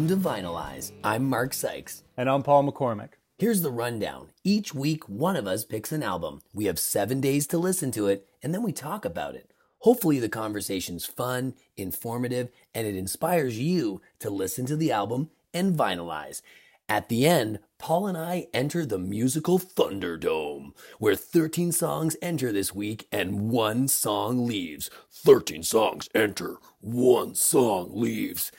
Welcome 0.00 0.22
to 0.22 0.28
Vinylize. 0.28 0.92
I'm 1.04 1.28
Mark 1.28 1.52
Sykes. 1.52 2.04
And 2.16 2.30
I'm 2.30 2.42
Paul 2.42 2.64
McCormick. 2.64 3.10
Here's 3.36 3.60
the 3.60 3.70
rundown. 3.70 4.30
Each 4.42 4.74
week, 4.74 5.06
one 5.06 5.36
of 5.36 5.46
us 5.46 5.62
picks 5.62 5.92
an 5.92 6.02
album. 6.02 6.40
We 6.54 6.64
have 6.64 6.78
seven 6.78 7.20
days 7.20 7.46
to 7.48 7.58
listen 7.58 7.90
to 7.90 8.06
it, 8.06 8.26
and 8.42 8.54
then 8.54 8.62
we 8.62 8.72
talk 8.72 9.04
about 9.04 9.34
it. 9.34 9.52
Hopefully, 9.80 10.18
the 10.18 10.30
conversation's 10.30 11.04
fun, 11.04 11.52
informative, 11.76 12.48
and 12.74 12.86
it 12.86 12.96
inspires 12.96 13.58
you 13.58 14.00
to 14.20 14.30
listen 14.30 14.64
to 14.64 14.76
the 14.76 14.90
album 14.90 15.28
and 15.52 15.76
vinylize. 15.76 16.40
At 16.88 17.10
the 17.10 17.26
end, 17.26 17.58
Paul 17.76 18.06
and 18.06 18.16
I 18.16 18.46
enter 18.54 18.86
the 18.86 18.98
musical 18.98 19.58
Thunderdome, 19.58 20.72
where 20.98 21.14
13 21.14 21.72
songs 21.72 22.16
enter 22.22 22.52
this 22.52 22.74
week 22.74 23.06
and 23.12 23.50
one 23.50 23.86
song 23.86 24.46
leaves. 24.46 24.88
13 25.12 25.62
songs 25.62 26.08
enter, 26.14 26.56
one 26.80 27.34
song 27.34 27.90
leaves. 27.92 28.50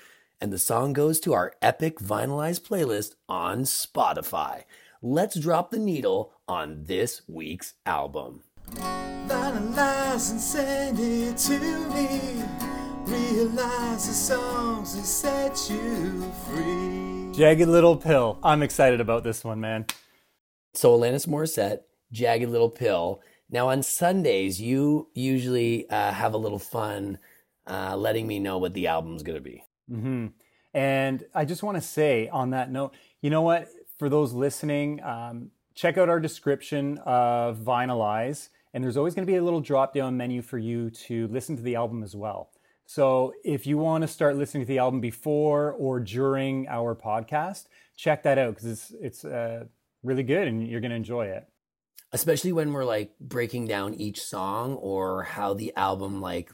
And 0.42 0.52
the 0.52 0.58
song 0.58 0.94
goes 0.94 1.20
to 1.20 1.34
our 1.34 1.54
epic 1.62 2.00
vinylized 2.00 2.62
playlist 2.68 3.14
on 3.30 3.62
Spotify. 3.62 4.64
Let's 5.00 5.40
drop 5.40 5.70
the 5.70 5.78
needle 5.78 6.34
on 6.48 6.86
this 6.86 7.22
week's 7.28 7.76
album. 7.86 8.42
Vinylize 8.72 10.32
and 10.32 10.42
send 10.42 11.00
it 11.00 11.38
to 11.38 11.60
me. 11.90 12.44
Realize 13.06 14.08
the 14.08 14.14
songs 14.14 14.96
that 14.96 15.06
set 15.06 15.70
you 15.70 16.32
free. 16.48 17.38
Jagged 17.38 17.68
Little 17.68 17.96
Pill. 17.96 18.40
I'm 18.42 18.64
excited 18.64 19.00
about 19.00 19.24
this 19.24 19.44
one, 19.44 19.62
man. 19.62 19.86
So 20.74 20.98
Alanis 20.98 21.28
Morissette, 21.28 21.82
Jagged 22.12 22.50
Little 22.50 22.70
Pill. 22.72 23.22
Now 23.50 23.70
on 23.70 23.84
Sundays, 23.84 24.60
you 24.60 25.10
usually 25.14 25.88
uh, 25.90 26.12
have 26.14 26.34
a 26.34 26.38
little 26.38 26.60
fun 26.60 27.20
uh, 27.68 27.96
letting 27.96 28.26
me 28.26 28.40
know 28.40 28.58
what 28.58 28.74
the 28.74 28.88
album's 28.88 29.22
going 29.22 29.38
to 29.38 29.42
be. 29.44 29.64
hmm 29.88 30.28
And 30.74 31.24
I 31.34 31.46
just 31.46 31.64
want 31.64 31.78
to 31.78 31.82
say 31.82 32.30
on 32.30 32.52
that 32.52 32.72
note, 32.72 32.94
you 33.22 33.30
know 33.30 33.42
what? 33.42 33.68
For 33.98 34.10
those 34.10 34.34
listening, 34.34 35.02
um, 35.04 35.52
check 35.76 35.98
out 35.98 36.10
our 36.10 36.20
description 36.20 36.98
of 37.00 37.58
Vinylize, 37.60 38.50
and 38.74 38.84
there's 38.84 38.98
always 38.98 39.14
going 39.14 39.26
to 39.26 39.32
be 39.32 39.38
a 39.38 39.44
little 39.44 39.62
drop 39.62 39.94
down 39.94 40.18
menu 40.18 40.42
for 40.42 40.58
you 40.58 40.90
to 40.90 41.28
listen 41.28 41.56
to 41.58 41.62
the 41.62 41.76
album 41.76 42.04
as 42.04 42.16
well. 42.16 42.50
So 42.86 43.34
if 43.44 43.66
you 43.66 43.78
want 43.78 44.02
to 44.02 44.08
start 44.08 44.36
listening 44.36 44.64
to 44.64 44.68
the 44.68 44.80
album 44.80 45.00
before 45.00 45.72
or 45.72 46.00
during 46.00 46.68
our 46.68 46.96
podcast, 46.96 47.68
check 47.96 48.24
that 48.24 48.38
out 48.38 48.56
because 48.56 48.66
it's 48.66 48.94
it's 49.00 49.26
uh, 49.26 49.66
really 50.04 50.24
good 50.24 50.48
and 50.48 50.68
you're 50.68 50.82
going 50.82 50.92
to 50.92 50.98
enjoy 50.98 51.28
it. 51.28 51.48
Especially 52.12 52.52
when 52.52 52.74
we're 52.74 52.84
like 52.84 53.14
breaking 53.20 53.68
down 53.68 53.94
each 53.94 54.22
song 54.22 54.74
or 54.76 55.24
how 55.24 55.54
the 55.54 55.74
album 55.78 56.20
like 56.20 56.52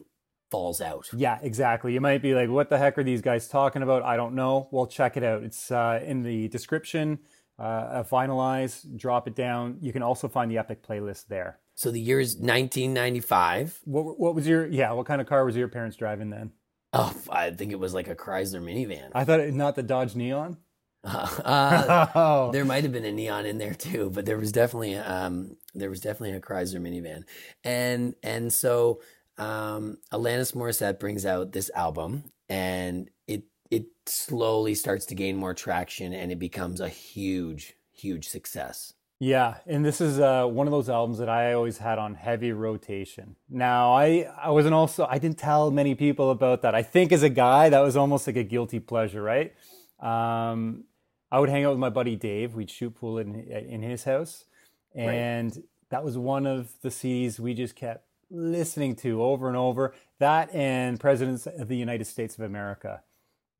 falls 0.49 0.81
out. 0.81 1.07
Yeah, 1.13 1.39
exactly. 1.41 1.93
You 1.93 2.01
might 2.01 2.21
be 2.21 2.33
like, 2.33 2.49
"What 2.49 2.69
the 2.69 2.77
heck 2.77 2.97
are 2.97 3.03
these 3.03 3.21
guys 3.21 3.47
talking 3.47 3.81
about?" 3.81 4.03
I 4.03 4.17
don't 4.17 4.35
know. 4.35 4.67
Well, 4.71 4.87
check 4.87 5.17
it 5.17 5.23
out. 5.23 5.43
It's 5.43 5.71
uh, 5.71 6.01
in 6.03 6.23
the 6.23 6.47
description. 6.47 7.19
Uh, 7.59 8.03
Vinylize, 8.03 8.85
drop 8.97 9.27
it 9.27 9.35
down. 9.35 9.77
You 9.81 9.91
can 9.91 10.03
also 10.03 10.27
find 10.27 10.51
the 10.51 10.59
Epic 10.59 10.85
playlist 10.87 11.27
there. 11.27 11.59
So 11.73 11.91
the 11.91 11.99
year 11.99 12.19
is 12.19 12.35
1995. 12.35 13.81
What, 13.85 14.19
what 14.19 14.35
was 14.35 14.47
your 14.47 14.67
yeah? 14.67 14.91
What 14.91 15.05
kind 15.05 15.21
of 15.21 15.27
car 15.27 15.45
was 15.45 15.55
your 15.55 15.67
parents 15.67 15.97
driving 15.97 16.29
then? 16.29 16.51
Oh, 16.93 17.13
I 17.29 17.51
think 17.51 17.71
it 17.71 17.79
was 17.79 17.93
like 17.93 18.07
a 18.07 18.15
Chrysler 18.15 18.61
minivan. 18.61 19.09
I 19.13 19.25
thought 19.25 19.39
it, 19.39 19.53
not 19.53 19.75
the 19.75 19.83
Dodge 19.83 20.15
Neon. 20.15 20.57
Uh, 21.07 22.07
oh, 22.15 22.51
there 22.51 22.65
might 22.65 22.83
have 22.83 22.91
been 22.91 23.05
a 23.05 23.11
neon 23.11 23.45
in 23.45 23.59
there 23.59 23.73
too, 23.73 24.09
but 24.09 24.25
there 24.25 24.37
was 24.37 24.51
definitely 24.51 24.95
um, 24.97 25.55
there 25.73 25.89
was 25.89 26.01
definitely 26.01 26.35
a 26.35 26.41
Chrysler 26.41 26.81
minivan, 26.81 27.23
and 27.63 28.15
and 28.23 28.51
so 28.51 28.99
um, 29.37 29.97
Alanis 30.11 30.53
Morissette 30.53 30.99
brings 30.99 31.25
out 31.25 31.51
this 31.51 31.69
album, 31.75 32.31
and 32.49 33.09
it 33.27 33.43
it 33.69 33.85
slowly 34.05 34.73
starts 34.75 35.05
to 35.07 35.15
gain 35.15 35.37
more 35.37 35.53
traction, 35.53 36.13
and 36.13 36.31
it 36.31 36.39
becomes 36.39 36.79
a 36.79 36.89
huge 36.89 37.75
huge 37.91 38.27
success. 38.27 38.93
Yeah, 39.19 39.55
and 39.65 39.83
this 39.83 39.99
is 39.99 40.19
uh, 40.19 40.45
one 40.45 40.67
of 40.67 40.71
those 40.71 40.89
albums 40.89 41.17
that 41.17 41.29
I 41.29 41.53
always 41.53 41.79
had 41.79 41.97
on 41.97 42.13
heavy 42.13 42.51
rotation. 42.51 43.35
Now, 43.49 43.93
I 43.93 44.27
I 44.39 44.51
wasn't 44.51 44.75
also 44.75 45.07
I 45.09 45.17
didn't 45.17 45.39
tell 45.39 45.71
many 45.71 45.95
people 45.95 46.29
about 46.29 46.61
that. 46.61 46.75
I 46.75 46.83
think 46.83 47.11
as 47.11 47.23
a 47.23 47.29
guy, 47.29 47.69
that 47.69 47.79
was 47.79 47.97
almost 47.97 48.27
like 48.27 48.35
a 48.35 48.43
guilty 48.43 48.79
pleasure, 48.79 49.21
right? 49.21 49.53
Um, 49.99 50.83
I 51.31 51.39
would 51.39 51.49
hang 51.49 51.65
out 51.65 51.71
with 51.71 51.79
my 51.79 51.89
buddy 51.89 52.15
Dave. 52.15 52.53
We'd 52.53 52.69
shoot 52.69 52.95
pool 52.95 53.17
in 53.17 53.35
in 53.35 53.81
his 53.81 54.03
house, 54.03 54.45
and 54.93 55.55
right. 55.55 55.65
that 55.89 56.03
was 56.03 56.17
one 56.17 56.45
of 56.45 56.73
the 56.81 56.89
CDs 56.89 57.39
we 57.39 57.55
just 57.55 57.75
kept 57.75 58.06
listening 58.29 58.95
to 58.97 59.23
over 59.23 59.47
and 59.47 59.57
over. 59.57 59.93
That 60.19 60.53
and 60.53 60.99
Presidents 60.99 61.47
of 61.47 61.67
the 61.67 61.77
United 61.77 62.05
States 62.05 62.35
of 62.35 62.43
America. 62.43 63.01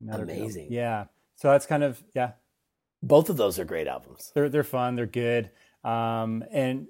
Another 0.00 0.24
Amazing. 0.24 0.68
Yeah. 0.70 1.04
So 1.36 1.50
that's 1.50 1.66
kind 1.66 1.84
of 1.84 2.02
yeah 2.14 2.32
both 3.02 3.30
of 3.30 3.36
those 3.36 3.58
are 3.58 3.64
great 3.64 3.86
albums. 3.86 4.32
They're 4.34 4.48
they're 4.48 4.64
fun. 4.64 4.96
They're 4.96 5.06
good. 5.06 5.50
Um, 5.84 6.44
and 6.50 6.88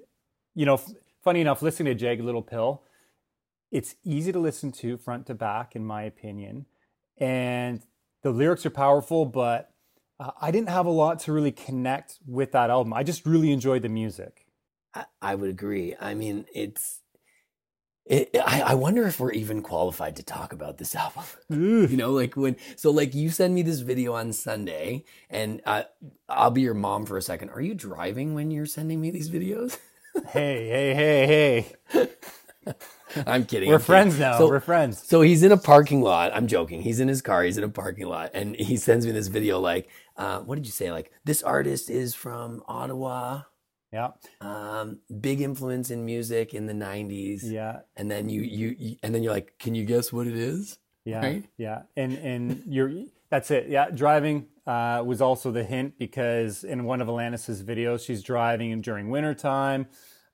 you 0.55 0.65
know, 0.65 0.75
f- 0.75 0.91
funny 1.23 1.41
enough, 1.41 1.61
listening 1.61 1.93
to 1.93 1.99
Jagged 1.99 2.23
Little 2.23 2.41
Pill, 2.41 2.83
it's 3.71 3.95
easy 4.03 4.31
to 4.31 4.39
listen 4.39 4.71
to 4.73 4.97
front 4.97 5.27
to 5.27 5.35
back, 5.35 5.75
in 5.75 5.85
my 5.85 6.03
opinion. 6.03 6.65
And 7.17 7.81
the 8.23 8.31
lyrics 8.31 8.65
are 8.65 8.71
powerful, 8.71 9.25
but 9.25 9.71
uh, 10.19 10.31
I 10.41 10.51
didn't 10.51 10.69
have 10.69 10.85
a 10.85 10.91
lot 10.91 11.19
to 11.21 11.33
really 11.33 11.51
connect 11.51 12.17
with 12.25 12.51
that 12.53 12.69
album. 12.69 12.93
I 12.93 13.03
just 13.03 13.25
really 13.25 13.51
enjoyed 13.51 13.83
the 13.83 13.89
music. 13.89 14.47
I, 14.93 15.05
I 15.21 15.35
would 15.35 15.49
agree. 15.49 15.95
I 15.99 16.13
mean, 16.13 16.45
it's 16.53 17.01
it, 18.09 18.35
I, 18.43 18.61
I, 18.61 18.73
wonder 18.73 19.05
if 19.05 19.19
we're 19.19 19.31
even 19.33 19.61
qualified 19.61 20.15
to 20.15 20.23
talk 20.23 20.51
about 20.51 20.79
this 20.79 20.95
album. 20.95 21.23
you 21.49 21.95
know, 21.95 22.11
like 22.11 22.35
when, 22.35 22.55
so 22.75 22.89
like 22.89 23.13
you 23.13 23.29
send 23.29 23.53
me 23.53 23.61
this 23.61 23.81
video 23.81 24.13
on 24.15 24.33
Sunday 24.33 25.05
and 25.29 25.61
I, 25.65 25.85
I'll 26.27 26.49
be 26.49 26.61
your 26.61 26.73
mom 26.73 27.05
for 27.05 27.17
a 27.17 27.21
second. 27.21 27.51
Are 27.51 27.61
you 27.61 27.75
driving 27.75 28.33
when 28.33 28.49
you're 28.49 28.65
sending 28.65 28.99
me 28.99 29.11
these 29.11 29.29
videos? 29.29 29.77
hey, 30.29 30.67
hey, 30.67 30.95
hey, 30.95 31.75
hey. 31.93 32.75
I'm 33.27 33.45
kidding. 33.45 33.69
We're 33.69 33.75
I'm 33.75 33.81
friends 33.81 34.15
kidding. 34.15 34.31
now. 34.31 34.37
So, 34.39 34.47
we're 34.47 34.59
friends. 34.59 35.01
So 35.07 35.21
he's 35.21 35.43
in 35.43 35.51
a 35.51 35.57
parking 35.57 36.01
lot. 36.01 36.31
I'm 36.33 36.47
joking. 36.47 36.81
He's 36.81 36.99
in 36.99 37.07
his 37.07 37.21
car. 37.21 37.43
He's 37.43 37.57
in 37.57 37.63
a 37.63 37.69
parking 37.69 38.07
lot, 38.07 38.31
and 38.33 38.55
he 38.55 38.77
sends 38.77 39.05
me 39.05 39.11
this 39.11 39.27
video. 39.27 39.59
Like, 39.59 39.89
uh, 40.17 40.39
what 40.41 40.55
did 40.55 40.65
you 40.65 40.71
say? 40.71 40.91
Like, 40.91 41.11
this 41.25 41.41
artist 41.41 41.89
is 41.89 42.13
from 42.13 42.61
Ottawa. 42.67 43.41
Yeah. 43.91 44.09
Um, 44.41 44.99
big 45.19 45.41
influence 45.41 45.89
in 45.89 46.05
music 46.05 46.53
in 46.53 46.67
the 46.67 46.73
'90s. 46.73 47.41
Yeah. 47.43 47.79
And 47.95 48.09
then 48.09 48.29
you, 48.29 48.41
you, 48.41 48.75
you 48.77 48.95
and 49.01 49.13
then 49.13 49.23
you're 49.23 49.33
like, 49.33 49.57
can 49.59 49.75
you 49.75 49.85
guess 49.85 50.13
what 50.13 50.27
it 50.27 50.35
is? 50.35 50.77
Yeah. 51.05 51.19
Right? 51.19 51.45
Yeah. 51.57 51.83
And 51.97 52.17
and 52.17 52.63
you're 52.67 52.91
that's 53.29 53.51
it. 53.51 53.67
Yeah. 53.67 53.89
Driving 53.89 54.47
uh, 54.67 55.03
was 55.03 55.21
also 55.21 55.51
the 55.51 55.63
hint 55.63 55.97
because 55.97 56.63
in 56.63 56.83
one 56.83 57.01
of 57.01 57.07
Alanis's 57.07 57.63
videos, 57.63 58.05
she's 58.05 58.21
driving 58.21 58.79
during 58.81 59.09
wintertime. 59.09 59.87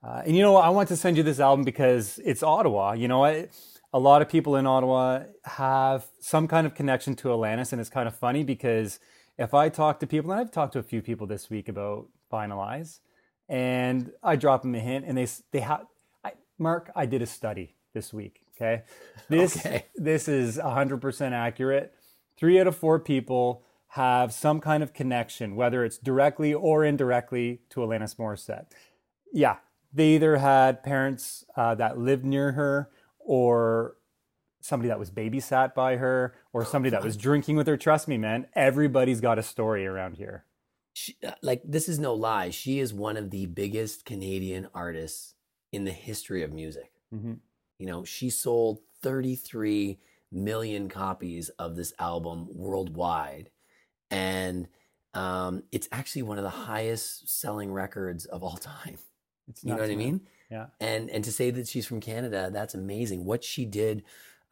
Uh, 0.04 0.22
and 0.26 0.36
you 0.36 0.44
know, 0.44 0.58
I 0.58 0.70
want 0.70 0.90
to 0.90 0.98
send 0.98 1.18
you 1.18 1.24
this 1.24 1.40
album 1.40 1.64
because 1.64 2.20
it's 2.24 2.44
Ottawa. 2.44 2.94
You 2.94 3.08
know, 3.08 3.24
I, 3.24 3.48
a 3.94 4.00
lot 4.00 4.22
of 4.22 4.30
people 4.30 4.58
in 4.58 4.68
Ottawa 4.68 5.24
have 5.46 6.06
some 6.20 6.48
kind 6.48 6.68
of 6.68 6.76
connection 6.76 7.16
to 7.16 7.30
Alanis, 7.30 7.72
and 7.72 7.80
it's 7.80 7.90
kind 7.90 8.08
of 8.08 8.16
funny 8.16 8.44
because 8.44 9.00
if 9.38 9.54
I 9.54 9.70
talk 9.70 10.00
to 10.02 10.08
people, 10.08 10.32
and 10.32 10.40
I've 10.42 10.52
talked 10.52 10.74
to 10.74 10.80
a 10.80 10.84
few 10.84 11.02
people 11.02 11.26
this 11.26 11.50
week 11.50 11.70
about 11.70 12.08
Vinylize, 12.32 13.00
and 13.48 14.12
I 14.24 14.36
drop 14.36 14.62
them 14.64 14.76
a 14.76 14.80
hint, 14.80 15.06
and 15.06 15.18
they 15.18 15.28
they 15.52 15.60
have. 15.60 15.86
Mark, 16.58 16.90
I 16.96 17.06
did 17.06 17.22
a 17.22 17.26
study 17.26 17.76
this 17.94 18.14
week. 18.14 18.42
Okay, 18.56 18.84
this 19.30 19.58
okay. 19.58 19.86
this 19.96 20.28
is 20.28 20.58
hundred 20.58 21.02
percent 21.02 21.34
accurate. 21.34 21.94
Three 22.38 22.60
out 22.60 22.68
of 22.68 22.76
four 22.76 23.00
people 23.00 23.64
have 23.90 24.34
some 24.34 24.60
kind 24.60 24.84
of 24.84 24.94
connection, 24.94 25.56
whether 25.56 25.84
it's 25.86 25.98
directly 25.98 26.54
or 26.54 26.84
indirectly, 26.84 27.62
to 27.70 27.82
Alanis 27.82 28.16
Morissette. 28.16 28.66
Yeah, 29.34 29.58
they 29.94 30.16
either 30.16 30.38
had 30.38 30.84
parents 30.84 31.46
uh, 31.56 31.76
that 31.76 31.98
lived 31.98 32.26
near 32.26 32.54
her, 32.54 32.90
or 33.20 33.98
somebody 34.62 34.90
that 34.90 35.00
was 35.00 35.12
babysat 35.12 35.74
by 35.74 35.98
her, 35.98 36.36
or 36.54 36.66
somebody 36.66 36.90
that 36.90 37.04
was 37.04 37.18
drinking 37.18 37.56
with 37.58 37.68
her. 37.68 37.78
Trust 37.78 38.08
me, 38.08 38.18
man, 38.18 38.48
everybody's 38.54 39.22
got 39.22 39.38
a 39.38 39.44
story 39.44 39.86
around 39.86 40.16
here 40.16 40.46
she, 40.96 41.18
uh, 41.28 41.32
like 41.42 41.62
this 41.66 41.90
is 41.90 42.00
no 42.00 42.14
lie. 42.14 42.52
She 42.52 42.80
is 42.80 42.94
one 42.94 43.18
of 43.18 43.30
the 43.30 43.48
biggest 43.48 44.06
Canadian 44.06 44.70
artists 44.74 45.34
in 45.74 45.84
the 45.84 45.92
history 45.92 46.42
of 46.42 46.54
music. 46.54 46.90
Mm-hmm. 47.14 47.34
You 47.80 47.86
know, 47.86 48.06
she 48.06 48.30
sold 48.30 48.80
33 49.02 50.00
million 50.32 50.88
copies 50.88 51.50
of 51.60 51.76
this 51.76 51.92
album 52.00 52.48
worldwide, 52.50 53.50
and 54.10 54.70
um, 55.14 55.64
it's 55.74 55.90
actually 55.92 56.22
one 56.22 56.38
of 56.38 56.46
the 56.46 56.50
highest 56.50 57.28
selling 57.28 57.74
records 57.74 58.24
of 58.24 58.42
all 58.42 58.56
time. 58.58 58.98
It's 59.50 59.66
you 59.66 59.72
know 59.72 59.82
what 59.82 59.92
I 59.92 59.98
mean? 59.98 60.22
Yeah. 60.50 60.68
And 60.80 61.10
and 61.10 61.26
to 61.26 61.32
say 61.32 61.52
that 61.52 61.68
she's 61.68 61.86
from 61.86 62.00
Canada, 62.00 62.50
that's 62.54 62.74
amazing. 62.74 63.26
What 63.26 63.44
she 63.44 63.66
did 63.66 64.04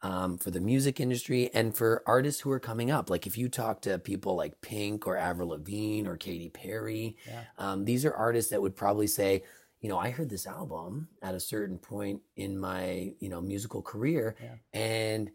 um, 0.04 0.38
for 0.38 0.50
the 0.50 0.60
music 0.60 1.00
industry 1.00 1.50
and 1.54 1.74
for 1.74 2.02
artists 2.06 2.42
who 2.42 2.50
are 2.50 2.60
coming 2.60 2.90
up. 2.90 3.08
Like 3.10 3.26
if 3.26 3.36
you 3.38 3.48
talk 3.48 3.80
to 3.82 3.98
people 3.98 4.36
like 4.36 4.60
Pink 4.60 5.06
or 5.06 5.16
Avril 5.16 5.48
Lavigne 5.48 6.06
or 6.06 6.16
Katy 6.16 6.50
Perry, 6.50 7.16
Yeah. 7.26 7.44
um, 7.58 7.84
these 7.86 8.04
are 8.04 8.12
artists 8.14 8.50
that 8.50 8.60
would 8.62 8.76
probably 8.76 9.06
say, 9.06 9.42
you 9.80 9.88
know, 9.88 9.98
I 9.98 10.10
heard 10.10 10.28
this 10.30 10.46
album 10.46 11.08
at 11.22 11.34
a 11.34 11.40
certain 11.40 11.78
point 11.78 12.20
in 12.36 12.58
my, 12.58 13.14
you 13.18 13.28
know, 13.30 13.40
musical 13.40 13.82
career, 13.82 14.36
Yeah. 14.40 14.56
and 14.72 15.30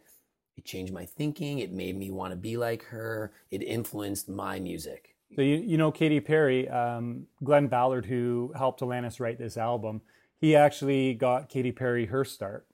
It 0.57 0.65
changed 0.65 0.91
my 0.93 1.05
thinking. 1.05 1.59
It 1.59 1.71
made 1.71 1.97
me 1.97 2.11
want 2.11 2.31
to 2.31 2.35
be 2.37 2.57
like 2.57 2.83
her. 2.83 3.31
It 3.49 3.63
influenced 3.63 4.27
my 4.27 4.59
music. 4.59 5.15
So 5.35 5.41
you 5.41 5.55
you 5.55 5.77
know 5.77 5.89
Katy 5.91 6.19
Perry, 6.19 6.67
um, 6.67 7.27
Glen 7.43 7.67
Ballard, 7.67 8.05
who 8.05 8.51
helped 8.57 8.81
Alanis 8.81 9.19
write 9.21 9.37
this 9.39 9.55
album, 9.57 10.01
he 10.41 10.55
actually 10.57 11.13
got 11.13 11.47
Katy 11.49 11.71
Perry 11.71 12.05
her 12.07 12.25
start. 12.25 12.67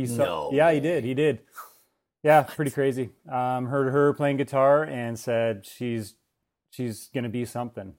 He 0.00 0.06
saw, 0.06 0.24
No 0.24 0.50
yeah, 0.52 0.72
he 0.72 0.80
did, 0.80 1.04
he 1.04 1.14
did. 1.14 1.40
Yeah, 2.22 2.42
pretty 2.42 2.70
crazy. 2.70 3.10
Um, 3.30 3.66
heard 3.66 3.90
her 3.90 4.12
playing 4.12 4.36
guitar 4.36 4.82
and 4.84 5.18
said 5.18 5.64
she's 5.64 6.16
she's 6.70 7.08
gonna 7.14 7.30
be 7.30 7.44
something. 7.44 7.94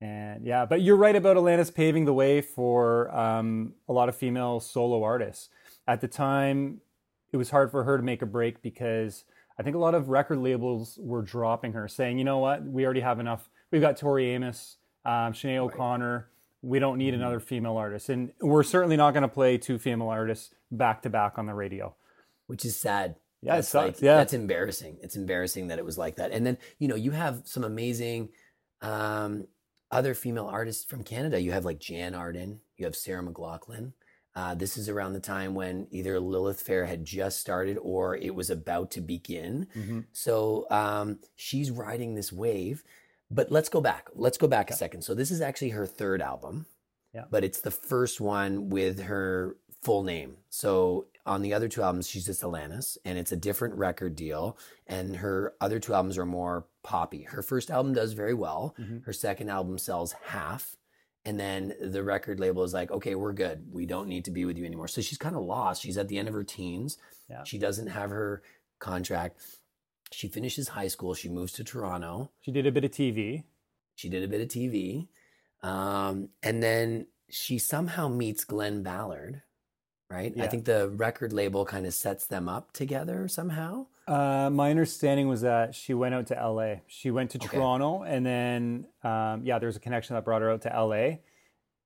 And 0.00 0.46
yeah, 0.46 0.64
but 0.64 0.80
you're 0.80 0.96
right 0.96 1.16
about 1.16 1.36
Alanis 1.36 1.74
paving 1.74 2.04
the 2.04 2.12
way 2.12 2.40
for 2.40 3.12
um, 3.16 3.74
a 3.88 3.92
lot 3.92 4.08
of 4.08 4.16
female 4.16 4.60
solo 4.60 5.02
artists. 5.02 5.48
At 5.88 6.00
the 6.00 6.06
time, 6.06 6.80
it 7.32 7.36
was 7.36 7.50
hard 7.50 7.70
for 7.70 7.82
her 7.84 7.96
to 7.96 8.02
make 8.02 8.22
a 8.22 8.26
break 8.26 8.62
because 8.62 9.24
I 9.58 9.64
think 9.64 9.74
a 9.74 9.78
lot 9.78 9.94
of 9.94 10.08
record 10.08 10.38
labels 10.38 10.98
were 11.02 11.22
dropping 11.22 11.72
her, 11.72 11.88
saying, 11.88 12.18
you 12.18 12.24
know 12.24 12.38
what, 12.38 12.64
we 12.64 12.84
already 12.84 13.00
have 13.00 13.18
enough. 13.18 13.50
We've 13.72 13.80
got 13.80 13.96
Tori 13.96 14.30
Amos, 14.30 14.76
um, 15.04 15.32
Sinead 15.32 15.58
O'Connor. 15.58 16.28
We 16.62 16.78
don't 16.78 16.98
need 16.98 17.14
another 17.14 17.40
female 17.40 17.76
artist. 17.76 18.08
And 18.08 18.32
we're 18.40 18.62
certainly 18.64 18.96
not 18.96 19.12
going 19.12 19.22
to 19.22 19.28
play 19.28 19.58
two 19.58 19.78
female 19.78 20.08
artists 20.08 20.54
back 20.70 21.02
to 21.02 21.10
back 21.10 21.38
on 21.38 21.46
the 21.46 21.54
radio. 21.54 21.94
which 22.46 22.64
is 22.64 22.76
sad. 22.76 23.14
Yeah, 23.42 23.52
it 23.52 23.56
That's 23.56 23.68
sucks. 23.68 23.96
like- 23.98 24.02
Yeah. 24.02 24.16
that's 24.16 24.32
embarrassing. 24.32 24.96
It's 25.02 25.16
embarrassing 25.16 25.68
that 25.68 25.78
it 25.78 25.84
was 25.84 25.98
like 25.98 26.16
that. 26.16 26.32
And 26.32 26.46
then 26.46 26.56
you 26.78 26.88
know 26.88 26.94
you 26.96 27.10
have 27.10 27.42
some 27.44 27.62
amazing 27.62 28.30
um, 28.80 29.46
other 29.90 30.14
female 30.14 30.46
artists 30.46 30.84
from 30.84 31.04
Canada. 31.04 31.40
You 31.40 31.52
have 31.52 31.64
like 31.66 31.78
Jann 31.78 32.14
Arden. 32.14 32.60
You 32.76 32.86
have 32.86 32.96
Sarah 32.96 33.22
McLachlan. 33.22 33.92
Uh, 34.34 34.54
this 34.54 34.76
is 34.76 34.88
around 34.88 35.12
the 35.12 35.20
time 35.20 35.54
when 35.54 35.88
either 35.90 36.18
Lilith 36.20 36.62
Fair 36.62 36.86
had 36.86 37.04
just 37.04 37.38
started 37.40 37.76
or 37.82 38.16
it 38.16 38.34
was 38.34 38.50
about 38.50 38.90
to 38.92 39.00
begin. 39.00 39.66
Mhm. 39.74 40.06
So 40.12 40.66
um, 40.70 41.18
she's 41.36 41.70
riding 41.70 42.14
this 42.14 42.32
wave. 42.32 42.82
But 43.30 43.50
let's 43.52 43.68
go 43.68 43.80
back. 43.80 44.08
Let's 44.14 44.38
go 44.38 44.46
back 44.48 44.70
a 44.70 44.74
second. 44.74 45.02
So 45.02 45.14
this 45.14 45.30
is 45.30 45.40
actually 45.40 45.70
her 45.70 45.86
third 45.86 46.22
album. 46.22 46.66
Yeah. 47.14 47.24
But 47.30 47.44
it's 47.44 47.60
the 47.60 47.70
first 47.70 48.20
one 48.20 48.68
with 48.70 49.00
her 49.02 49.56
full 49.82 50.02
name. 50.02 50.36
So 50.50 51.06
on 51.26 51.42
the 51.42 51.52
other 51.54 51.68
two 51.68 51.82
albums, 51.82 52.08
she's 52.08 52.26
just 52.26 52.42
Alanis, 52.42 52.96
and 53.04 53.18
it's 53.18 53.32
a 53.32 53.36
different 53.36 53.74
record 53.74 54.16
deal. 54.16 54.58
And 54.86 55.16
her 55.16 55.54
other 55.60 55.78
two 55.78 55.94
albums 55.94 56.18
are 56.18 56.26
more 56.26 56.66
poppy. 56.82 57.22
Her 57.22 57.42
first 57.42 57.70
album 57.70 57.92
does 57.92 58.12
very 58.12 58.34
well. 58.34 58.74
Mhm. 58.78 59.04
Her 59.04 59.12
second 59.12 59.48
album 59.50 59.78
sells 59.78 60.12
half. 60.12 60.76
And 61.24 61.38
then 61.38 61.74
the 61.80 62.02
record 62.02 62.40
label 62.40 62.62
is 62.64 62.72
like, 62.72 62.90
okay, 62.90 63.14
we're 63.14 63.34
good. 63.34 63.66
We 63.72 63.84
don't 63.84 64.08
need 64.08 64.24
to 64.24 64.30
be 64.30 64.46
with 64.46 64.56
you 64.56 64.64
anymore. 64.64 64.88
So 64.88 65.02
she's 65.02 65.18
kind 65.18 65.36
of 65.36 65.42
lost. 65.42 65.82
She's 65.82 65.98
at 65.98 66.08
the 66.08 66.16
end 66.18 66.28
of 66.28 66.34
her 66.34 66.44
teens. 66.44 66.96
Yeah. 67.28 67.44
She 67.44 67.58
doesn't 67.58 67.88
have 67.88 68.08
her 68.10 68.42
contract. 68.78 69.40
She 70.12 70.28
finishes 70.28 70.68
high 70.68 70.88
school. 70.88 71.14
She 71.14 71.28
moves 71.28 71.52
to 71.54 71.64
Toronto. 71.64 72.30
She 72.40 72.50
did 72.52 72.66
a 72.66 72.72
bit 72.72 72.84
of 72.84 72.90
TV. 72.90 73.44
She 73.94 74.08
did 74.08 74.22
a 74.22 74.28
bit 74.28 74.40
of 74.40 74.48
TV. 74.48 75.08
Um, 75.62 76.30
and 76.42 76.62
then 76.62 77.06
she 77.28 77.58
somehow 77.58 78.08
meets 78.08 78.44
Glen 78.44 78.82
Ballard, 78.82 79.42
right? 80.08 80.32
I 80.40 80.46
think 80.46 80.64
the 80.64 80.88
record 80.88 81.32
label 81.32 81.64
kind 81.64 81.84
of 81.84 81.92
sets 81.94 82.26
them 82.26 82.48
up 82.48 82.72
together 82.72 83.28
somehow. 83.28 83.86
Uh, 84.06 84.48
my 84.50 84.70
understanding 84.70 85.28
was 85.28 85.42
that 85.42 85.74
she 85.74 85.92
went 85.94 86.14
out 86.14 86.28
to 86.28 86.34
LA. 86.34 86.76
She 86.86 87.10
went 87.10 87.30
to 87.32 87.38
Okay. 87.38 87.56
Toronto, 87.58 88.02
and 88.02 88.24
then 88.24 88.86
um, 89.02 89.42
yeah, 89.44 89.58
there 89.58 89.66
was 89.66 89.76
a 89.76 89.80
connection 89.80 90.14
that 90.14 90.24
brought 90.24 90.40
her 90.40 90.50
out 90.50 90.62
to 90.62 90.68
LA, 90.70 91.18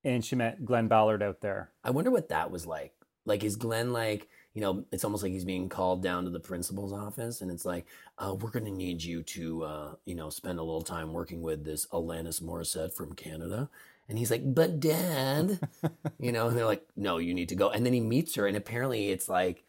and 0.05 0.25
she 0.25 0.37
met 0.37 0.65
Glen 0.65 0.87
Ballard 0.87 1.23
out 1.23 1.41
there. 1.41 1.73
I 1.83 1.91
wonder 1.91 2.11
what 2.13 2.29
that 2.29 2.51
was 2.53 2.67
like. 2.67 2.93
Like, 3.25 3.43
is 3.43 3.57
Glen 3.57 3.93
like, 3.93 4.29
you 4.55 4.61
know, 4.61 4.85
it's 4.93 5.05
almost 5.05 5.23
like 5.23 5.33
he's 5.33 5.45
being 5.45 5.69
called 5.69 6.03
down 6.03 6.25
to 6.25 6.31
the 6.31 6.41
principal's 6.41 6.93
office 6.93 7.41
and 7.41 7.51
it's 7.51 7.65
like, 7.65 7.87
uh, 8.19 8.35
we're 8.35 8.51
going 8.51 8.65
to 8.67 8.71
need 8.71 9.03
you 9.03 9.23
to, 9.23 9.65
uh, 9.65 9.95
you 10.05 10.15
know, 10.15 10.29
spend 10.31 10.59
a 10.59 10.63
little 10.63 10.83
time 10.83 11.13
working 11.13 11.41
with 11.43 11.65
this 11.65 11.87
Alanis 11.87 12.43
Morissette 12.43 12.93
from 12.93 13.15
Canada. 13.15 13.71
And 14.09 14.19
he's 14.19 14.31
like, 14.31 14.43
but 14.55 14.79
dad, 14.79 15.59
you 16.19 16.33
know, 16.33 16.49
and 16.49 16.57
they're 16.57 16.67
like, 16.67 16.87
no, 16.97 17.17
you 17.19 17.33
need 17.33 17.49
to 17.49 17.55
go. 17.55 17.71
And 17.71 17.87
then 17.87 17.93
he 17.95 18.01
meets 18.01 18.35
her 18.35 18.47
and 18.47 18.57
apparently 18.57 19.09
it's 19.11 19.29
like 19.29 19.65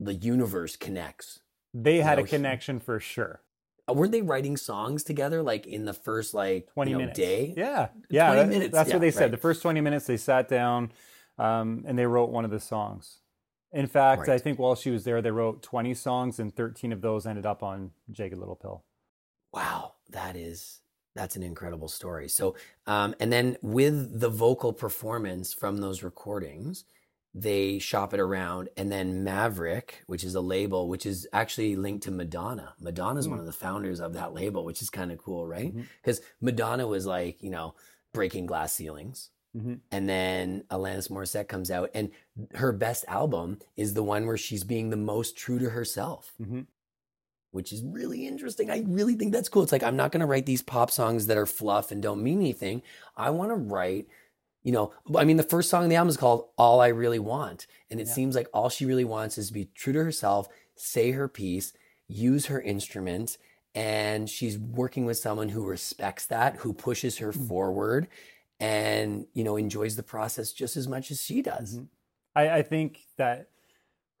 the 0.00 0.14
universe 0.14 0.74
connects. 0.74 1.40
They 1.72 1.98
had 1.98 2.18
No, 2.18 2.24
a 2.24 2.26
he- 2.26 2.30
connection 2.30 2.80
for 2.80 2.98
sure. 2.98 3.42
Uh, 3.88 3.92
Weren't 3.92 4.10
they 4.12 4.22
writing 4.22 4.56
songs 4.56 5.04
together 5.04 5.42
like 5.42 5.66
in 5.66 5.84
the 5.84 5.92
first 5.94 6.34
like 6.34 6.68
Twenty 6.72 6.90
you 6.90 6.96
know, 6.96 7.00
minutes. 7.00 7.18
day? 7.18 7.54
Yeah, 7.56 7.88
yeah. 8.10 8.32
20 8.34 8.40
that- 8.42 8.48
minutes, 8.48 8.74
That's 8.74 8.88
yeah, 8.88 8.94
what 8.96 9.00
they 9.00 9.10
said. 9.12 9.20
right. 9.22 9.30
The 9.30 9.36
first 9.36 9.62
twenty 9.62 9.80
minutes, 9.80 10.06
they 10.06 10.16
sat 10.16 10.48
down, 10.48 10.90
um, 11.38 11.84
and 11.86 11.96
they 11.98 12.04
wrote 12.06 12.30
one 12.30 12.44
of 12.44 12.50
the 12.50 12.60
songs. 12.60 13.18
In 13.72 13.86
fact, 13.86 14.28
I 14.28 14.38
think 14.38 14.58
while 14.58 14.74
she 14.74 14.90
was 14.90 15.04
there, 15.04 15.20
they 15.20 15.30
wrote 15.30 15.62
twenty 15.62 15.94
songs, 15.94 16.38
and 16.38 16.54
thirteen 16.54 16.92
of 16.92 17.00
those 17.00 17.26
ended 17.26 17.46
up 17.46 17.62
on 17.62 17.90
Jagged 18.10 18.38
Little 18.38 18.56
Pill. 18.56 18.84
Wow, 19.52 19.94
that 20.10 20.36
is 20.36 20.80
that's 21.14 21.36
an 21.36 21.42
incredible 21.42 21.88
story. 21.88 22.28
So, 22.28 22.54
um, 22.86 23.14
and 23.20 23.32
then 23.32 23.56
with 23.60 24.20
the 24.20 24.28
vocal 24.28 24.72
performance 24.72 25.52
from 25.52 25.78
those 25.78 26.02
recordings, 26.02 26.84
they 27.34 27.78
shop 27.78 28.14
it 28.14 28.20
around, 28.20 28.68
and 28.76 28.90
then 28.90 29.22
Maverick, 29.24 30.02
which 30.06 30.24
is 30.24 30.34
a 30.34 30.40
label, 30.40 30.88
which 30.88 31.04
is 31.04 31.28
actually 31.32 31.76
linked 31.76 32.04
to 32.04 32.10
Madonna. 32.10 32.74
Madonna 32.80 33.18
is 33.18 33.28
one 33.28 33.38
of 33.38 33.46
the 33.46 33.52
founders 33.52 34.00
of 34.00 34.14
that 34.14 34.32
label, 34.32 34.64
which 34.64 34.80
is 34.80 34.90
kind 34.90 35.12
of 35.12 35.18
cool, 35.18 35.46
right? 35.46 35.74
Because 36.00 36.20
Madonna 36.40 36.86
was 36.86 37.04
like, 37.04 37.42
you 37.42 37.50
know, 37.50 37.74
breaking 38.14 38.46
glass 38.46 38.72
ceilings. 38.72 39.30
Mhm. 39.56 39.80
And 39.90 40.08
then 40.08 40.62
Alanis 40.70 41.10
Morissette 41.10 41.48
comes 41.48 41.70
out, 41.70 41.90
and 41.94 42.10
her 42.54 42.72
best 42.72 43.04
album 43.08 43.58
is 43.76 43.94
the 43.94 44.02
one 44.02 44.26
where 44.26 44.36
she's 44.36 44.64
being 44.64 44.90
the 44.90 44.96
most 44.96 45.36
true 45.36 45.58
to 45.58 45.70
herself 45.70 46.38
Mhm. 46.40 46.66
which 47.50 47.72
is 47.72 47.82
really 47.82 48.26
interesting. 48.26 48.70
I 48.70 48.80
really 48.86 49.14
think 49.14 49.32
that's 49.32 49.48
cool. 49.48 49.62
It's 49.62 49.72
like 49.72 49.82
I'm 49.82 49.96
not 49.96 50.12
going 50.12 50.20
to 50.20 50.26
write 50.26 50.46
these 50.46 50.62
pop 50.62 50.90
songs 50.90 51.26
that 51.26 51.38
are 51.38 51.46
fluff 51.46 51.90
and 51.90 52.02
don't 52.02 52.22
mean 52.22 52.40
anything. 52.40 52.82
I 53.16 53.30
want 53.30 53.50
to 53.50 53.54
write, 53.56 54.06
you 54.62 54.72
know, 54.72 54.92
I 55.16 55.24
mean, 55.24 55.38
the 55.38 55.42
first 55.42 55.70
song 55.70 55.82
on 55.84 55.88
the 55.88 55.96
album 55.96 56.10
is 56.10 56.16
called 56.18 56.50
All 56.58 56.80
I 56.80 56.88
Really 56.88 57.18
Want. 57.18 57.66
And 57.90 58.00
it 58.00 58.06
Yeah. 58.06 58.12
seems 58.14 58.34
like 58.36 58.48
all 58.52 58.68
she 58.68 58.84
really 58.84 59.04
wants 59.04 59.38
is 59.38 59.48
to 59.48 59.52
be 59.54 59.66
true 59.74 59.94
to 59.94 60.04
herself, 60.04 60.48
say 60.76 61.12
her 61.12 61.26
piece, 61.28 61.72
use 62.06 62.46
her 62.46 62.60
instrument. 62.60 63.38
And 63.74 64.28
she's 64.28 64.58
working 64.58 65.06
with 65.06 65.16
someone 65.18 65.48
who 65.50 65.64
respects 65.64 66.26
that, 66.26 66.56
who 66.56 66.72
pushes 66.74 67.18
her 67.18 67.32
Hmm. 67.32 67.48
forward 67.48 68.08
and, 68.60 69.26
you 69.34 69.44
know, 69.44 69.56
enjoys 69.56 69.96
the 69.96 70.02
process 70.02 70.52
just 70.52 70.76
as 70.76 70.88
much 70.88 71.10
as 71.10 71.22
she 71.22 71.42
does. 71.42 71.78
Mhm. 71.78 71.88
I, 72.34 72.50
I 72.58 72.62
think 72.62 73.06
that 73.16 73.50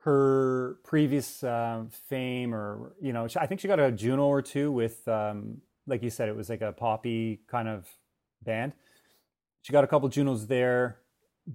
her 0.00 0.78
previous 0.84 1.42
um, 1.44 1.88
fame, 1.90 2.54
or 2.54 2.94
you 3.00 3.12
know, 3.12 3.26
I 3.36 3.46
think 3.46 3.60
she 3.60 3.68
got 3.68 3.80
a 3.80 3.92
Juno 3.92 4.26
or 4.26 4.42
two 4.42 4.70
with, 4.72 5.06
um, 5.08 5.62
like 5.86 6.02
you 6.02 6.10
said, 6.10 6.28
it 6.28 6.36
was 6.36 6.48
like 6.48 6.60
a 6.62 6.72
poppy 6.72 7.40
kind 7.48 7.68
of 7.68 7.88
band. 8.42 8.72
She 9.62 9.72
got 9.72 9.84
a 9.84 9.86
couple 9.86 10.08
Junos 10.08 10.46
there, 10.46 10.98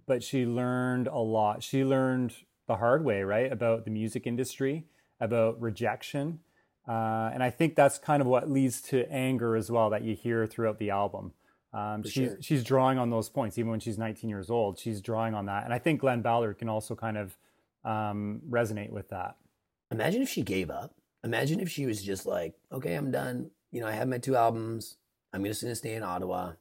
but 0.06 0.24
she 0.24 0.46
learned 0.46 1.08
a 1.08 1.18
lot. 1.20 1.64
She 1.64 1.84
learned 1.84 2.34
the 2.68 2.78
hard 2.78 3.04
way, 3.04 3.24
right, 3.24 3.52
about 3.52 3.86
the 3.86 3.92
music 3.92 4.28
industry, 4.28 4.86
about 5.20 5.60
rejection, 5.62 6.40
uh, 6.88 7.30
and 7.34 7.42
I 7.44 7.50
think 7.50 7.76
that's 7.76 7.98
kind 7.98 8.22
of 8.22 8.28
what 8.28 8.50
leads 8.50 8.82
to 8.84 9.10
anger 9.12 9.56
as 9.56 9.72
well 9.72 9.90
that 9.92 10.04
you 10.04 10.16
hear 10.16 10.46
throughout 10.48 10.80
the 10.80 10.90
album. 10.90 11.34
Um, 11.74 12.04
she's 12.04 12.14
sure. 12.14 12.38
she's 12.40 12.64
drawing 12.64 13.00
on 13.00 13.10
those 13.10 13.30
points 13.30 13.58
even 13.58 13.72
when 13.72 13.80
she's 13.80 13.98
19 13.98 14.30
years 14.30 14.50
old. 14.50 14.78
She's 14.78 15.02
drawing 15.02 15.34
on 15.34 15.48
that, 15.48 15.64
and 15.66 15.74
I 15.74 15.80
think 15.80 16.02
Glen 16.02 16.22
Ballard 16.22 16.60
can 16.60 16.70
also 16.70 16.96
kind 16.96 17.18
of 17.18 17.38
um, 17.84 18.42
resonate 18.50 18.92
with 18.92 19.10
that. 19.10 19.38
Imagine 19.92 20.22
if 20.22 20.30
she 20.30 20.44
gave 20.44 20.70
up. 20.70 20.96
Imagine 21.24 21.60
if 21.60 21.70
she 21.70 21.86
was 21.86 22.04
just 22.04 22.26
like, 22.26 22.56
okay, 22.72 22.96
I'm 22.96 23.12
done. 23.12 23.52
You 23.72 23.82
know, 23.82 23.88
I 23.88 23.92
have 23.92 24.08
my 24.08 24.18
two 24.18 24.36
albums. 24.36 24.98
I'm 25.32 25.44
just 25.44 25.62
going 25.62 25.72
to 25.72 25.76
stay 25.76 25.96
in 25.96 26.04
Ottawa. 26.04 26.54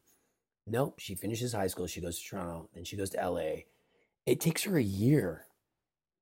Nope. 0.66 1.00
She 1.00 1.14
finishes 1.14 1.52
high 1.52 1.66
school. 1.66 1.87
She 1.87 2.00
goes 2.00 2.19
to 2.19 2.28
Toronto. 2.28 2.69
Then 2.75 2.85
she 2.85 2.97
goes 2.97 3.11
to 3.11 3.28
LA. 3.28 3.64
It 4.26 4.40
takes 4.40 4.62
her 4.64 4.76
a 4.76 4.83
year 4.83 5.47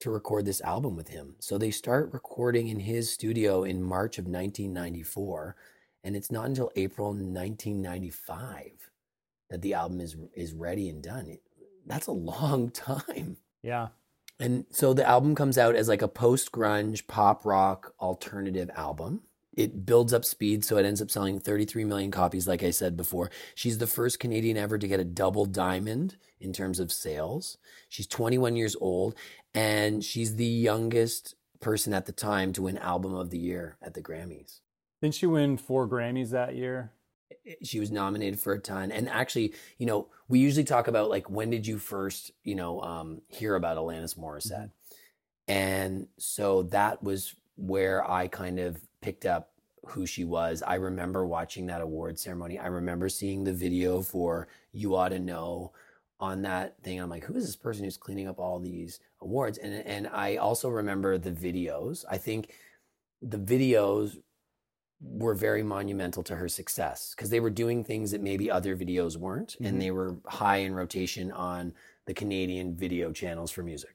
to 0.00 0.10
record 0.10 0.46
this 0.46 0.62
album 0.62 0.96
with 0.96 1.08
him. 1.08 1.36
So 1.40 1.58
they 1.58 1.70
start 1.70 2.12
recording 2.12 2.68
in 2.68 2.80
his 2.80 3.10
studio 3.10 3.64
in 3.64 3.82
March 3.82 4.16
of 4.18 4.24
1994. 4.24 5.56
And 6.02 6.16
it's 6.16 6.30
not 6.30 6.46
until 6.46 6.70
April 6.76 7.08
1995 7.08 8.90
that 9.50 9.62
the 9.62 9.74
album 9.74 10.00
is, 10.00 10.16
is 10.34 10.54
ready 10.54 10.88
and 10.88 11.02
done. 11.02 11.26
It, 11.26 11.42
that's 11.86 12.06
a 12.06 12.12
long 12.12 12.70
time. 12.70 13.36
Yeah, 13.62 13.88
And 14.38 14.64
so 14.70 14.94
the 14.94 15.06
album 15.06 15.34
comes 15.34 15.58
out 15.58 15.74
as 15.74 15.88
like 15.88 16.02
a 16.02 16.08
post 16.08 16.50
grunge 16.50 17.06
pop 17.06 17.44
rock 17.44 17.94
alternative 18.00 18.70
album. 18.74 19.22
It 19.54 19.84
builds 19.84 20.14
up 20.14 20.24
speed, 20.24 20.64
so 20.64 20.78
it 20.78 20.86
ends 20.86 21.02
up 21.02 21.10
selling 21.10 21.40
33 21.40 21.84
million 21.84 22.10
copies, 22.10 22.48
like 22.48 22.62
I 22.62 22.70
said 22.70 22.96
before. 22.96 23.30
She's 23.54 23.78
the 23.78 23.86
first 23.86 24.18
Canadian 24.20 24.56
ever 24.56 24.78
to 24.78 24.88
get 24.88 25.00
a 25.00 25.04
double 25.04 25.44
diamond 25.44 26.16
in 26.40 26.52
terms 26.52 26.80
of 26.80 26.92
sales. 26.92 27.58
She's 27.88 28.06
21 28.06 28.56
years 28.56 28.76
old, 28.80 29.14
and 29.52 30.02
she's 30.02 30.36
the 30.36 30.46
youngest 30.46 31.34
person 31.60 31.92
at 31.92 32.06
the 32.06 32.12
time 32.12 32.52
to 32.54 32.62
win 32.62 32.78
Album 32.78 33.12
of 33.12 33.30
the 33.30 33.38
Year 33.38 33.76
at 33.82 33.92
the 33.92 34.00
Grammys. 34.00 34.60
Didn't 35.00 35.14
she 35.14 35.26
win 35.26 35.56
four 35.56 35.88
Grammys 35.88 36.30
that 36.30 36.54
year? 36.54 36.92
she 37.62 37.80
was 37.80 37.90
nominated 37.90 38.38
for 38.38 38.52
a 38.52 38.58
ton 38.58 38.92
and 38.92 39.08
actually 39.08 39.54
you 39.78 39.86
know 39.86 40.08
we 40.28 40.38
usually 40.38 40.64
talk 40.64 40.88
about 40.88 41.08
like 41.08 41.30
when 41.30 41.48
did 41.48 41.66
you 41.66 41.78
first 41.78 42.32
you 42.44 42.54
know 42.54 42.80
um 42.82 43.22
hear 43.28 43.54
about 43.54 43.76
alanis 43.76 44.18
morissette 44.18 44.70
and 45.50 46.06
so 46.16 46.62
that 46.64 47.02
was 47.02 47.34
where 47.56 48.08
I 48.08 48.28
kind 48.28 48.60
of 48.60 48.80
picked 49.02 49.26
up 49.26 49.50
who 49.84 50.06
she 50.06 50.22
was. 50.22 50.62
I 50.64 50.76
remember 50.76 51.26
watching 51.26 51.66
that 51.66 51.80
award 51.80 52.20
ceremony. 52.20 52.56
I 52.56 52.68
remember 52.68 53.08
seeing 53.08 53.42
the 53.42 53.52
video 53.52 54.00
for 54.00 54.46
You 54.70 54.94
Ought 54.94 55.08
to 55.08 55.18
Know 55.18 55.72
on 56.20 56.42
that 56.42 56.80
thing. 56.84 57.00
I'm 57.00 57.10
like, 57.10 57.24
who 57.24 57.34
is 57.34 57.46
this 57.46 57.56
person 57.56 57.82
who's 57.82 57.96
cleaning 57.96 58.28
up 58.28 58.38
all 58.38 58.60
these 58.60 59.00
awards? 59.20 59.58
And 59.58 59.74
and 59.84 60.06
I 60.06 60.36
also 60.36 60.68
remember 60.68 61.18
the 61.18 61.32
videos. 61.32 62.04
I 62.08 62.16
think 62.16 62.52
the 63.20 63.38
videos 63.38 64.18
were 65.00 65.34
very 65.34 65.62
monumental 65.62 66.22
to 66.24 66.36
her 66.36 66.48
success 66.48 67.14
because 67.14 67.30
they 67.30 67.40
were 67.40 67.50
doing 67.50 67.82
things 67.84 68.10
that 68.10 68.20
maybe 68.20 68.50
other 68.50 68.76
videos 68.76 69.16
weren't, 69.16 69.56
Mhm. 69.60 69.66
and 69.68 69.80
they 69.82 69.90
were 69.90 70.16
high 70.26 70.58
in 70.58 70.74
rotation 70.74 71.30
on 71.32 71.72
the 72.06 72.14
Canadian 72.14 72.74
video 72.76 73.12
channels 73.12 73.50
for 73.50 73.62
music. 73.62 73.94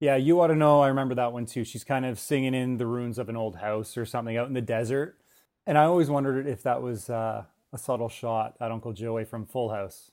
Yeah, 0.00 0.16
you 0.16 0.40
ought 0.40 0.48
to 0.48 0.54
know. 0.56 0.80
I 0.80 0.88
remember 0.88 1.14
that 1.14 1.32
one 1.32 1.46
too. 1.46 1.64
She's 1.64 1.84
kind 1.84 2.04
of 2.04 2.18
singing 2.18 2.52
in 2.54 2.76
the 2.76 2.86
ruins 2.86 3.18
of 3.18 3.28
an 3.28 3.36
old 3.36 3.56
house 3.56 3.96
or 3.96 4.04
something 4.04 4.36
out 4.36 4.48
in 4.48 4.54
the 4.54 4.60
desert. 4.60 5.18
And 5.66 5.78
I 5.78 5.84
always 5.84 6.10
wondered 6.10 6.46
if 6.46 6.62
that 6.64 6.82
was 6.82 7.08
uh, 7.08 7.44
a 7.72 7.78
subtle 7.78 8.10
shot 8.10 8.56
at 8.60 8.70
Uncle 8.70 8.92
Joey 8.92 9.24
from 9.24 9.46
Full 9.46 9.70
House, 9.70 10.10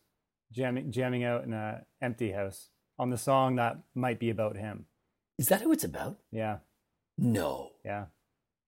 jamming, 0.52 0.92
jamming 0.92 1.24
out 1.26 1.44
in 1.44 1.52
an 1.52 1.84
empty 2.02 2.32
house 2.32 2.70
on 2.98 3.10
the 3.10 3.18
song 3.18 3.56
that 3.58 3.80
might 3.96 4.20
be 4.20 4.30
about 4.30 4.56
him. 4.56 4.86
Is 5.38 5.50
that 5.50 5.62
who 5.62 5.72
it's 5.74 5.84
about? 5.84 6.20
Yeah, 6.32 6.60
No. 7.18 7.72
yeah. 7.84 8.06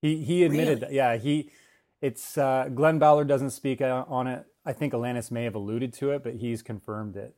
He 0.04 0.18
he 0.24 0.44
admitted 0.44 0.68
Really? 0.68 0.80
that. 0.82 0.92
Yeah, 0.94 1.16
he. 1.18 1.50
It's 2.02 2.38
uh, 2.38 2.70
Glen 2.76 3.00
Ballard 3.00 3.30
doesn't 3.30 3.52
speak 3.52 3.82
uh, 3.82 4.04
on 4.10 4.28
it. 4.28 4.46
I 4.66 4.74
think 4.74 4.92
Alanis 4.94 5.32
may 5.32 5.46
have 5.46 5.56
alluded 5.56 5.94
to 5.94 6.12
it, 6.12 6.24
but 6.24 6.36
he's 6.36 6.62
confirmed 6.62 7.16
it. 7.16 7.34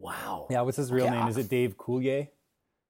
Wow. 0.00 0.48
Yeah, 0.50 0.62
what's 0.62 0.76
his 0.76 0.90
real 0.90 1.04
Okay, 1.06 1.14
name? 1.14 1.24
I- 1.24 1.28
Is 1.28 1.36
it 1.36 1.48
Dave 1.48 1.76
Coulier? 1.76 2.28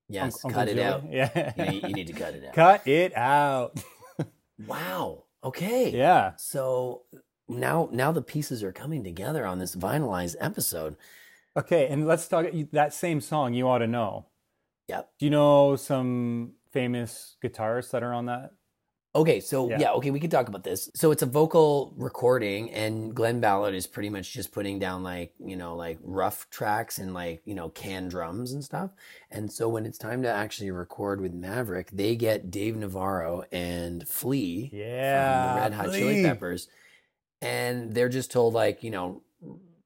Yes. 0.09 0.41
Cut 0.43 0.69
it 0.69 0.79
out. 0.79 1.05
Yeah. 1.11 1.53
You 1.59 1.65
need, 1.71 1.83
you 1.89 1.95
need 1.95 2.07
to 2.07 2.13
cut 2.15 2.33
it 2.35 2.45
out. 2.47 2.55
Cut 2.55 2.87
it 2.89 3.15
out. 3.17 3.79
Wow. 4.67 5.25
Okay. 5.45 5.91
yeah. 5.91 6.33
So 6.37 7.03
now 7.49 7.89
now 7.93 8.11
the 8.11 8.23
pieces 8.23 8.65
are 8.65 8.73
coming 8.73 9.05
together 9.05 9.47
on 9.47 9.59
this 9.61 9.77
vinylized 9.77 10.35
episode. 10.41 10.97
Okay, 11.57 11.87
and 11.89 12.07
let's 12.09 12.27
talk 12.27 12.47
that 12.73 12.93
same 12.93 13.21
song. 13.21 13.55
You 13.55 13.69
ought 13.69 13.79
to 13.79 13.87
know. 13.87 14.27
Yep. 14.89 15.11
Do 15.19 15.27
you 15.27 15.31
know 15.31 15.77
some 15.77 16.55
famous 16.73 17.37
guitarists 17.45 17.91
that 17.93 18.03
are 18.03 18.13
on 18.13 18.27
that? 18.27 18.53
Okay, 19.19 19.41
so 19.41 19.69
Yeah. 19.69 19.79
yeah. 19.81 19.93
okay, 19.93 20.11
we 20.11 20.21
could 20.21 20.31
talk 20.31 20.49
about 20.49 20.63
this. 20.63 20.89
So 20.95 21.11
it's 21.11 21.23
a 21.23 21.27
vocal 21.27 21.93
recording, 21.97 22.71
and 22.73 23.15
Glen 23.15 23.41
Ballard 23.41 23.75
is 23.75 23.87
pretty 23.87 24.11
much 24.11 24.33
just 24.33 24.53
putting 24.53 24.79
down 24.79 25.03
like 25.03 25.33
you 25.45 25.57
know 25.57 25.75
like 25.77 25.99
rough 26.03 26.49
tracks 26.51 26.99
and 26.99 27.13
like 27.15 27.43
you 27.45 27.55
know 27.55 27.69
can 27.71 28.09
drums 28.09 28.53
and 28.53 28.63
stuff. 28.65 28.91
And 29.31 29.51
so 29.53 29.69
when 29.69 29.87
it's 29.87 29.99
time 29.99 30.23
to 30.23 30.29
actually 30.31 30.71
record 30.71 31.21
with 31.21 31.35
Maverick, 31.35 31.91
they 31.93 32.15
get 32.17 32.51
Dave 32.51 32.77
Navarro 32.77 33.45
and 33.51 34.07
Flea 34.07 34.71
Yeah, 34.73 35.45
from 35.47 35.55
the 35.55 35.61
Red 35.63 35.73
Hot 35.75 35.95
Chili 35.95 36.23
Peppers, 36.23 36.69
and 37.43 37.93
they're 37.95 38.09
just 38.09 38.31
told 38.31 38.55
like 38.55 38.83
you 38.83 38.91
know 38.91 39.23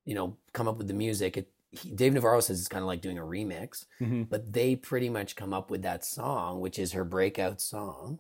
you 0.05 0.15
know 0.15 0.37
come 0.53 0.69
up 0.69 0.77
with 0.79 0.89
the 0.89 0.95
music. 0.95 1.37
It, 1.37 1.49
he, 1.71 1.91
Dave 1.91 2.13
Navarro 2.13 2.41
says 2.41 2.59
it's 2.59 2.69
kind 2.69 2.83
of 2.83 2.87
like 2.87 3.01
doing 3.01 3.19
a 3.19 3.23
remix 3.23 3.87
Mhm. 4.01 4.29
but 4.29 4.53
they 4.53 4.77
pretty 4.77 5.09
much 5.09 5.37
come 5.37 5.55
up 5.55 5.71
with 5.71 5.81
that 5.83 6.05
song, 6.05 6.61
which 6.61 6.79
is 6.79 6.93
her 6.93 7.05
breakout 7.05 7.63
song. 7.63 8.19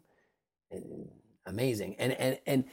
Amazing. 1.46 1.96
And 1.98 2.12
and 2.12 2.38
and 2.46 2.64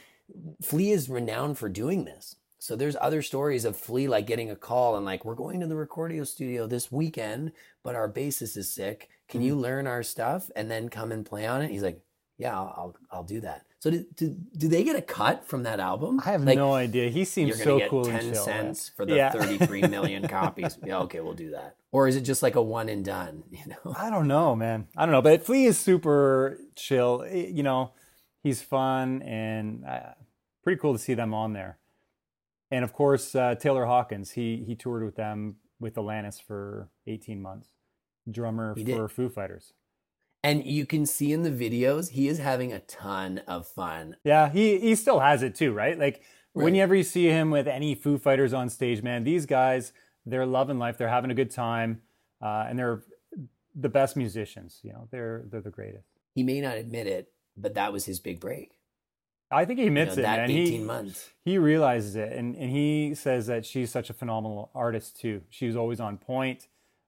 Flea 0.62 0.92
is 0.92 1.08
renowned 1.08 1.58
for 1.58 1.68
doing 1.68 2.04
this. 2.04 2.36
So 2.58 2.76
there's 2.76 2.96
other 3.00 3.22
stories 3.22 3.64
of 3.64 3.76
Flea 3.76 4.06
like 4.06 4.26
getting 4.26 4.50
a 4.50 4.56
call 4.56 4.96
and 4.96 5.04
like, 5.06 5.24
we're 5.24 5.34
going 5.34 5.60
to 5.60 5.66
the 5.66 5.74
Recordio 5.74 6.26
studio 6.26 6.66
this 6.66 6.92
weekend, 6.92 7.52
but 7.82 7.94
our 7.94 8.10
bassist 8.12 8.56
is 8.58 8.72
sick. 8.72 9.08
Can 9.28 9.40
you 9.40 9.54
mm-hmm. 9.54 9.62
learn 9.62 9.86
our 9.86 10.02
stuff 10.02 10.50
and 10.54 10.70
then 10.70 10.90
come 10.90 11.10
and 11.10 11.24
play 11.24 11.46
on 11.46 11.62
it? 11.62 11.70
He's 11.70 11.82
like, 11.82 12.02
yeah, 12.40 12.56
I'll 12.58 12.74
I'll, 12.76 12.96
I'll 13.10 13.24
do 13.24 13.40
that. 13.42 13.66
So 13.78 13.90
do, 13.90 14.04
do 14.14 14.36
do 14.56 14.68
they 14.68 14.82
get 14.84 14.96
a 14.96 15.02
cut 15.02 15.46
from 15.46 15.62
that 15.62 15.80
album? 15.80 16.20
I 16.24 16.32
have 16.32 16.44
Like, 16.44 16.56
no 16.56 16.72
idea. 16.74 17.08
He 17.10 17.24
seems 17.24 17.48
you're 17.48 17.56
so 17.58 17.78
get 17.78 17.90
cool 17.90 18.04
ten 18.04 18.34
cents 18.34 18.90
for 18.94 19.06
the 19.06 19.14
Yeah. 19.16 19.30
33 19.32 19.82
million 19.82 20.26
copies. 20.28 20.78
Yeah, 20.84 20.98
okay, 21.00 21.20
we'll 21.20 21.34
do 21.34 21.50
that. 21.52 21.76
Or 21.92 22.06
is 22.08 22.16
it 22.16 22.22
just 22.22 22.42
like 22.42 22.56
a 22.56 22.62
one 22.62 22.88
and 22.88 23.04
done? 23.04 23.44
You 23.50 23.66
know? 23.66 23.94
I 23.96 24.10
don't 24.10 24.28
know, 24.28 24.54
man. 24.54 24.88
I 24.96 25.04
don't 25.06 25.12
know, 25.12 25.22
but 25.22 25.44
Flea 25.46 25.64
is 25.66 25.78
super 25.78 26.58
chill. 26.76 27.26
You 27.30 27.62
know, 27.62 27.92
he's 28.42 28.60
fun 28.62 29.22
and 29.22 29.84
uh, 29.86 30.12
pretty 30.62 30.78
cool 30.78 30.92
to 30.92 30.98
see 30.98 31.14
them 31.14 31.32
on 31.34 31.52
there. 31.54 31.78
And 32.70 32.84
of 32.84 32.92
course, 32.92 33.34
uh, 33.34 33.54
Taylor 33.56 33.86
Hawkins. 33.86 34.32
He 34.32 34.62
he 34.66 34.74
toured 34.76 35.04
with 35.04 35.16
them 35.16 35.56
with 35.80 35.94
Alanis 35.94 36.40
for 36.40 36.90
18 37.06 37.40
months. 37.40 37.68
Drummer 38.30 38.74
He 38.76 38.84
did. 38.84 38.96
for 38.96 39.08
Foo 39.08 39.28
Fighters. 39.30 39.72
And 40.42 40.64
you 40.64 40.86
can 40.86 41.04
see 41.04 41.32
in 41.32 41.42
the 41.42 41.50
videos, 41.50 42.10
he 42.10 42.26
is 42.28 42.38
having 42.38 42.72
a 42.72 42.80
ton 42.80 43.42
of 43.46 43.66
fun. 43.66 44.16
Yeah, 44.24 44.48
he 44.50 44.78
he 44.78 44.94
still 44.94 45.20
has 45.20 45.42
it 45.42 45.54
too, 45.54 45.72
right? 45.72 45.98
Like 45.98 46.22
Right. 46.52 46.64
whenever 46.64 46.96
you 46.96 47.04
see 47.04 47.26
him 47.26 47.50
with 47.52 47.68
any 47.68 47.94
Foo 47.94 48.18
Fighters 48.18 48.52
on 48.52 48.68
stage, 48.70 49.02
man, 49.02 49.22
these 49.22 49.46
guys 49.46 49.92
they're 50.26 50.44
loving 50.46 50.78
life. 50.78 50.98
They're 50.98 51.08
having 51.08 51.30
a 51.30 51.34
good 51.34 51.50
time, 51.50 52.02
uh, 52.42 52.66
and 52.68 52.78
they're 52.78 53.02
the 53.74 53.88
best 53.88 54.16
musicians. 54.16 54.80
You 54.82 54.92
know, 54.92 55.08
they're 55.12 55.44
they're 55.50 55.60
the 55.60 55.70
greatest. 55.70 56.06
He 56.34 56.42
may 56.42 56.60
not 56.60 56.76
admit 56.76 57.06
it, 57.06 57.32
but 57.56 57.74
that 57.74 57.92
was 57.92 58.04
his 58.06 58.18
big 58.18 58.40
break. 58.40 58.72
I 59.52 59.64
think 59.64 59.78
he 59.78 59.84
You 59.84 59.90
know, 59.90 60.00
admits 60.02 60.16
it, 60.18 60.22
that 60.22 60.36
man. 60.48 60.50
18 60.50 60.66
He 60.66 60.78
months. 60.78 61.30
he 61.44 61.58
realizes 61.58 62.16
it, 62.16 62.32
and 62.32 62.56
and 62.56 62.70
he 62.70 63.14
says 63.14 63.46
that 63.46 63.64
she's 63.66 63.90
such 63.90 64.10
a 64.10 64.12
phenomenal 64.14 64.70
artist 64.74 65.20
too. 65.20 65.42
She 65.50 65.66
was 65.66 65.76
always 65.76 66.00
on 66.00 66.18
point. 66.18 66.66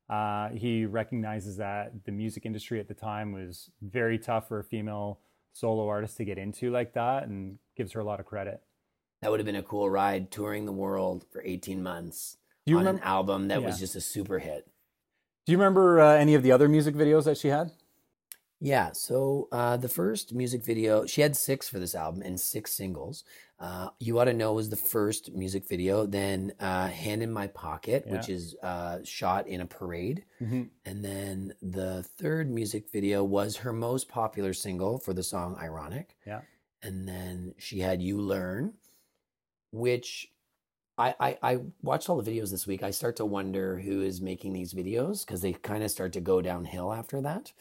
Uh, 0.08 0.50
he 0.50 0.84
recognizes 0.84 1.56
that 1.56 2.04
the 2.04 2.12
music 2.12 2.44
industry 2.44 2.78
at 2.80 2.88
the 2.88 2.94
time 2.94 3.32
was 3.32 3.70
very 3.80 4.18
tough 4.18 4.48
for 4.48 4.58
a 4.58 4.64
female 4.64 5.20
solo 5.52 5.86
artist 5.88 6.16
to 6.18 6.24
get 6.24 6.38
into 6.38 6.70
like 6.70 6.94
that, 6.94 7.24
and 7.24 7.58
gives 7.76 7.92
her 7.92 8.00
a 8.00 8.04
lot 8.04 8.20
of 8.20 8.26
credit. 8.26 8.60
That 9.20 9.30
would 9.30 9.40
have 9.40 9.46
been 9.46 9.56
a 9.56 9.62
cool 9.62 9.88
ride 9.88 10.30
touring 10.30 10.66
the 10.66 10.72
world 10.72 11.24
for 11.30 11.42
18 11.44 11.82
months 11.82 12.38
Do 12.66 12.72
you 12.72 12.78
on 12.78 12.84
remember? 12.84 13.02
an 13.02 13.08
album 13.08 13.48
that 13.48 13.62
was 13.62 13.78
just 13.78 13.94
a 13.94 14.00
super 14.00 14.38
hit. 14.40 14.66
Do 15.46 15.52
you 15.52 15.58
remember 15.58 16.00
uh, 16.00 16.14
any 16.14 16.34
of 16.34 16.42
the 16.42 16.52
other 16.52 16.68
music 16.68 16.94
videos 16.94 17.24
that 17.24 17.36
she 17.38 17.48
had? 17.48 17.70
Yeah, 18.60 18.90
so 18.92 19.48
uh, 19.50 19.76
the 19.76 19.88
first 19.88 20.32
music 20.34 20.64
video, 20.64 21.04
she 21.04 21.20
had 21.20 21.36
six 21.36 21.68
for 21.68 21.80
this 21.80 21.96
album 21.96 22.22
and 22.22 22.40
six 22.40 22.76
singles. 22.76 23.24
Uh, 23.62 23.90
you 24.00 24.18
Ought 24.18 24.24
to 24.24 24.32
Know 24.32 24.54
was 24.54 24.70
the 24.70 24.76
first 24.76 25.32
music 25.32 25.68
video. 25.68 26.04
Then 26.04 26.52
uh, 26.58 26.88
Hand 26.88 27.22
in 27.22 27.30
My 27.30 27.46
Pocket, 27.46 28.04
which 28.08 28.28
is 28.28 28.56
uh, 28.60 28.98
shot 29.04 29.46
in 29.46 29.60
a 29.60 29.66
parade. 29.66 30.24
Mhm. 30.40 30.68
And 30.84 31.04
then 31.04 31.54
the 31.62 32.02
third 32.02 32.50
music 32.50 32.90
video 32.90 33.22
was 33.22 33.58
her 33.58 33.72
most 33.72 34.08
popular 34.08 34.52
single 34.52 34.98
for 34.98 35.14
the 35.14 35.22
song 35.22 35.56
Ironic. 35.62 36.16
Yeah. 36.26 36.40
And 36.82 37.06
then 37.08 37.54
she 37.56 37.78
had 37.78 38.02
You 38.02 38.20
Learn, 38.20 38.72
which 39.70 40.32
I, 40.98 41.14
I, 41.20 41.38
I 41.42 41.58
watched 41.82 42.10
all 42.10 42.20
the 42.20 42.28
videos 42.28 42.50
this 42.50 42.66
week. 42.66 42.82
I 42.82 42.90
start 42.90 43.14
to 43.16 43.24
wonder 43.24 43.78
who 43.78 44.02
is 44.02 44.20
making 44.20 44.54
these 44.54 44.74
videos 44.74 45.24
because 45.24 45.40
they 45.40 45.52
kind 45.52 45.84
of 45.84 45.90
start 45.90 46.12
to 46.14 46.20
go 46.20 46.42
downhill 46.42 46.92
after 46.92 47.20
that, 47.20 47.52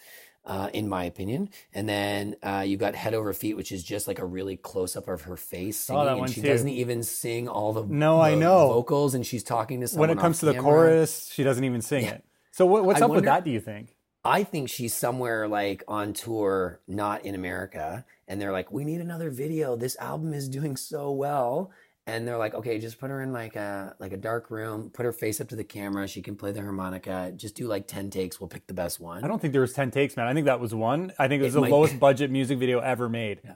uh, 0.45 0.69
in 0.73 0.89
my 0.89 1.03
opinion. 1.05 1.49
And 1.73 1.87
then 1.87 2.35
uh, 2.43 2.63
you 2.65 2.77
got 2.77 2.95
Head 2.95 3.13
Over 3.13 3.33
Feet, 3.33 3.55
which 3.55 3.71
is 3.71 3.83
just 3.83 4.07
like 4.07 4.19
a 4.19 4.25
really 4.25 4.57
close 4.57 4.95
up 4.95 5.07
of 5.07 5.21
her 5.21 5.37
face 5.37 5.77
singing. 5.77 6.05
that 6.05 6.17
and 6.17 6.29
she 6.29 6.41
too. 6.41 6.47
doesn't 6.47 6.69
even 6.69 7.03
sing 7.03 7.47
all 7.47 7.73
the, 7.73 7.83
No, 7.85 8.19
I 8.19 8.35
know. 8.35 8.67
vocals 8.69 9.13
and 9.13 9.25
she's 9.25 9.43
talking 9.43 9.81
to 9.81 9.87
someone 9.87 10.09
When 10.09 10.17
it 10.17 10.21
comes 10.21 10.39
to 10.39 10.45
the 10.47 10.53
camera. 10.53 10.63
chorus, 10.71 11.29
she 11.31 11.43
doesn't 11.43 11.63
even 11.63 11.81
sing 11.81 12.03
Yeah. 12.05 12.11
it. 12.13 12.25
So 12.51 12.65
what, 12.65 12.83
what's 12.85 13.01
I 13.01 13.05
up 13.05 13.11
with 13.11 13.25
that? 13.25 13.45
Do 13.45 13.51
you 13.51 13.59
think? 13.61 13.95
I 14.23 14.43
think 14.43 14.69
she's 14.69 14.93
somewhere 14.93 15.47
like 15.47 15.83
on 15.87 16.13
tour, 16.13 16.79
not 16.87 17.25
in 17.25 17.33
America, 17.33 18.05
and 18.27 18.39
they're 18.39 18.51
like, 18.51 18.71
"We 18.71 18.83
need 18.83 19.01
another 19.01 19.31
video. 19.31 19.75
This 19.75 19.97
album 19.97 20.33
is 20.33 20.47
doing 20.47 20.75
so 20.77 21.11
well." 21.11 21.71
And 22.07 22.27
they're 22.27 22.37
like, 22.37 22.55
"Okay, 22.55 22.79
just 22.79 22.99
put 22.99 23.09
her 23.11 23.21
in 23.21 23.31
like 23.31 23.55
a 23.55 23.95
like 23.99 24.11
a 24.11 24.17
dark 24.17 24.49
room, 24.49 24.89
put 24.89 25.05
her 25.05 25.11
face 25.11 25.39
up 25.39 25.49
to 25.49 25.55
the 25.55 25.63
camera. 25.63 26.07
She 26.07 26.21
can 26.21 26.35
play 26.35 26.51
the 26.51 26.61
harmonica. 26.61 27.31
Just 27.35 27.55
do 27.55 27.67
like 27.67 27.87
ten 27.87 28.09
takes. 28.09 28.39
We'll 28.39 28.47
pick 28.47 28.65
the 28.67 28.73
best 28.73 28.99
one." 28.99 29.23
I 29.23 29.27
don't 29.27 29.39
think 29.39 29.51
there 29.53 29.61
was 29.61 29.73
ten 29.73 29.91
takes, 29.91 30.17
man. 30.17 30.27
I 30.27 30.33
think 30.33 30.45
that 30.45 30.59
was 30.59 30.73
one. 30.73 31.13
I 31.19 31.27
think 31.27 31.41
it 31.41 31.45
was 31.45 31.53
It 31.53 31.57
the 31.57 31.61
might- 31.61 31.71
lowest 31.71 31.99
budget 31.99 32.31
music 32.31 32.57
video 32.57 32.79
ever 32.79 33.07
made. 33.07 33.41
Yeah. 33.43 33.55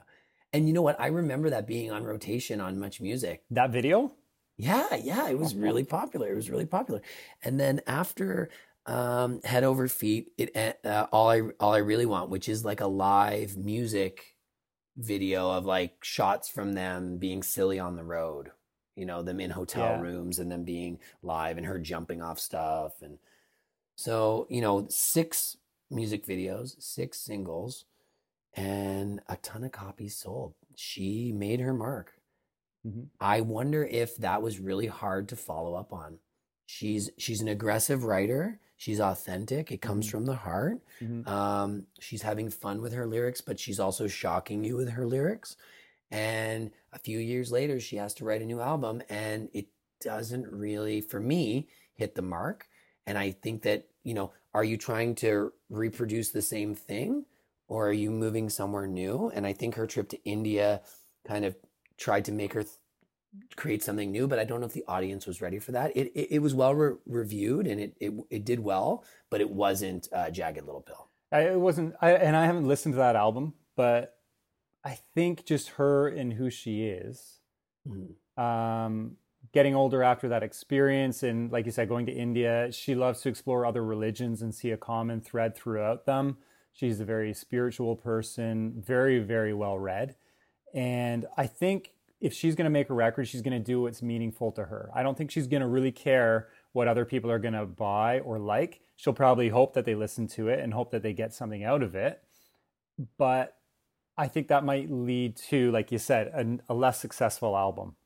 And 0.52 0.68
you 0.68 0.74
know 0.74 0.82
what? 0.82 0.98
I 1.00 1.08
remember 1.08 1.50
that 1.50 1.66
being 1.66 1.90
on 1.90 2.04
rotation 2.04 2.60
on 2.60 2.78
Much 2.78 3.00
Music. 3.00 3.42
That 3.50 3.70
video? 3.70 4.12
Yeah, 4.56 4.94
yeah, 4.94 5.28
it 5.28 5.38
was 5.38 5.54
really 5.54 5.84
popular. 5.84 6.28
It 6.32 6.36
was 6.36 6.48
really 6.48 6.64
popular. 6.66 7.02
And 7.42 7.60
then 7.60 7.80
after 7.86 8.48
um, 8.86 9.42
Head 9.42 9.64
Over 9.64 9.88
Feet, 9.88 10.28
it 10.38 10.56
uh, 10.84 11.08
all 11.12 11.28
I 11.28 11.42
all 11.58 11.74
I 11.74 11.78
really 11.78 12.06
want, 12.06 12.30
which 12.30 12.48
is 12.48 12.64
like 12.64 12.80
a 12.80 12.86
live 12.86 13.56
music 13.56 14.35
video 14.96 15.50
of 15.50 15.66
like 15.66 16.02
shots 16.04 16.48
from 16.48 16.72
them 16.74 17.18
being 17.18 17.42
silly 17.42 17.78
on 17.78 17.96
the 17.96 18.04
road. 18.04 18.50
You 18.96 19.06
know, 19.06 19.22
them 19.22 19.40
in 19.40 19.50
hotel 19.50 19.96
Yeah. 19.96 20.00
rooms 20.00 20.38
and 20.38 20.50
them 20.50 20.64
being 20.64 21.00
live 21.22 21.58
and 21.58 21.66
her 21.66 21.78
jumping 21.78 22.22
off 22.22 22.38
stuff 22.38 23.02
and 23.02 23.18
so, 23.96 24.46
you 24.50 24.60
know, 24.60 24.86
six 24.88 25.56
music 25.90 26.26
videos, 26.26 26.80
six 26.82 27.20
singles, 27.20 27.84
and 28.54 29.20
a 29.28 29.36
ton 29.36 29.64
of 29.64 29.72
copies 29.72 30.16
sold. 30.16 30.54
She 30.74 31.32
made 31.32 31.60
her 31.60 31.74
mark. 31.74 32.12
Mhm. 32.86 33.08
I 33.20 33.40
wonder 33.42 33.84
if 33.84 34.16
that 34.18 34.42
was 34.42 34.60
really 34.60 34.86
hard 34.86 35.28
to 35.30 35.36
follow 35.36 35.74
up 35.74 35.92
on. 35.92 36.20
She's 36.66 37.10
she's 37.18 37.40
an 37.40 37.48
aggressive 37.48 38.04
writer. 38.04 38.60
She's 38.76 39.00
authentic. 39.00 39.72
It 39.72 39.80
comes 39.82 40.06
Mhm. 40.06 40.10
from 40.10 40.26
the 40.26 40.36
heart. 40.36 40.80
Mhm. 41.00 41.26
Um, 41.26 41.86
she's 41.98 42.22
having 42.22 42.50
fun 42.50 42.80
with 42.82 42.92
her 42.92 43.06
lyrics, 43.06 43.40
but 43.40 43.58
she's 43.58 43.80
also 43.80 44.06
shocking 44.06 44.64
you 44.64 44.76
with 44.76 44.90
her 44.90 45.06
lyrics. 45.06 45.56
And 46.10 46.72
a 46.92 46.98
few 46.98 47.18
years 47.18 47.50
later, 47.52 47.80
she 47.80 47.96
has 47.96 48.14
to 48.14 48.24
write 48.24 48.42
a 48.42 48.46
new 48.46 48.60
album, 48.60 49.02
and 49.08 49.48
it 49.52 49.68
doesn't 50.00 50.46
really, 50.52 51.00
for 51.00 51.20
me, 51.20 51.68
hit 51.94 52.14
the 52.14 52.22
mark. 52.22 52.68
And 53.06 53.18
I 53.18 53.32
think 53.32 53.62
that, 53.62 53.88
you 54.04 54.14
know, 54.14 54.32
are 54.54 54.64
you 54.64 54.76
trying 54.76 55.14
to 55.16 55.52
reproduce 55.68 56.30
the 56.30 56.42
same 56.42 56.74
thing 56.74 57.26
or 57.68 57.88
are 57.88 57.92
you 57.92 58.10
moving 58.10 58.48
somewhere 58.50 58.86
new? 58.86 59.28
And 59.30 59.46
I 59.46 59.52
think 59.52 59.74
her 59.74 59.86
trip 59.86 60.08
to 60.10 60.22
India 60.24 60.82
kind 61.24 61.44
of 61.44 61.56
tried 61.96 62.24
to 62.26 62.32
make 62.32 62.52
her 62.52 62.62
th- 62.62 62.76
create 63.56 63.82
something 63.82 64.10
new, 64.10 64.26
but 64.26 64.38
I 64.38 64.44
don't 64.44 64.60
know 64.60 64.66
if 64.66 64.72
the 64.72 64.84
audience 64.88 65.26
was 65.26 65.40
ready 65.40 65.58
for 65.58 65.72
that. 65.72 65.96
It 65.96 66.12
it, 66.14 66.28
it 66.32 66.38
was 66.40 66.54
well 66.54 66.74
re- 66.74 66.96
reviewed 67.06 67.66
and 67.66 67.80
it, 67.80 67.96
it 68.00 68.12
it 68.30 68.44
did 68.44 68.60
well, 68.60 69.04
but 69.30 69.40
it 69.40 69.50
wasn't 69.50 70.08
uh, 70.12 70.30
Jagged 70.30 70.64
Little 70.64 70.82
Pill. 70.82 71.08
I, 71.32 71.40
it 71.40 71.60
wasn't, 71.60 71.94
I, 72.00 72.12
and 72.12 72.36
I 72.36 72.46
haven't 72.46 72.68
listened 72.68 72.94
to 72.94 72.98
that 72.98 73.16
album, 73.16 73.54
but 73.76 74.14
I 74.84 74.98
think 75.14 75.44
just 75.44 75.70
her 75.70 76.06
and 76.08 76.32
who 76.32 76.50
she 76.50 76.84
is, 76.84 77.40
Mhm. 77.86 78.14
um, 78.40 79.16
getting 79.52 79.74
older 79.74 80.02
after 80.04 80.28
that 80.28 80.44
experience, 80.44 81.24
and 81.24 81.50
like 81.50 81.66
you 81.66 81.72
said, 81.72 81.88
going 81.88 82.06
to 82.06 82.12
India, 82.12 82.70
she 82.70 82.94
loves 82.94 83.22
to 83.22 83.28
explore 83.28 83.66
other 83.66 83.84
religions 83.84 84.40
and 84.42 84.54
see 84.54 84.70
a 84.70 84.76
common 84.76 85.20
thread 85.20 85.56
throughout 85.56 86.06
them. 86.06 86.38
She's 86.72 87.00
a 87.00 87.04
very 87.04 87.32
spiritual 87.34 87.96
person, 87.96 88.74
very, 88.80 89.18
very 89.18 89.52
well 89.54 89.78
read. 89.78 90.14
And 90.74 91.26
I 91.36 91.46
think 91.48 91.92
if 92.20 92.32
she's 92.32 92.54
going 92.54 92.64
to 92.64 92.70
make 92.70 92.90
a 92.90 92.94
record, 92.94 93.28
she's 93.28 93.42
going 93.42 93.52
to 93.52 93.64
do 93.64 93.82
what's 93.82 94.02
meaningful 94.02 94.52
to 94.52 94.64
her. 94.64 94.90
I 94.94 95.02
don't 95.02 95.16
think 95.16 95.30
she's 95.30 95.46
going 95.46 95.60
to 95.60 95.66
really 95.66 95.92
care 95.92 96.48
what 96.72 96.88
other 96.88 97.04
people 97.04 97.30
are 97.30 97.38
going 97.38 97.54
to 97.54 97.66
buy 97.66 98.20
or 98.20 98.38
like. 98.38 98.80
She'll 98.96 99.12
probably 99.12 99.48
hope 99.50 99.74
that 99.74 99.84
they 99.84 99.94
listen 99.94 100.26
to 100.28 100.48
it 100.48 100.60
and 100.60 100.72
hope 100.72 100.90
that 100.92 101.02
they 101.02 101.12
get 101.12 101.34
something 101.34 101.62
out 101.62 101.82
of 101.82 101.94
it. 101.94 102.22
But 103.18 103.56
I 104.16 104.28
think 104.28 104.48
that 104.48 104.64
might 104.64 104.90
lead 104.90 105.36
to, 105.48 105.70
like 105.70 105.92
you 105.92 105.98
said, 105.98 106.28
a, 106.28 106.72
a 106.72 106.74
less 106.74 106.98
successful 106.98 107.56
album. 107.56 107.96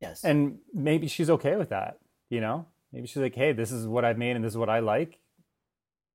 Yes. 0.00 0.24
And 0.24 0.58
maybe 0.72 1.06
she's 1.06 1.30
okay 1.30 1.56
with 1.56 1.68
that, 1.70 1.98
you 2.30 2.40
know? 2.40 2.66
Maybe 2.92 3.06
she's 3.06 3.22
like, 3.22 3.34
hey, 3.34 3.52
this 3.52 3.70
is 3.70 3.86
what 3.86 4.04
I've 4.04 4.18
made 4.18 4.36
and 4.36 4.44
this 4.44 4.52
is 4.52 4.58
what 4.58 4.70
I 4.70 4.78
like. 4.78 5.18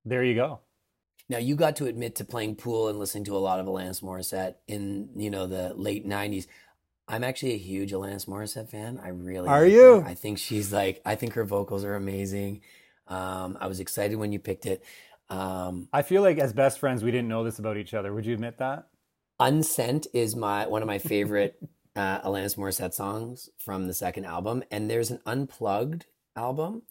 There 0.04 0.24
you 0.24 0.34
go. 0.34 0.60
Now 1.28 1.38
you 1.38 1.54
got 1.54 1.76
to 1.76 1.86
admit 1.86 2.16
to 2.16 2.24
playing 2.24 2.56
pool 2.56 2.88
and 2.88 2.98
listening 2.98 3.24
to 3.24 3.36
a 3.36 3.38
lot 3.38 3.60
of 3.60 3.66
Alanis 3.66 4.02
Morissette 4.02 4.56
in 4.66 5.08
you 5.16 5.30
know 5.30 5.46
the 5.46 5.72
late 5.74 6.06
'90s. 6.06 6.46
I'm 7.08 7.24
actually 7.24 7.52
a 7.54 7.58
huge 7.58 7.92
Alanis 7.92 8.26
Morissette 8.26 8.70
fan. 8.70 9.00
I 9.02 9.08
really 9.08 9.48
Are 9.48 9.62
like 9.62 9.72
her. 9.72 9.78
you? 9.78 10.02
I 10.06 10.14
think 10.14 10.38
she's 10.38 10.72
like 10.72 11.00
I 11.04 11.14
think 11.14 11.34
her 11.34 11.44
vocals 11.44 11.84
are 11.84 11.94
amazing. 11.94 12.62
Um, 13.08 13.58
I 13.60 13.66
was 13.66 13.80
excited 13.80 14.16
when 14.16 14.32
you 14.32 14.38
picked 14.38 14.66
it. 14.66 14.84
Um, 15.28 15.88
I 15.92 16.02
feel 16.02 16.22
like 16.22 16.38
as 16.38 16.52
best 16.52 16.78
friends, 16.78 17.02
we 17.02 17.10
didn't 17.10 17.28
know 17.28 17.44
this 17.44 17.58
about 17.58 17.76
each 17.76 17.94
other. 17.94 18.12
Would 18.12 18.26
you 18.26 18.34
admit 18.34 18.58
that? 18.58 18.86
Unsent 19.40 20.06
is 20.14 20.36
my 20.36 20.66
one 20.66 20.82
of 20.82 20.86
my 20.86 20.98
favorite 20.98 21.56
uh, 21.96 22.20
Alanis 22.20 22.56
Morissette 22.56 22.94
songs 22.94 23.48
from 23.58 23.86
the 23.86 23.94
second 23.94 24.24
album, 24.24 24.62
and 24.70 24.90
there's 24.90 25.10
an 25.10 25.20
unplugged 25.26 26.06
album 26.36 26.82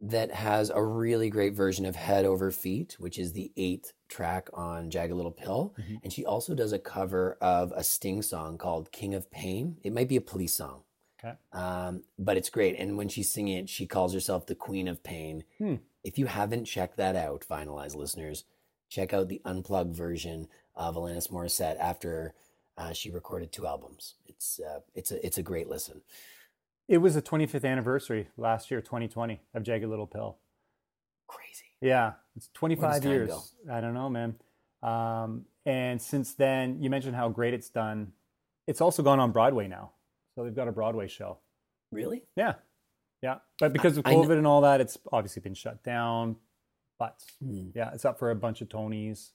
that 0.00 0.30
has 0.30 0.70
a 0.70 0.82
really 0.82 1.30
great 1.30 1.54
version 1.54 1.86
of 1.86 1.96
Head 1.96 2.24
Over 2.24 2.50
Feet, 2.50 2.96
which 2.98 3.18
is 3.18 3.32
the 3.32 3.50
eighth 3.56 3.92
track 4.08 4.48
on 4.52 4.90
Jagged 4.90 5.14
Little 5.14 5.32
Pill, 5.32 5.74
Mhm. 5.78 6.00
and 6.04 6.12
she 6.12 6.24
also 6.24 6.54
does 6.54 6.72
a 6.72 6.78
cover 6.78 7.38
of 7.40 7.72
a 7.72 7.82
Sting 7.82 8.20
song 8.22 8.58
called 8.58 8.92
King 8.92 9.14
of 9.14 9.30
Pain. 9.30 9.78
It 9.82 9.92
might 9.92 10.08
be 10.08 10.16
a 10.16 10.20
police 10.20 10.52
song. 10.54 10.82
Okay. 11.18 11.34
Um, 11.52 12.04
but 12.18 12.36
it's 12.36 12.50
great. 12.50 12.76
And 12.78 12.98
when 12.98 13.08
she's 13.08 13.30
singing 13.30 13.56
it, 13.56 13.68
she 13.70 13.86
calls 13.86 14.12
herself 14.12 14.44
the 14.46 14.54
Queen 14.54 14.86
of 14.86 15.02
Pain. 15.02 15.44
Hmm. 15.58 15.76
If 16.04 16.18
you 16.18 16.26
haven't 16.26 16.66
checked 16.66 16.98
that 16.98 17.16
out, 17.16 17.40
vinylized 17.48 17.96
listeners, 17.96 18.44
check 18.88 19.14
out 19.14 19.28
the 19.28 19.40
unplugged 19.44 19.96
version 19.96 20.46
of 20.74 20.94
Alanis 20.94 21.30
Morissette 21.30 21.78
after 21.78 22.34
uh, 22.76 22.92
she 22.92 23.10
recorded 23.10 23.50
two 23.50 23.66
albums. 23.66 24.14
It's 24.26 24.60
uh, 24.60 24.80
it's 24.94 25.10
a 25.10 25.24
it's 25.26 25.38
a 25.38 25.42
great 25.42 25.68
listen. 25.68 26.02
It 26.88 26.98
was 26.98 27.14
the 27.14 27.22
25th 27.22 27.64
anniversary 27.64 28.28
last 28.36 28.70
year, 28.70 28.80
2020, 28.80 29.40
of 29.54 29.62
Jagged 29.62 29.86
Little 29.88 30.06
Pill. 30.06 30.38
Crazy. 31.26 31.64
Yeah, 31.80 32.12
it's 32.36 32.48
25 32.54 33.04
years. 33.04 33.28
go? 33.28 33.42
I 33.72 33.80
don't 33.80 33.94
know, 33.94 34.08
man. 34.08 34.36
Um, 34.82 35.46
and 35.64 36.00
since 36.00 36.34
then, 36.34 36.80
you 36.80 36.88
mentioned 36.90 37.16
how 37.16 37.28
great 37.28 37.54
it's 37.54 37.70
done. 37.70 38.12
It's 38.68 38.80
also 38.80 39.02
gone 39.02 39.18
on 39.18 39.32
Broadway 39.32 39.66
now. 39.66 39.92
So 40.34 40.44
they've 40.44 40.54
got 40.54 40.68
a 40.68 40.72
Broadway 40.72 41.08
show. 41.08 41.38
Really? 41.90 42.22
Yeah. 42.36 42.54
Yeah. 43.22 43.36
But 43.58 43.72
because 43.72 43.96
of 43.96 44.06
I 44.06 44.14
COVID 44.14 44.38
and 44.38 44.46
all 44.46 44.60
that, 44.60 44.80
it's 44.80 44.98
obviously 45.10 45.40
been 45.42 45.54
shut 45.54 45.82
down. 45.82 46.36
But 46.98 47.20
Hmm. 47.42 47.68
yeah, 47.74 47.92
it's 47.94 48.04
up 48.04 48.18
for 48.18 48.30
a 48.30 48.34
bunch 48.36 48.60
of 48.60 48.68
Tonys. 48.68 49.30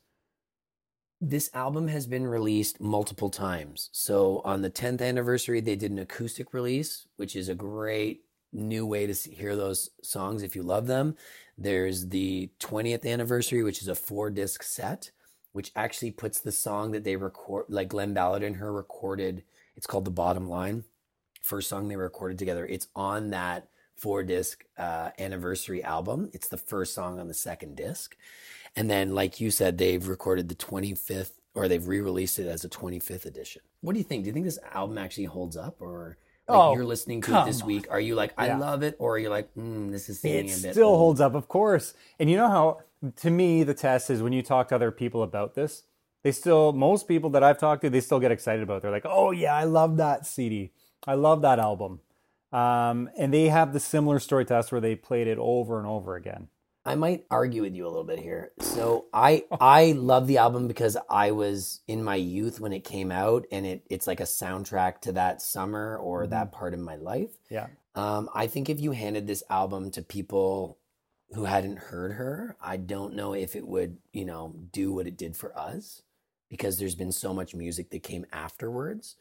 This 1.23 1.51
album 1.53 1.87
has 1.89 2.07
been 2.07 2.25
released 2.25 2.81
multiple 2.81 3.29
times. 3.29 3.89
So 3.91 4.41
on 4.43 4.63
the 4.63 4.71
10th 4.71 5.03
anniversary, 5.03 5.61
they 5.61 5.75
did 5.75 5.91
an 5.91 5.99
acoustic 5.99 6.51
release, 6.51 7.05
which 7.17 7.35
is 7.35 7.47
a 7.47 7.53
great 7.53 8.25
new 8.51 8.87
way 8.87 9.05
to 9.05 9.13
hear 9.29 9.55
those 9.55 9.91
songs 10.01 10.41
if 10.41 10.55
you 10.55 10.63
love 10.63 10.87
them. 10.87 11.15
There's 11.59 12.07
the 12.07 12.49
20th 12.59 13.05
anniversary, 13.05 13.61
which 13.61 13.83
is 13.83 13.87
a 13.87 13.93
four 13.93 14.31
disc 14.31 14.63
set, 14.63 15.11
which 15.51 15.71
actually 15.75 16.09
puts 16.09 16.39
the 16.39 16.51
song 16.51 16.89
that 16.91 17.03
they 17.03 17.15
record, 17.15 17.65
like 17.69 17.89
Glen 17.89 18.15
Ballard 18.15 18.41
and 18.41 18.55
her 18.55 18.73
recorded, 18.73 19.43
it's 19.77 19.85
called 19.85 20.05
The 20.05 20.11
Bottom 20.11 20.49
Line. 20.49 20.85
First 21.43 21.69
song 21.69 21.87
they 21.87 21.97
recorded 21.97 22.39
together. 22.39 22.65
It's 22.65 22.87
on 22.95 23.29
that 23.29 23.67
four 23.95 24.23
disc 24.23 24.65
uh, 24.75 25.11
anniversary 25.19 25.83
album. 25.83 26.31
It's 26.33 26.47
the 26.47 26.57
first 26.57 26.95
song 26.95 27.19
on 27.19 27.27
the 27.27 27.35
second 27.35 27.75
disc. 27.75 28.15
And 28.75 28.89
then, 28.89 29.13
like 29.13 29.39
you 29.41 29.51
said, 29.51 29.77
they've 29.77 30.07
recorded 30.07 30.47
the 30.49 30.55
25th 30.55 31.31
or 31.53 31.67
they've 31.67 31.85
re 31.87 31.99
released 31.99 32.39
it 32.39 32.47
as 32.47 32.63
a 32.63 32.69
25th 32.69 33.25
edition. 33.25 33.61
What 33.81 33.93
do 33.93 33.99
you 33.99 34.05
think? 34.05 34.23
Do 34.23 34.27
you 34.27 34.33
think 34.33 34.45
this 34.45 34.59
album 34.71 34.97
actually 34.97 35.25
holds 35.25 35.57
up 35.57 35.81
or 35.81 36.17
like 36.47 36.57
Oh, 36.57 36.73
you're 36.73 36.85
listening 36.85 37.21
to 37.23 37.37
it 37.41 37.45
this 37.45 37.63
week? 37.63 37.87
Are 37.89 37.99
you 37.99 38.15
like, 38.15 38.33
I 38.37 38.47
Yeah. 38.47 38.57
love 38.57 38.83
it? 38.83 38.95
Or 38.99 39.15
are 39.15 39.19
you 39.19 39.29
like, 39.29 39.53
mm, 39.55 39.91
this 39.91 40.09
is 40.09 40.23
It 40.23 40.29
a 40.29 40.61
bit. 40.61 40.73
still 40.73 40.87
old? 40.87 40.97
holds 40.99 41.21
up, 41.21 41.35
of 41.35 41.47
course. 41.47 41.93
And 42.19 42.29
you 42.29 42.37
know 42.37 42.47
how, 42.49 42.79
to 43.17 43.29
me, 43.29 43.63
the 43.63 43.73
test 43.73 44.09
is 44.09 44.21
when 44.21 44.33
you 44.33 44.41
talk 44.41 44.69
to 44.69 44.75
other 44.75 44.91
people 44.91 45.23
about 45.23 45.55
this, 45.55 45.83
they 46.23 46.31
still, 46.31 46.71
most 46.71 47.07
people 47.07 47.29
that 47.31 47.43
I've 47.43 47.57
talked 47.57 47.81
to, 47.83 47.89
they 47.89 48.01
still 48.01 48.19
get 48.19 48.31
excited 48.31 48.63
about 48.63 48.77
it. 48.77 48.81
They're 48.83 48.91
like, 48.91 49.05
oh, 49.05 49.31
yeah, 49.31 49.55
I 49.55 49.63
love 49.65 49.97
that 49.97 50.25
CD. 50.25 50.71
I 51.07 51.15
love 51.15 51.41
that 51.41 51.57
album. 51.59 51.99
Um, 52.51 53.09
and 53.17 53.33
they 53.33 53.47
have 53.49 53.73
the 53.73 53.79
similar 53.79 54.19
story 54.19 54.45
to 54.45 54.55
us 54.57 54.71
where 54.71 54.81
they 54.81 54.95
played 54.95 55.27
it 55.27 55.37
over 55.39 55.77
and 55.79 55.87
over 55.87 56.15
again. 56.15 56.47
I 56.83 56.95
might 56.95 57.25
argue 57.29 57.61
with 57.61 57.75
you 57.75 57.85
a 57.85 57.89
little 57.89 58.03
bit 58.03 58.19
here. 58.19 58.51
So 58.59 59.05
I 59.13 59.45
I 59.59 59.91
love 59.91 60.27
the 60.27 60.39
album 60.39 60.67
because 60.67 60.97
I 61.09 61.31
was 61.31 61.81
in 61.87 62.03
my 62.03 62.15
youth 62.15 62.59
when 62.59 62.73
it 62.73 62.83
came 62.83 63.11
out, 63.11 63.45
and 63.51 63.65
it 63.65 63.83
it's 63.89 64.07
like 64.07 64.19
a 64.19 64.23
soundtrack 64.23 65.01
to 65.01 65.11
that 65.13 65.41
summer 65.41 65.97
or 65.97 66.25
that 66.27 66.51
part 66.51 66.73
of 66.73 66.79
my 66.79 66.95
life. 66.95 67.31
Yeah. 67.49 67.67
Um, 67.93 68.29
I 68.33 68.47
think 68.47 68.69
if 68.69 68.79
you 68.79 68.91
handed 68.91 69.27
this 69.27 69.43
album 69.49 69.91
to 69.91 70.01
people 70.01 70.77
who 71.33 71.45
hadn't 71.45 71.77
heard 71.77 72.13
her, 72.13 72.55
I 72.61 72.77
don't 72.77 73.15
know 73.15 73.33
if 73.33 73.55
it 73.55 73.67
would, 73.67 73.97
you 74.11 74.25
know, 74.25 74.55
do 74.71 74.91
what 74.91 75.07
it 75.07 75.17
did 75.17 75.35
for 75.37 75.57
us 75.57 76.01
because 76.49 76.77
there's 76.77 76.95
been 76.95 77.11
so 77.11 77.33
much 77.33 77.55
music 77.55 77.89
that 77.91 78.03
came 78.03 78.25
afterwards. 78.33 79.15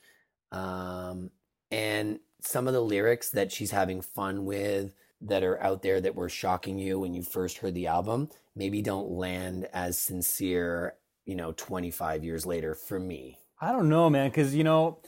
Um, 0.50 1.30
and 1.70 2.18
some 2.40 2.66
of 2.66 2.74
the 2.74 2.82
lyrics 2.82 3.30
that 3.30 3.52
she's 3.52 3.70
having 3.70 4.00
fun 4.00 4.44
with 4.44 4.94
that 5.22 5.42
are 5.42 5.62
out 5.62 5.82
there 5.82 6.00
that 6.00 6.14
were 6.14 6.28
shocking 6.28 6.78
you 6.78 6.98
when 6.98 7.12
you 7.14 7.22
first 7.22 7.58
heard 7.58 7.74
the 7.74 7.86
album 7.86 8.28
maybe 8.56 8.82
don't 8.82 9.10
land 9.10 9.68
as 9.72 9.98
sincere, 9.98 10.94
you 11.26 11.34
know, 11.34 11.52
25 11.52 12.24
years 12.24 12.46
later 12.46 12.74
for 12.74 12.98
me. 12.98 13.38
I 13.60 13.72
don't 13.72 13.88
know, 13.88 14.08
man, 14.08 14.30
because, 14.30 14.54
you 14.54 14.64
know, 14.64 14.98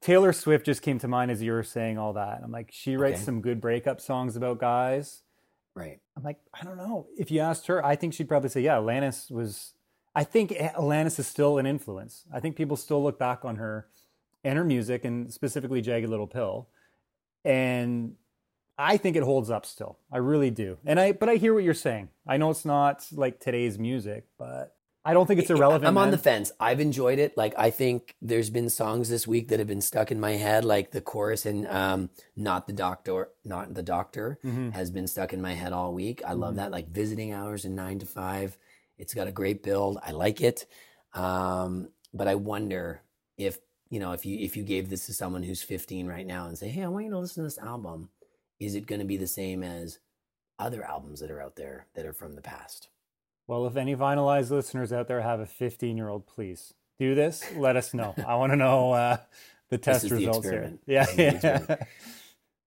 Taylor 0.00 0.32
Swift 0.32 0.64
just 0.64 0.82
came 0.82 0.98
to 1.00 1.08
mind 1.08 1.30
as 1.30 1.42
you 1.42 1.52
were 1.52 1.62
saying 1.62 1.98
all 1.98 2.14
that. 2.14 2.40
I'm 2.42 2.50
like, 2.52 2.70
she 2.72 2.96
writes 2.96 3.16
Okay. 3.16 3.24
some 3.24 3.40
good 3.40 3.60
breakup 3.60 4.00
songs 4.00 4.36
about 4.36 4.58
guys. 4.58 5.22
Right. 5.74 6.00
I'm 6.16 6.22
like, 6.22 6.38
I 6.58 6.64
don't 6.64 6.76
know. 6.76 7.06
If 7.18 7.30
you 7.30 7.40
asked 7.40 7.66
her, 7.66 7.84
I 7.84 7.94
think 7.96 8.14
she'd 8.14 8.28
probably 8.28 8.48
say, 8.48 8.62
yeah, 8.62 8.76
Alanis 8.76 9.30
was. 9.30 9.74
I 10.14 10.24
think 10.24 10.50
Alanis 10.50 11.18
is 11.20 11.26
still 11.28 11.58
an 11.58 11.66
influence. 11.66 12.24
I 12.32 12.40
think 12.40 12.56
people 12.56 12.76
still 12.76 13.02
look 13.02 13.18
back 13.18 13.44
on 13.44 13.56
her 13.56 13.86
and 14.42 14.56
her 14.58 14.64
music, 14.64 15.04
and 15.04 15.32
specifically 15.32 15.80
Jagged 15.80 16.08
Little 16.08 16.26
Pill, 16.26 16.68
and 17.44 18.14
I 18.78 18.96
think 18.96 19.16
it 19.16 19.22
holds 19.24 19.50
up 19.50 19.66
still. 19.66 19.98
I 20.12 20.18
really 20.18 20.50
do. 20.50 20.78
And 20.86 21.00
I, 21.00 21.12
but 21.12 21.28
I 21.28 21.34
hear 21.34 21.52
what 21.52 21.64
you're 21.64 21.74
saying. 21.74 22.10
I 22.26 22.36
know 22.36 22.50
it's 22.50 22.64
not 22.64 23.06
like 23.12 23.40
today's 23.40 23.78
music, 23.78 24.26
but 24.38 24.74
I 25.04 25.14
don't 25.14 25.26
think 25.26 25.40
it's 25.40 25.50
irrelevant. 25.50 25.86
I'm 25.88 25.98
on 25.98 26.04
man. 26.06 26.10
the 26.12 26.18
fence. 26.18 26.52
I've 26.60 26.78
enjoyed 26.80 27.18
it. 27.18 27.36
Like 27.36 27.54
I 27.58 27.70
think 27.70 28.14
there's 28.22 28.50
been 28.50 28.70
songs 28.70 29.08
this 29.08 29.26
week 29.26 29.48
that 29.48 29.58
have 29.58 29.66
been 29.68 29.80
stuck 29.80 30.12
in 30.12 30.20
my 30.20 30.32
head, 30.32 30.64
like 30.64 30.92
the 30.92 31.00
chorus 31.00 31.44
and 31.46 31.66
um, 31.66 32.10
"Not 32.36 32.66
the 32.66 32.72
Doctor," 32.72 33.30
"Not 33.44 33.72
the 33.74 33.82
Doctor" 33.82 34.38
Mhm. 34.44 34.72
has 34.74 34.90
been 34.90 35.06
stuck 35.06 35.32
in 35.32 35.40
my 35.40 35.54
head 35.54 35.72
all 35.72 35.92
week. 35.94 36.22
I 36.26 36.34
love 36.34 36.54
Mhm. 36.54 36.56
that. 36.58 36.70
Like 36.70 36.88
visiting 36.88 37.32
hours 37.32 37.64
and 37.64 37.74
nine 37.74 37.98
to 38.00 38.06
five. 38.06 38.58
It's 38.98 39.14
got 39.14 39.28
a 39.28 39.32
great 39.32 39.62
build. 39.62 39.98
I 40.02 40.10
like 40.10 40.40
it. 40.40 40.66
Um, 41.14 41.88
but 42.12 42.28
I 42.28 42.34
wonder 42.34 43.02
if 43.36 43.58
you 43.90 44.00
know 44.00 44.12
if 44.12 44.26
you 44.26 44.38
if 44.38 44.56
you 44.56 44.62
gave 44.62 44.90
this 44.90 45.06
to 45.06 45.14
someone 45.14 45.42
who's 45.42 45.62
15 45.62 46.06
right 46.06 46.26
now 46.26 46.46
and 46.46 46.58
say, 46.58 46.68
"Hey, 46.68 46.82
I 46.84 46.88
want 46.88 47.06
you 47.06 47.10
to 47.12 47.18
listen 47.18 47.42
to 47.42 47.46
this 47.46 47.58
album," 47.58 48.10
is 48.60 48.74
it 48.74 48.86
going 48.86 49.00
to 49.00 49.04
be 49.06 49.16
the 49.16 49.26
same 49.26 49.62
as 49.62 49.98
other 50.58 50.84
albums 50.84 51.20
that 51.20 51.30
are 51.30 51.40
out 51.40 51.56
there 51.56 51.86
that 51.94 52.04
are 52.06 52.12
from 52.12 52.34
the 52.34 52.42
past? 52.42 52.88
Well, 53.46 53.66
if 53.66 53.76
any 53.76 53.94
vinylized 53.96 54.50
listeners 54.50 54.92
out 54.92 55.08
there 55.08 55.20
have 55.22 55.40
a 55.40 55.46
15 55.46 55.96
year 55.96 56.08
old, 56.08 56.26
please 56.26 56.74
do 56.98 57.14
this. 57.14 57.44
Let 57.56 57.76
us 57.76 57.94
know. 57.94 58.14
I 58.26 58.34
want 58.34 58.52
to 58.52 58.56
know 58.56 58.92
uh, 58.92 59.16
the 59.70 59.78
test 59.78 60.04
is 60.04 60.10
the 60.10 60.16
results 60.16 60.48
here. 60.48 60.72
Yeah, 60.86 61.04
This 61.06 61.34
is 61.36 61.40
the 61.42 61.66
yeah. 61.68 61.84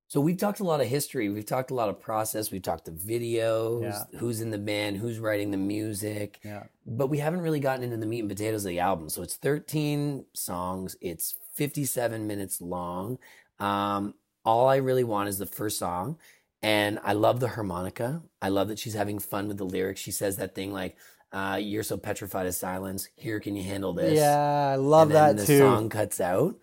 So 0.07 0.19
we've 0.19 0.37
talked 0.37 0.59
a 0.59 0.65
lot 0.65 0.81
of 0.81 0.87
history. 0.87 1.29
We've 1.29 1.45
talked 1.45 1.71
a 1.71 1.73
lot 1.73 1.87
of 1.87 2.01
process. 2.01 2.51
We've 2.51 2.61
talked 2.61 2.83
the 2.83 2.91
videos, 2.91 3.83
Yeah. 4.11 4.19
who's 4.19 4.41
in 4.41 4.49
the 4.51 4.57
band, 4.57 4.97
who's 4.97 5.19
writing 5.19 5.51
the 5.51 5.57
music. 5.57 6.39
yeah. 6.43 6.63
But 6.85 7.07
we 7.07 7.19
haven't 7.19 7.39
really 7.41 7.61
gotten 7.61 7.83
into 7.83 7.95
the 7.95 8.05
meat 8.05 8.19
and 8.19 8.27
potatoes 8.29 8.65
of 8.65 8.69
the 8.71 8.79
album. 8.79 9.07
So 9.07 9.21
it's 9.21 9.35
13 9.37 10.25
songs. 10.33 10.97
It's 10.99 11.35
57 11.53 12.27
minutes 12.27 12.59
long. 12.59 13.19
Um, 13.59 14.15
all 14.45 14.67
I 14.67 14.77
really 14.77 15.03
want 15.03 15.29
is 15.29 15.37
the 15.37 15.45
first 15.45 15.77
song. 15.77 16.17
And 16.63 16.99
I 17.03 17.13
love 17.13 17.39
the 17.39 17.47
harmonica. 17.49 18.21
I 18.41 18.49
love 18.49 18.67
that 18.67 18.77
she's 18.77 18.93
having 18.93 19.17
fun 19.17 19.47
with 19.47 19.57
the 19.57 19.63
lyrics. 19.65 19.99
She 19.99 20.11
says 20.11 20.37
that 20.37 20.53
thing 20.53 20.71
like, 20.71 20.95
uh, 21.33 21.57
you're 21.61 21.81
so 21.83 21.97
petrified 21.97 22.45
of 22.45 22.53
silence. 22.53 23.07
Here, 23.15 23.39
can 23.39 23.55
you 23.55 23.63
handle 23.63 23.93
this? 23.93 24.13
Yeah, 24.19 24.71
I 24.73 24.75
love 24.75 25.09
that. 25.09 25.29
and 25.31 25.39
then 25.39 25.45
that 25.45 25.47
the 25.47 25.53
too. 25.53 25.59
song 25.59 25.89
cuts 25.89 26.21
out. 26.21 26.55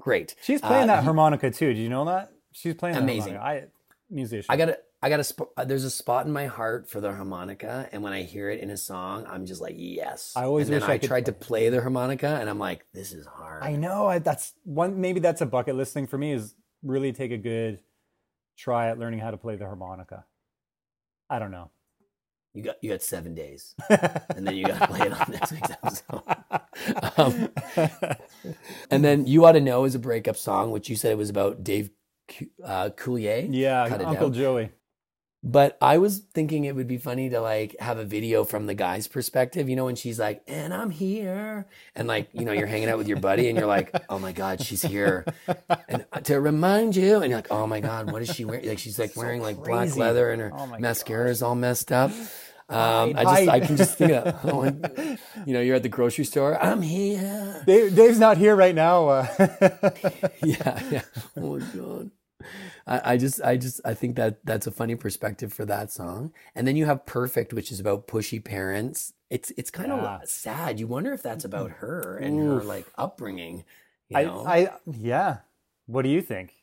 Great. 0.00 0.34
She's 0.42 0.60
playing 0.60 0.84
Uh, 0.84 0.86
that 0.94 0.96
you- 1.00 1.04
harmonica 1.04 1.50
too. 1.50 1.74
Do 1.74 1.80
you 1.80 1.88
know 1.88 2.04
that? 2.06 2.32
She's 2.52 2.74
playing 2.74 2.94
that 2.94 3.02
Amazing. 3.02 3.34
harmonica. 3.34 3.66
I 3.66 4.14
musician. 4.14 4.46
I 4.48 4.56
got 4.56 4.66
to 4.66 4.78
I 5.02 5.10
got 5.10 5.20
a 5.56 5.64
there's 5.66 5.84
a 5.84 5.90
spot 5.90 6.24
in 6.26 6.32
my 6.32 6.46
heart 6.46 6.88
for 6.88 7.00
the 7.00 7.12
harmonica, 7.12 7.88
and 7.92 8.02
when 8.02 8.12
I 8.14 8.22
hear 8.22 8.48
it 8.48 8.60
in 8.60 8.70
a 8.70 8.76
song, 8.78 9.26
I'm 9.28 9.44
just 9.44 9.60
like, 9.60 9.74
yes. 9.76 10.32
I 10.34 10.44
always 10.44 10.68
and 10.68 10.74
then 10.74 10.80
wish 10.80 10.88
I 10.88 10.94
I 10.94 10.98
could 10.98 11.08
tried 11.08 11.26
to 11.26 11.32
play 11.32 11.68
the 11.68 11.80
harmonica, 11.82 12.38
and 12.40 12.48
I'm 12.48 12.58
like, 12.58 12.86
this 12.94 13.12
is 13.12 13.26
hard. 13.26 13.62
I 13.62 13.76
know. 13.76 14.06
I, 14.06 14.18
that's 14.20 14.54
one. 14.64 15.00
Maybe 15.00 15.20
that's 15.20 15.42
a 15.42 15.46
bucket 15.46 15.76
list 15.76 15.92
thing 15.92 16.06
for 16.06 16.16
me. 16.16 16.32
Is 16.32 16.54
really 16.86 17.12
take 17.12 17.32
a 17.32 17.38
good 17.38 17.80
try 18.56 18.88
at 18.88 18.98
learning 18.98 19.20
how 19.20 19.30
to 19.30 19.36
play 19.36 19.56
the 19.56 19.64
harmonica. 19.64 20.24
I 21.28 21.38
don't 21.38 21.50
know. 21.50 21.70
You 22.54 22.62
got 22.62 22.76
you 22.80 22.88
got 22.90 23.02
seven 23.02 23.34
days, 23.34 23.74
and 23.90 24.46
then 24.46 24.56
you 24.56 24.64
got 24.64 24.80
to 24.80 24.86
play 24.86 25.06
it 25.06 25.12
on 25.12 25.30
next 25.30 25.52
week's 25.52 25.70
episode. 25.70 26.22
Um, 27.16 27.48
and 28.90 29.02
then 29.02 29.26
you 29.26 29.46
ought 29.46 29.52
to 29.52 29.60
know 29.60 29.84
is 29.84 29.94
a 29.94 29.98
breakup 29.98 30.36
song, 30.36 30.70
which 30.70 30.90
you 30.90 30.94
said 30.94 31.10
it 31.10 31.18
was 31.18 31.30
about 31.30 31.64
Dave 31.64 31.90
uh, 32.62 32.90
Coulier. 32.90 33.48
yeah, 33.50 33.84
Uncle. 33.84 34.28
Joey. 34.30 34.70
But 35.42 35.78
I 35.80 35.98
was 35.98 36.18
thinking 36.18 36.64
it 36.64 36.74
would 36.74 36.88
be 36.88 36.98
funny 36.98 37.30
to 37.30 37.40
like 37.40 37.76
have 37.78 37.98
a 37.98 38.04
video 38.04 38.42
from 38.42 38.66
the 38.66 38.74
guy's 38.74 39.06
perspective, 39.06 39.68
you 39.68 39.76
know, 39.76 39.84
when 39.84 39.94
she's 39.94 40.18
like, 40.18 40.42
and 40.48 40.74
I'm 40.74 40.90
here. 40.90 41.66
And 41.94 42.08
like, 42.08 42.30
you 42.32 42.44
know, 42.44 42.52
you're 42.52 42.66
hanging 42.66 42.88
out 42.88 42.98
with 42.98 43.06
your 43.06 43.20
buddy 43.20 43.48
and 43.48 43.56
you're 43.56 43.68
like, 43.68 43.94
oh 44.08 44.18
my 44.18 44.32
God, 44.32 44.60
she's 44.60 44.82
here. 44.82 45.24
And 45.88 46.04
uh, 46.12 46.20
to 46.20 46.40
remind 46.40 46.96
you, 46.96 47.18
and 47.18 47.30
you're 47.30 47.38
like, 47.38 47.52
oh 47.52 47.66
my 47.66 47.80
God, 47.80 48.10
what 48.10 48.22
is 48.22 48.28
she 48.34 48.44
wearing? 48.44 48.68
Like, 48.68 48.78
she's 48.78 48.98
like 48.98 49.16
wearing 49.16 49.40
like 49.40 49.56
black 49.62 49.94
leather 49.96 50.30
and 50.30 50.40
her 50.42 50.52
Oh 50.52 50.66
mascara 50.78 51.30
is 51.30 51.42
all 51.42 51.54
messed 51.54 51.92
up. 51.92 52.10
Um, 52.68 53.12
I 53.16 53.22
just, 53.22 53.48
I 53.48 53.60
can 53.60 53.76
just 53.76 53.96
think 53.96 54.12
of, 54.12 54.40
oh 54.44 54.64
you 55.46 55.54
know, 55.54 55.60
you're 55.60 55.76
at 55.76 55.84
the 55.84 55.88
grocery 55.88 56.24
store. 56.24 56.60
I'm 56.60 56.82
here. 56.82 57.62
Dave, 57.64 57.94
Dave's 57.94 58.18
not 58.18 58.38
here 58.38 58.56
right 58.56 58.74
now. 58.74 59.08
Uh, 59.08 59.26
yeah, 60.42 60.82
yeah. 60.90 61.02
Oh 61.36 61.58
my 61.58 61.64
god. 61.66 62.10
I, 62.86 63.12
I 63.12 63.16
just, 63.16 63.42
I 63.42 63.56
just, 63.56 63.80
I 63.84 63.94
think 63.94 64.16
that 64.16 64.44
that's 64.44 64.66
a 64.66 64.70
funny 64.70 64.94
perspective 64.94 65.52
for 65.52 65.64
that 65.64 65.90
song. 65.90 66.32
And 66.54 66.66
then 66.66 66.76
you 66.76 66.86
have 66.86 67.06
"Perfect," 67.06 67.52
which 67.52 67.70
is 67.72 67.80
about 67.80 68.06
pushy 68.06 68.42
parents. 68.42 69.12
It's, 69.30 69.52
it's 69.56 69.70
kind 69.70 69.88
Yeah. 69.88 70.20
of 70.22 70.28
sad. 70.28 70.78
You 70.78 70.86
wonder 70.86 71.12
if 71.12 71.22
that's 71.22 71.44
about 71.44 71.70
mm-hmm. 71.70 71.86
her 71.86 72.16
and 72.18 72.38
her 72.40 72.62
like 72.62 72.86
upbringing. 72.96 73.64
You 74.08 74.18
I. 74.18 74.58
I, 74.58 74.70
yeah. 74.90 75.38
What 75.86 76.02
do 76.02 76.08
you 76.08 76.22
think? 76.22 76.54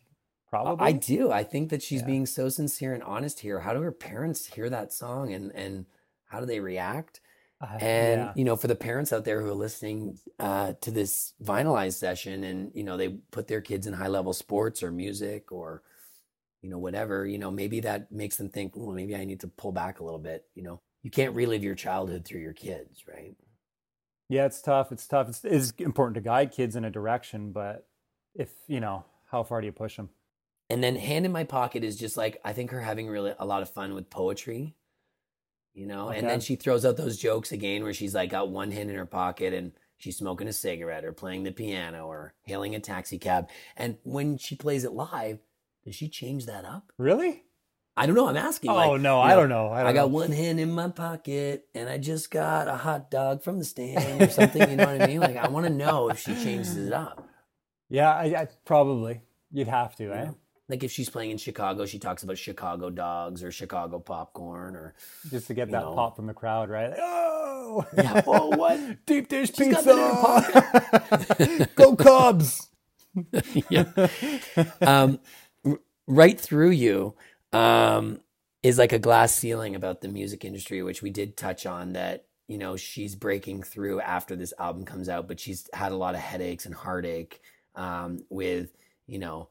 Probably. 0.49 0.85
I 0.85 0.91
do. 0.91 1.31
I 1.31 1.43
think 1.43 1.69
that 1.69 1.81
she's 1.81 2.01
Yeah. 2.01 2.07
being 2.07 2.25
so 2.25 2.47
sincere 2.47 2.93
and 2.93 3.03
honest 3.03 3.39
here. 3.39 3.61
How 3.61 3.73
do 3.73 3.81
her 3.81 3.91
parents 3.91 4.45
hear 4.53 4.69
that 4.69 4.93
song 4.93 5.33
and 5.33 5.51
and 5.53 5.85
how 6.25 6.39
do 6.39 6.45
they 6.45 6.59
react? 6.59 7.19
Uh, 7.63 7.77
And 7.79 8.21
yeah. 8.21 8.33
you 8.35 8.43
know, 8.43 8.57
for 8.57 8.67
the 8.67 8.75
parents 8.75 9.13
out 9.13 9.23
there 9.23 9.41
who 9.41 9.47
are 9.47 9.53
listening 9.53 10.19
uh, 10.39 10.73
to 10.81 10.91
this 10.91 11.33
vinylized 11.41 11.93
session, 11.93 12.43
and 12.43 12.71
you 12.75 12.83
know, 12.83 12.97
they 12.97 13.09
put 13.31 13.47
their 13.47 13.61
kids 13.61 13.87
in 13.87 13.93
high 13.93 14.07
level 14.07 14.33
sports 14.33 14.83
or 14.83 14.91
music 14.91 15.51
or 15.51 15.81
you 16.61 16.69
know 16.69 16.77
whatever, 16.77 17.25
you 17.25 17.37
know, 17.37 17.51
maybe 17.51 17.79
that 17.81 18.11
makes 18.11 18.37
them 18.37 18.49
think, 18.49 18.73
well, 18.75 18.95
maybe 18.95 19.15
I 19.15 19.25
need 19.25 19.39
to 19.41 19.47
pull 19.47 19.71
back 19.71 19.99
a 19.99 20.03
little 20.03 20.19
bit. 20.19 20.45
You 20.55 20.63
know, 20.63 20.81
you 21.03 21.11
can't 21.11 21.35
relive 21.35 21.63
your 21.63 21.75
childhood 21.75 22.25
through 22.25 22.41
your 22.41 22.53
kids, 22.53 23.03
right? 23.07 23.35
Yeah, 24.29 24.45
it's 24.45 24.61
tough. 24.61 24.91
It's 24.91 25.07
tough. 25.07 25.29
It's, 25.29 25.45
it's 25.45 25.71
important 25.77 26.15
to 26.15 26.21
guide 26.21 26.51
kids 26.51 26.75
in 26.75 26.85
a 26.85 26.89
direction, 26.89 27.51
but 27.51 27.87
if 28.35 28.49
you 28.67 28.79
know, 28.79 29.05
how 29.29 29.43
far 29.43 29.61
do 29.61 29.67
you 29.67 29.73
push 29.73 29.97
them? 29.97 30.09
And 30.69 30.83
then 30.83 30.95
hand 30.95 31.25
in 31.25 31.31
my 31.31 31.43
pocket 31.43 31.83
is 31.83 31.97
just 31.97 32.17
like 32.17 32.39
I 32.43 32.53
think 32.53 32.71
her 32.71 32.81
having 32.81 33.07
really 33.07 33.33
a 33.37 33.45
lot 33.45 33.61
of 33.61 33.69
fun 33.69 33.93
with 33.93 34.09
poetry, 34.09 34.75
you 35.73 35.85
know. 35.85 36.09
And 36.09 36.27
then 36.27 36.39
she 36.39 36.55
throws 36.55 36.85
out 36.85 36.97
those 36.97 37.17
jokes 37.17 37.51
again 37.51 37.83
where 37.83 37.93
she's 37.93 38.15
like 38.15 38.29
got 38.29 38.49
one 38.49 38.71
hand 38.71 38.89
in 38.89 38.95
her 38.95 39.05
pocket 39.05 39.53
and 39.53 39.71
she's 39.97 40.17
smoking 40.17 40.47
a 40.47 40.53
cigarette 40.53 41.05
or 41.05 41.13
playing 41.13 41.43
the 41.43 41.51
piano 41.51 42.07
or 42.07 42.33
hailing 42.43 42.75
a 42.75 42.79
taxi 42.79 43.17
cab. 43.17 43.49
And 43.75 43.97
when 44.03 44.37
she 44.37 44.55
plays 44.55 44.83
it 44.83 44.93
live, 44.93 45.39
does 45.85 45.95
she 45.95 46.09
change 46.09 46.45
that 46.45 46.65
up? 46.65 46.91
Really? 46.97 47.43
I 47.95 48.07
don't 48.07 48.15
know. 48.15 48.27
I'm 48.27 48.37
asking. 48.37 48.71
Oh 48.71 48.75
like, 48.75 49.01
no, 49.01 49.21
I 49.21 49.35
don't 49.35 49.49
know. 49.49 49.67
I, 49.67 49.81
I, 49.81 49.83
don't 49.83 49.93
got 49.93 50.01
know. 50.01 50.15
one 50.15 50.31
hand 50.31 50.59
in 50.59 50.71
my 50.71 50.89
pocket 50.89 51.67
and 51.75 51.87
I 51.87 51.99
just 51.99 52.31
got 52.31 52.67
a 52.67 52.75
hot 52.75 53.11
dog 53.11 53.43
from 53.43 53.59
the 53.59 53.65
stand 53.65 54.21
or 54.21 54.29
something. 54.29 54.69
you 54.69 54.77
know 54.77 54.85
what 54.85 55.01
I 55.01 55.07
mean? 55.07 55.19
Like 55.19 55.37
I 55.37 55.47
want 55.47 55.67
to 55.67 55.71
know 55.71 56.09
if 56.09 56.19
she 56.19 56.33
changes 56.35 56.77
it 56.77 56.93
up. 56.93 57.27
Yeah, 57.89 58.11
I, 58.11 58.23
I 58.23 58.47
probably 58.65 59.21
you'd 59.51 59.67
have 59.67 59.95
to, 59.97 60.11
eh? 60.11 60.31
Like 60.69 60.83
if 60.83 60.91
she's 60.91 61.09
playing 61.09 61.31
in 61.31 61.37
Chicago, 61.37 61.85
she 61.85 61.99
talks 61.99 62.23
about 62.23 62.37
Chicago 62.37 62.89
dogs 62.89 63.43
or 63.43 63.51
Chicago 63.51 63.99
popcorn 63.99 64.75
or 64.75 64.95
Just 65.29 65.47
to 65.47 65.53
get 65.53 65.71
that 65.71 65.81
know. 65.83 65.93
pop 65.93 66.15
from 66.15 66.27
the 66.27 66.33
crowd, 66.33 66.69
right? 66.69 66.89
Like, 66.91 66.99
oh, 67.01 67.85
Yeah, 67.97 68.21
oh, 68.27 68.55
what? 68.55 68.79
Deep 69.05 69.27
dish 69.27 69.51
She's 69.55 69.67
pizza. 69.67 69.83
got 69.85 69.85
that 69.85 69.99
in 69.99 71.59
her 71.59 71.67
Go 71.75 71.95
Cubs! 71.95 72.69
yeah. 73.69 73.85
Um, 74.81 75.19
r- 75.65 75.79
right 76.07 76.39
through 76.39 76.71
you 76.71 77.15
um, 77.51 78.19
is 78.63 78.77
like 78.77 78.93
a 78.93 78.99
glass 78.99 79.35
ceiling 79.35 79.75
about 79.75 80.01
the 80.01 80.07
music 80.07 80.45
industry, 80.45 80.81
which 80.83 81.01
we 81.01 81.09
did 81.09 81.37
touch 81.37 81.65
on. 81.65 81.93
That 81.93 82.25
you 82.47 82.57
know 82.57 82.75
she's 82.77 83.15
breaking 83.15 83.63
through 83.63 84.01
after 84.01 84.35
this 84.35 84.53
album 84.59 84.85
comes 84.85 85.09
out, 85.09 85.27
but 85.27 85.39
she's 85.39 85.67
had 85.73 85.91
a 85.91 85.97
lot 85.97 86.15
of 86.15 86.21
headaches 86.21 86.65
and 86.65 86.73
heartache 86.75 87.41
um, 87.75 88.19
with 88.29 88.69
you 89.07 89.19
know 89.19 89.49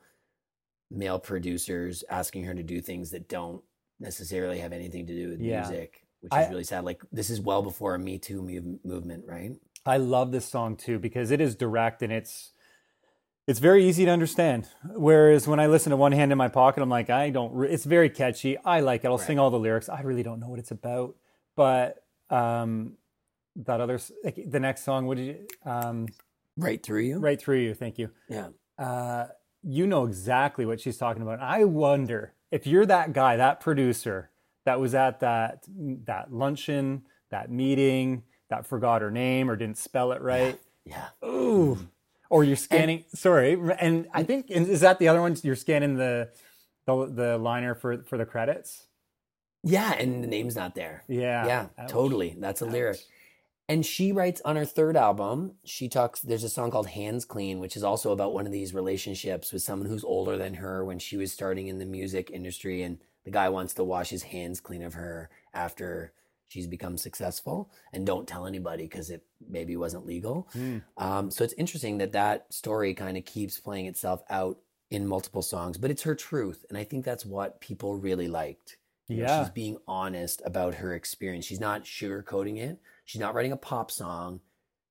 male 0.93 1.19
producers 1.19 2.05
asking 2.11 2.45
her 2.45 2.55
to 2.55 2.63
do 2.63 2.81
things 2.81 3.11
that 3.11 3.29
don't 3.29 3.63
necessarily 3.99 4.59
have 4.59 4.73
anything 4.73 5.07
to 5.07 5.15
do 5.15 5.29
with 5.31 5.41
Yeah. 5.41 5.61
music, 5.61 6.05
which 6.21 6.33
I- 6.33 6.45
is 6.45 6.51
really 6.51 6.65
sad. 6.65 6.85
Like 6.85 7.03
this 7.13 7.31
is 7.31 7.41
well 7.41 7.63
before 7.63 7.95
a 7.95 7.99
Me 7.99 8.19
Too 8.19 8.43
move- 8.43 8.85
movement, 8.85 9.25
right? 9.27 9.53
I 9.87 9.97
love 9.97 10.31
this 10.33 10.45
song 10.47 10.77
too 10.77 10.99
because 10.99 11.31
it 11.31 11.41
is 11.41 11.57
direct 11.57 12.03
and 12.03 12.13
it's 12.13 12.53
it's 13.49 13.59
very 13.59 13.85
easy 13.85 14.05
to 14.05 14.11
understand. 14.13 14.69
Whereas 14.95 15.49
when 15.49 15.59
I 15.59 15.67
listen 15.67 15.91
to 15.91 15.97
One 15.97 16.13
Hand 16.13 16.31
in 16.31 16.39
My 16.39 16.47
Pocket, 16.47 16.81
I'm 16.81 16.89
like, 16.89 17.11
I 17.11 17.31
don't. 17.31 17.53
Re- 17.53 17.69
it's 17.71 17.83
very 17.85 18.09
catchy. 18.09 18.57
I 18.59 18.79
like 18.81 19.03
it. 19.03 19.09
I'll 19.09 19.19
sing 19.19 19.41
all 19.41 19.51
the 19.51 19.59
lyrics. 19.59 19.89
I 19.89 20.03
really 20.03 20.23
don't 20.23 20.39
know 20.39 20.49
what 20.49 20.61
it's 20.61 20.71
about. 20.71 21.17
But 21.57 22.05
um, 22.31 22.97
that 23.57 23.81
other, 23.81 23.99
like, 24.23 24.45
the 24.49 24.61
next 24.61 24.85
song, 24.85 25.07
what 25.07 25.17
did 25.17 25.27
you? 25.27 25.47
Um, 25.71 26.07
Right 26.57 26.81
through 26.81 27.01
you, 27.01 27.19
right 27.19 27.41
through 27.41 27.59
you. 27.59 27.75
Thank 27.75 27.99
you. 27.99 28.11
Yeah. 28.29 28.51
uh, 28.79 29.27
you 29.63 29.87
know 29.87 30.05
exactly 30.05 30.67
what 30.67 30.81
she's 30.81 30.97
talking 30.97 31.23
about. 31.23 31.41
I 31.41 31.65
wonder 31.65 32.35
if 32.51 32.67
you're 32.67 32.87
that 32.87 33.13
guy, 33.13 33.37
that 33.37 33.61
producer 33.61 34.31
that 34.65 34.81
was 34.81 34.95
at 34.95 35.21
that 35.21 35.65
that 36.07 36.33
luncheon, 36.33 37.03
that 37.31 37.51
meeting, 37.51 38.25
that 38.51 38.67
forgot 38.67 39.03
her 39.03 39.11
name 39.11 39.51
or 39.51 39.57
didn't 39.57 39.79
spell 39.79 40.13
it 40.13 40.21
right. 40.23 40.59
Yeah. 40.85 41.09
Ooh. 41.25 41.77
Mm-hmm. 41.77 41.85
Or 42.31 42.45
you're 42.45 42.57
scanning. 42.57 43.05
sorry, 43.15 43.53
and 43.53 44.09
I 44.13 44.23
mm-hmm. 44.23 44.27
think 44.27 44.51
is 44.51 44.81
that 44.81 44.99
the 44.99 45.09
other 45.09 45.21
one? 45.21 45.37
You're 45.43 45.57
scanning 45.57 45.97
the 45.97 46.31
the, 46.87 47.07
the 47.07 47.39
liner 47.39 47.75
for 47.75 48.03
for 48.05 48.17
the 48.17 48.25
credits. 48.25 48.87
Yeah, 49.65 49.93
and 49.93 50.25
the 50.25 50.29
name's 50.29 50.57
not 50.57 50.75
there. 50.75 51.05
Yeah. 51.09 51.47
Yeah, 51.47 51.67
Ouch. 51.79 51.91
totally. 51.91 52.35
That's 52.39 52.63
a 52.63 52.67
lyric. 52.67 52.99
And 53.73 53.87
she 53.87 54.13
writes 54.13 54.43
on 54.45 54.57
her 54.57 54.67
third 54.67 54.99
album, 54.99 55.53
she 55.65 55.89
talks, 55.89 56.21
there's 56.21 56.45
a 56.45 56.51
song 56.51 56.71
called 56.71 56.89
Hands 56.89 57.25
Clean, 57.25 57.59
which 57.59 57.75
is 57.75 57.83
also 57.83 58.13
about 58.13 58.35
one 58.35 58.45
of 58.45 58.53
these 58.53 58.75
relationships 58.75 59.51
with 59.51 59.63
someone 59.63 59.89
who's 59.89 60.05
older 60.05 60.37
than 60.37 60.53
her 60.55 60.85
when 60.85 60.99
she 60.99 61.17
was 61.17 61.33
starting 61.33 61.69
in 61.69 61.79
the 61.79 61.87
music 61.87 62.31
industry. 62.31 62.83
And 62.83 62.99
the 63.25 63.31
guy 63.31 63.49
wants 63.49 63.73
to 63.75 63.85
wash 63.85 64.11
his 64.11 64.25
hands 64.25 64.61
clean 64.61 64.83
of 64.83 64.93
her 64.93 65.31
after 65.55 66.13
she's 66.49 66.67
become 66.67 66.99
successful 66.99 67.71
and 67.95 68.05
don't 68.05 68.29
tell 68.29 68.47
anybody 68.47 68.83
because 68.83 69.09
it 69.09 69.25
maybe 69.49 69.75
wasn't 69.75 70.05
legal. 70.05 70.49
Hmm. 70.53 70.79
Um, 70.99 71.31
so 71.31 71.43
it's 71.43 71.55
interesting 71.55 71.97
that 71.97 72.13
that 72.13 72.53
story 72.53 72.93
kind 72.93 73.17
of 73.17 73.25
keeps 73.25 73.59
playing 73.59 73.87
itself 73.87 74.23
out 74.29 74.59
in 74.91 75.07
multiple 75.07 75.41
songs, 75.41 75.79
but 75.79 75.91
it's 75.91 76.03
her 76.03 76.15
truth. 76.15 76.67
And 76.69 76.77
I 76.77 76.85
think 76.85 77.07
that's 77.07 77.25
what 77.25 77.63
people 77.63 77.97
really 77.97 78.29
liked. 78.29 78.77
You 79.09 79.17
know, 79.17 79.23
Yeah. 79.23 79.45
she's 79.45 79.53
being 79.55 79.79
honest 79.89 80.43
about 80.45 80.75
her 80.75 80.95
experience. 80.95 81.47
She's 81.47 81.59
not 81.59 81.85
sugarcoating 81.85 82.59
it. 82.59 82.79
She's 83.05 83.21
not 83.21 83.35
writing 83.35 83.53
a 83.53 83.57
pop 83.57 83.91
song. 83.91 84.41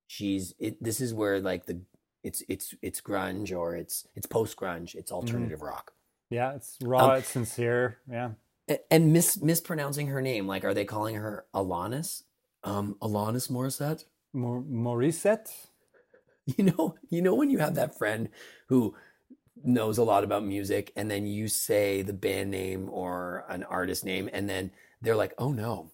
She's 0.08 0.54
it, 0.60 0.82
this 0.84 1.00
is 1.02 1.14
where 1.14 1.40
like 1.40 1.66
the 1.66 1.82
it's 2.24 2.44
it's 2.50 2.76
it's 2.82 3.02
grunge 3.02 3.56
or 3.58 3.76
it's 3.76 4.08
it's 4.16 4.28
post 4.28 4.58
grunge. 4.58 4.96
It's 4.96 5.12
alternative 5.12 5.62
rock. 5.62 5.94
Yeah. 6.30 6.54
It's 6.54 6.78
raw. 6.82 7.12
Um, 7.12 7.18
it's 7.18 7.30
sincere. 7.30 7.98
Yeah. 8.10 8.32
And 8.90 9.12
mis- 9.12 9.42
mispronouncing 9.42 10.08
her 10.08 10.22
name. 10.22 10.48
Like, 10.48 10.64
are 10.64 10.74
they 10.74 10.86
calling 10.86 11.16
her 11.16 11.46
Alanis? 11.54 12.24
Um, 12.64 12.96
Alanis 13.02 13.50
Morissette? 13.52 14.06
Mor- 14.34 14.64
Morissette? 14.64 15.50
You 16.58 16.66
know, 16.66 16.96
you 17.10 17.22
know 17.22 17.36
when 17.36 17.52
you 17.52 17.60
have 17.60 17.76
that 17.76 17.98
friend 18.00 18.28
who 18.68 18.96
knows 19.64 20.00
a 20.00 20.04
lot 20.04 20.24
about 20.24 20.44
music 20.44 20.92
and 20.96 21.10
then 21.10 21.28
you 21.28 21.48
say 21.48 22.02
the 22.02 22.14
band 22.14 22.50
name 22.50 22.90
or 22.90 23.46
an 23.48 23.64
artist 23.64 24.04
name 24.04 24.28
and 24.34 24.50
then 24.50 24.72
they're 25.02 25.16
like, 25.16 25.36
"Oh 25.38 25.52
no. 25.52 25.92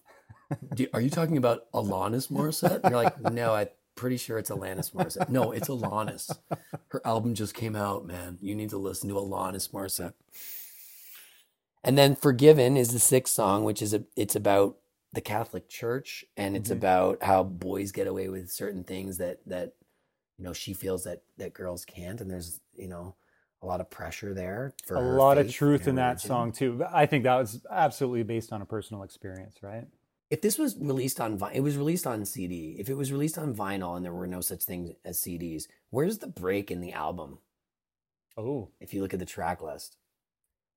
Do, 0.74 0.86
are 0.94 1.00
you 1.00 1.10
talking 1.10 1.36
about 1.36 1.70
Alanis 1.72 2.30
Morissette?" 2.30 2.82
And 2.82 2.90
you're 2.90 3.02
like, 3.02 3.20
"No, 3.20 3.54
I'm 3.54 3.68
pretty 3.94 4.16
sure 4.16 4.38
it's 4.38 4.50
Alanis 4.50 4.92
Morissette." 4.92 5.28
No, 5.28 5.52
it's 5.52 5.68
Alanis. 5.68 6.36
Her 6.88 7.02
album 7.04 7.34
just 7.34 7.54
came 7.54 7.76
out, 7.76 8.06
man. 8.06 8.38
You 8.40 8.54
need 8.54 8.70
to 8.70 8.78
listen 8.78 9.08
to 9.10 9.16
Alanis 9.16 9.70
Morissette. 9.72 10.14
And 11.84 11.96
then 11.96 12.16
Forgiven 12.16 12.76
is 12.76 12.92
the 12.92 12.98
sixth 12.98 13.34
song, 13.34 13.64
which 13.64 13.80
is 13.82 13.94
a, 13.94 14.04
it's 14.16 14.34
about 14.36 14.76
the 15.12 15.20
Catholic 15.20 15.68
Church 15.68 16.24
and 16.36 16.54
it's 16.56 16.68
Mhm. 16.70 16.74
about 16.76 17.22
how 17.22 17.42
boys 17.42 17.92
get 17.92 18.06
away 18.06 18.28
with 18.28 18.50
certain 18.50 18.84
things 18.84 19.16
that 19.18 19.38
that 19.46 19.72
you 20.36 20.44
know 20.44 20.52
she 20.52 20.74
feels 20.74 21.04
that 21.04 21.22
that 21.38 21.54
girls 21.54 21.84
can't 21.86 22.20
and 22.20 22.30
there's 22.30 22.60
you 22.76 22.88
know 22.88 23.14
a 23.62 23.66
lot 23.66 23.80
of 23.80 23.88
pressure 23.90 24.34
there 24.34 24.74
for 24.84 24.96
A 24.96 25.00
lot 25.00 25.38
of 25.38 25.50
truth 25.50 25.88
in 25.88 25.94
that 25.96 26.08
religion. 26.10 26.28
song, 26.28 26.52
too. 26.52 26.84
I 26.92 27.06
think 27.06 27.24
that 27.24 27.36
was 27.36 27.64
absolutely 27.70 28.22
based 28.22 28.52
on 28.52 28.60
a 28.62 28.66
personal 28.66 29.02
experience, 29.02 29.62
right? 29.62 29.86
If 30.30 30.42
this 30.42 30.58
was 30.58 30.76
released 30.78 31.20
on 31.20 31.40
it 31.52 31.60
was 31.60 31.76
released 31.76 32.06
on 32.06 32.24
CD. 32.24 32.76
If 32.78 32.88
it 32.88 32.94
was 32.94 33.10
released 33.12 33.38
on 33.38 33.54
vinyl 33.54 33.96
and 33.96 34.04
there 34.04 34.12
were 34.12 34.26
no 34.26 34.40
such 34.40 34.62
things 34.62 34.90
as 35.04 35.18
CDs, 35.20 35.64
where's 35.90 36.18
the 36.18 36.26
break 36.26 36.70
in 36.70 36.80
the 36.80 36.92
album? 36.92 37.38
Oh, 38.36 38.68
If 38.78 38.94
you 38.94 39.00
look 39.02 39.12
at 39.14 39.18
the 39.20 39.24
track 39.26 39.62
list, 39.62 39.96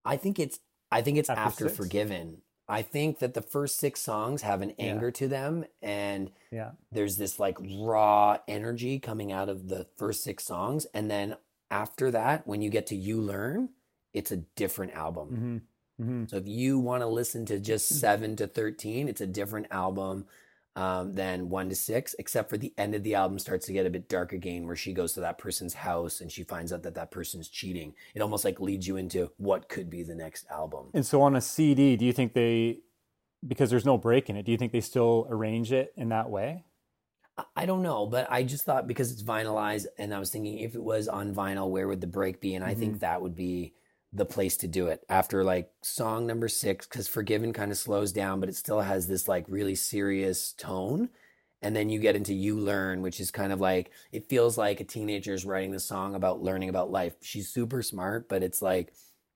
I 0.06 0.18
think 0.18 0.40
it's 0.40 0.60
I 0.92 1.02
think 1.02 1.18
it's 1.18 1.30
After 1.30 1.66
after. 1.66 1.70
Forgiven. 1.70 2.42
I 2.68 2.82
think 2.82 3.20
that 3.20 3.34
the 3.34 3.42
first 3.42 3.78
six 3.78 4.00
songs 4.02 4.42
have 4.44 4.62
an 4.62 4.70
Yeah. 4.78 4.86
anger 4.86 5.12
to 5.12 5.28
them 5.28 5.66
and 5.82 6.32
yeah. 6.52 6.72
there's 6.92 7.18
this 7.18 7.38
like 7.40 7.58
raw 7.60 8.38
energy 8.48 9.00
coming 9.00 9.32
out 9.32 9.50
of 9.50 9.68
the 9.68 9.88
first 9.98 10.24
six 10.24 10.46
songs 10.46 10.86
and 10.94 11.12
then 11.12 11.36
after 11.70 12.12
that 12.12 12.48
when 12.48 12.62
you 12.62 12.70
get 12.70 12.88
to 12.88 12.96
you 12.96 13.20
learn 13.20 13.70
it's 14.14 14.32
a 14.32 14.38
different 14.38 14.94
album 14.94 15.28
hmm 15.28 15.58
hmm 15.98 16.26
so 16.28 16.38
if 16.38 16.48
you 16.48 16.80
want 16.80 17.02
to 17.02 17.08
listen 17.08 17.46
to 17.46 17.60
just 17.60 17.88
7 18.00 18.36
to 18.38 18.48
13 18.48 19.08
it's 19.08 19.22
a 19.22 19.28
different 19.28 19.68
album 19.72 20.26
um, 20.76 21.14
than 21.14 21.50
1 21.50 21.70
to 21.70 21.76
6 21.76 22.16
except 22.18 22.50
for 22.50 22.58
the 22.58 22.74
end 22.78 22.96
of 22.96 23.04
the 23.04 23.16
album 23.16 23.38
starts 23.38 23.66
to 23.66 23.74
get 23.74 23.86
a 23.86 23.90
bit 23.90 24.08
dark 24.08 24.32
again 24.32 24.66
where 24.66 24.76
she 24.76 24.94
goes 24.94 25.14
to 25.14 25.20
that 25.20 25.38
person's 25.38 25.74
house 25.74 26.22
and 26.22 26.32
she 26.32 26.44
finds 26.44 26.72
out 26.72 26.84
that 26.84 26.96
that 26.96 27.12
person's 27.12 27.50
cheating. 27.50 27.94
It 28.16 28.22
almost 28.22 28.46
like 28.46 28.62
leads 28.62 28.88
you 28.88 28.96
into 28.96 29.32
what 29.38 29.68
could 29.68 29.90
be 29.90 30.04
the 30.04 30.16
next 30.16 30.46
album. 30.50 30.86
And 30.94 31.06
so 31.06 31.22
on 31.24 31.36
a 31.36 31.42
CD, 31.42 31.98
do 31.98 32.06
you 32.06 32.14
think 32.14 32.34
they, 32.34 32.80
because 33.46 33.70
there's 33.70 33.86
no 33.86 33.98
break 33.98 34.30
in 34.30 34.38
it, 34.38 34.46
do 34.46 34.52
you 34.54 34.58
think 34.58 34.72
they 34.72 34.80
still 34.80 35.28
arrange 35.30 35.74
it 35.74 35.94
in 35.98 36.08
that 36.10 36.30
way? 36.30 36.64
I- 37.38 37.44
I 37.58 37.66
don't 37.66 37.82
know, 37.82 38.08
but 38.08 38.32
I 38.32 38.44
just 38.44 38.64
thought 38.64 38.88
because 38.88 39.12
it's 39.12 39.24
vinylized, 39.24 39.88
and 39.98 40.14
I 40.14 40.20
was 40.20 40.30
thinking 40.32 40.60
if 40.60 40.74
it 40.76 40.84
was 40.84 41.10
on 41.10 41.36
vinyl, 41.36 41.70
where 41.70 41.88
would 41.88 42.00
the 42.00 42.08
break 42.08 42.40
be? 42.40 42.56
And 42.56 42.64
I 42.64 42.76
think 42.76 43.00
that 43.02 43.22
would 43.22 43.36
be 43.36 43.74
the 44.14 44.26
place 44.26 44.58
to 44.58 44.68
do 44.68 44.88
it 44.88 45.04
after 45.10 45.44
like 45.44 45.72
song 45.82 46.28
number 46.28 46.48
six, 46.48 46.86
because 46.86 47.08
Forgiven 47.08 47.54
kind 47.54 47.72
of 47.72 47.78
slows 47.78 48.12
down, 48.12 48.40
but 48.40 48.50
it 48.50 48.56
still 48.56 48.82
has 48.82 49.08
this 49.08 49.28
like 49.28 49.46
really 49.48 49.76
serious 49.76 50.54
tone. 50.54 51.10
And 51.62 51.76
then 51.76 51.90
you 51.90 52.00
get 52.00 52.16
into 52.16 52.34
You 52.34 52.60
Learn, 52.60 53.02
which 53.04 53.20
is 53.20 53.30
kind 53.32 53.54
of 53.54 53.62
like, 53.62 53.92
it 54.12 54.28
feels 54.28 54.58
like 54.58 54.80
a 54.80 54.84
teenager 54.84 55.34
is 55.34 55.46
writing 55.46 55.72
the 55.72 55.80
song 55.80 56.16
about 56.16 56.42
learning 56.42 56.70
about 56.70 56.92
life. 56.92 57.14
She's 57.22 57.50
super 57.50 57.84
smart, 57.84 58.28
but 58.28 58.42
it's 58.42 58.62
like, 58.62 58.94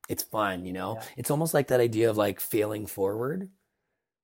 it's 0.09 0.23
fun, 0.23 0.65
you 0.65 0.73
know? 0.73 0.95
Yeah. 0.99 1.07
It's 1.17 1.31
almost 1.31 1.53
like 1.53 1.67
that 1.67 1.79
idea 1.79 2.09
of 2.09 2.17
like 2.17 2.39
failing 2.39 2.87
forward. 2.87 3.49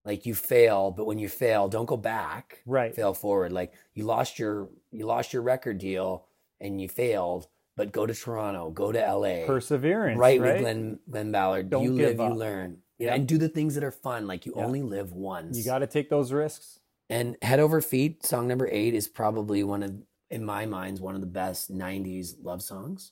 Like 0.04 0.26
you 0.26 0.34
fail, 0.34 0.90
but 0.90 1.06
when 1.06 1.20
you 1.20 1.30
fail, 1.30 1.70
don't 1.70 1.86
go 1.86 1.96
back 1.98 2.62
Right. 2.66 2.94
fail 2.96 3.14
forward. 3.14 3.52
Like 3.52 3.74
you 3.94 4.04
lost 4.06 4.40
your 4.40 4.70
you 4.92 5.06
lost 5.06 5.32
your 5.32 5.44
record 5.44 5.78
deal 5.78 6.26
and 6.60 6.82
you 6.82 6.90
failed, 6.90 7.48
but 7.78 7.92
go 7.92 8.06
to 8.06 8.14
Toronto, 8.14 8.70
go 8.72 8.92
to 8.92 9.00
LA, 9.00 9.46
Perseverance. 9.46 10.18
right, 10.18 10.40
Right. 10.40 10.54
with 10.54 10.62
Glen 10.62 11.00
Glen 11.10 11.32
Ballard. 11.32 11.70
Don't 11.70 11.84
you 11.84 11.94
live, 11.94 12.20
up. 12.20 12.32
you 12.34 12.38
learn, 12.38 12.78
Yeah. 13.00 13.14
and 13.16 13.28
do 13.28 13.38
the 13.38 13.50
things 13.50 13.76
that 13.76 13.84
are 13.84 13.92
fun. 13.92 14.28
Like 14.28 14.46
you 14.46 14.54
only 14.56 14.82
live 14.82 15.14
once. 15.14 15.58
You 15.58 15.64
got 15.64 15.80
to 15.80 15.88
take 15.88 16.10
those 16.10 16.32
risks. 16.32 16.80
and 17.10 17.36
Head 17.42 17.60
Over 17.60 17.82
Feet, 17.82 18.26
song 18.26 18.48
number 18.48 18.70
eight, 18.72 18.94
is 18.94 19.08
probably 19.10 19.64
one 19.64 19.84
of, 19.84 19.94
in 20.30 20.46
my 20.46 20.66
mind, 20.66 21.00
one 21.00 21.14
of 21.16 21.20
the 21.22 21.28
best 21.28 21.70
'90s 21.70 22.36
love 22.42 22.62
songs. 22.62 23.12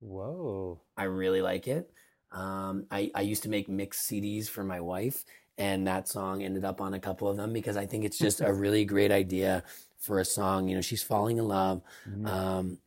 Whoa. 0.00 0.80
I 0.96 1.04
really 1.04 1.42
like 1.42 1.66
it. 1.68 1.90
Um, 2.32 2.86
I, 2.90 3.10
I 3.14 3.22
used 3.22 3.42
to 3.42 3.48
make 3.48 3.68
mixed 3.68 4.08
CDs 4.08 4.48
for 4.48 4.62
my 4.64 4.80
wife, 4.80 5.24
and 5.58 5.86
that 5.86 6.06
song 6.08 6.42
ended 6.42 6.64
up 6.64 6.80
on 6.80 6.94
a 6.94 7.00
couple 7.00 7.28
of 7.28 7.36
them 7.36 7.52
because 7.52 7.76
I 7.76 7.86
think 7.86 8.04
it's 8.04 8.18
just 8.18 8.40
a 8.40 8.52
really 8.64 8.84
great 8.84 9.10
idea 9.10 9.64
for 9.98 10.20
a 10.20 10.24
song. 10.24 10.68
You 10.68 10.76
know, 10.76 10.80
she's 10.80 11.02
falling 11.02 11.38
in 11.38 11.48
love. 11.48 11.82
Mhm. 12.08 12.26
Um, 12.26 12.78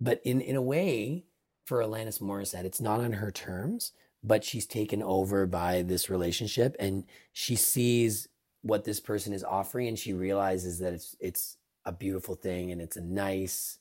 but 0.00 0.20
in, 0.24 0.40
in 0.40 0.56
a 0.56 0.62
way, 0.62 1.24
for 1.66 1.78
Alanis 1.80 2.20
Morissette, 2.20 2.64
it's 2.64 2.80
not 2.80 3.00
on 3.00 3.14
her 3.14 3.30
terms, 3.30 3.92
but 4.22 4.44
she's 4.44 4.66
taken 4.66 5.02
over 5.02 5.46
by 5.46 5.82
this 5.82 6.10
relationship 6.10 6.76
and 6.78 7.04
she 7.32 7.56
sees 7.56 8.28
what 8.62 8.84
this 8.84 9.00
person 9.00 9.32
is 9.32 9.44
offering 9.44 9.88
and 9.88 9.98
she 9.98 10.12
realizes 10.12 10.78
that 10.78 10.92
it's 10.94 11.14
it's 11.20 11.56
a 11.84 11.92
beautiful 11.92 12.34
thing 12.34 12.70
and 12.70 12.80
it's 12.80 12.96
a 12.96 13.00
nice 13.02 13.78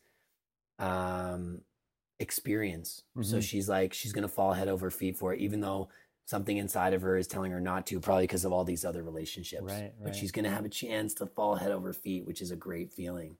um 0.79 1.61
experience. 2.19 3.03
So 3.21 3.37
Mhm. 3.37 3.43
she's 3.43 3.69
like 3.69 3.93
she's 3.93 4.13
gonna 4.13 4.27
fall 4.27 4.53
head 4.53 4.67
over 4.67 4.89
feet 4.89 5.17
for 5.17 5.33
it, 5.33 5.39
even 5.39 5.61
though 5.61 5.89
something 6.25 6.57
inside 6.57 6.93
of 6.93 7.01
her 7.01 7.17
is 7.17 7.27
telling 7.27 7.51
her 7.51 7.59
not 7.61 7.85
to, 7.87 7.99
probably 7.99 8.23
because 8.23 8.45
of 8.45 8.53
all 8.53 8.63
these 8.63 8.85
other 8.85 9.03
relationships. 9.03 9.63
Right, 9.63 9.93
But 9.97 10.07
right. 10.07 10.15
she's 10.15 10.31
gonna 10.31 10.49
have 10.49 10.65
a 10.65 10.69
chance 10.69 11.13
to 11.15 11.25
fall 11.25 11.55
head 11.55 11.71
over 11.71 11.91
feet, 11.93 12.25
which 12.25 12.41
is 12.41 12.51
a 12.51 12.55
great 12.55 12.91
feeling. 12.93 13.37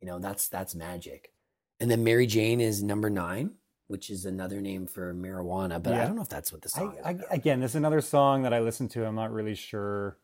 You 0.00 0.06
know, 0.06 0.18
that's 0.18 0.48
that's 0.48 0.74
magic. 0.74 1.32
And 1.80 1.90
then 1.90 2.02
Mary 2.04 2.26
Jane 2.26 2.60
is 2.60 2.82
number 2.82 3.08
nine, 3.08 3.52
which 3.86 4.10
is 4.10 4.24
another 4.24 4.60
name 4.60 4.86
for 4.86 5.14
marijuana, 5.14 5.82
but 5.82 5.94
I 5.94 6.04
don't 6.04 6.16
know 6.16 6.22
if 6.22 6.28
that's 6.28 6.52
what 6.52 6.62
the 6.62 6.70
I, 6.74 6.78
song 6.78 6.96
is. 6.98 7.04
I, 7.04 7.34
again, 7.34 7.60
this 7.60 7.72
is 7.72 7.76
another 7.76 8.00
song 8.00 8.42
that 8.42 8.52
I 8.52 8.60
listened 8.60 8.90
to. 8.92 9.06
I'm 9.06 9.14
not 9.14 9.32
really 9.32 9.54
sure 9.54 10.16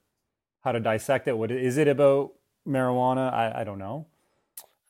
how 0.62 0.72
to 0.72 0.80
dissect 0.80 1.28
it. 1.28 1.36
What 1.38 1.50
is 1.50 1.76
it 1.78 1.88
about 1.88 2.32
marijuana? 2.66 3.32
I, 3.32 3.60
I 3.60 3.64
don't 3.64 3.78
know. 3.78 4.06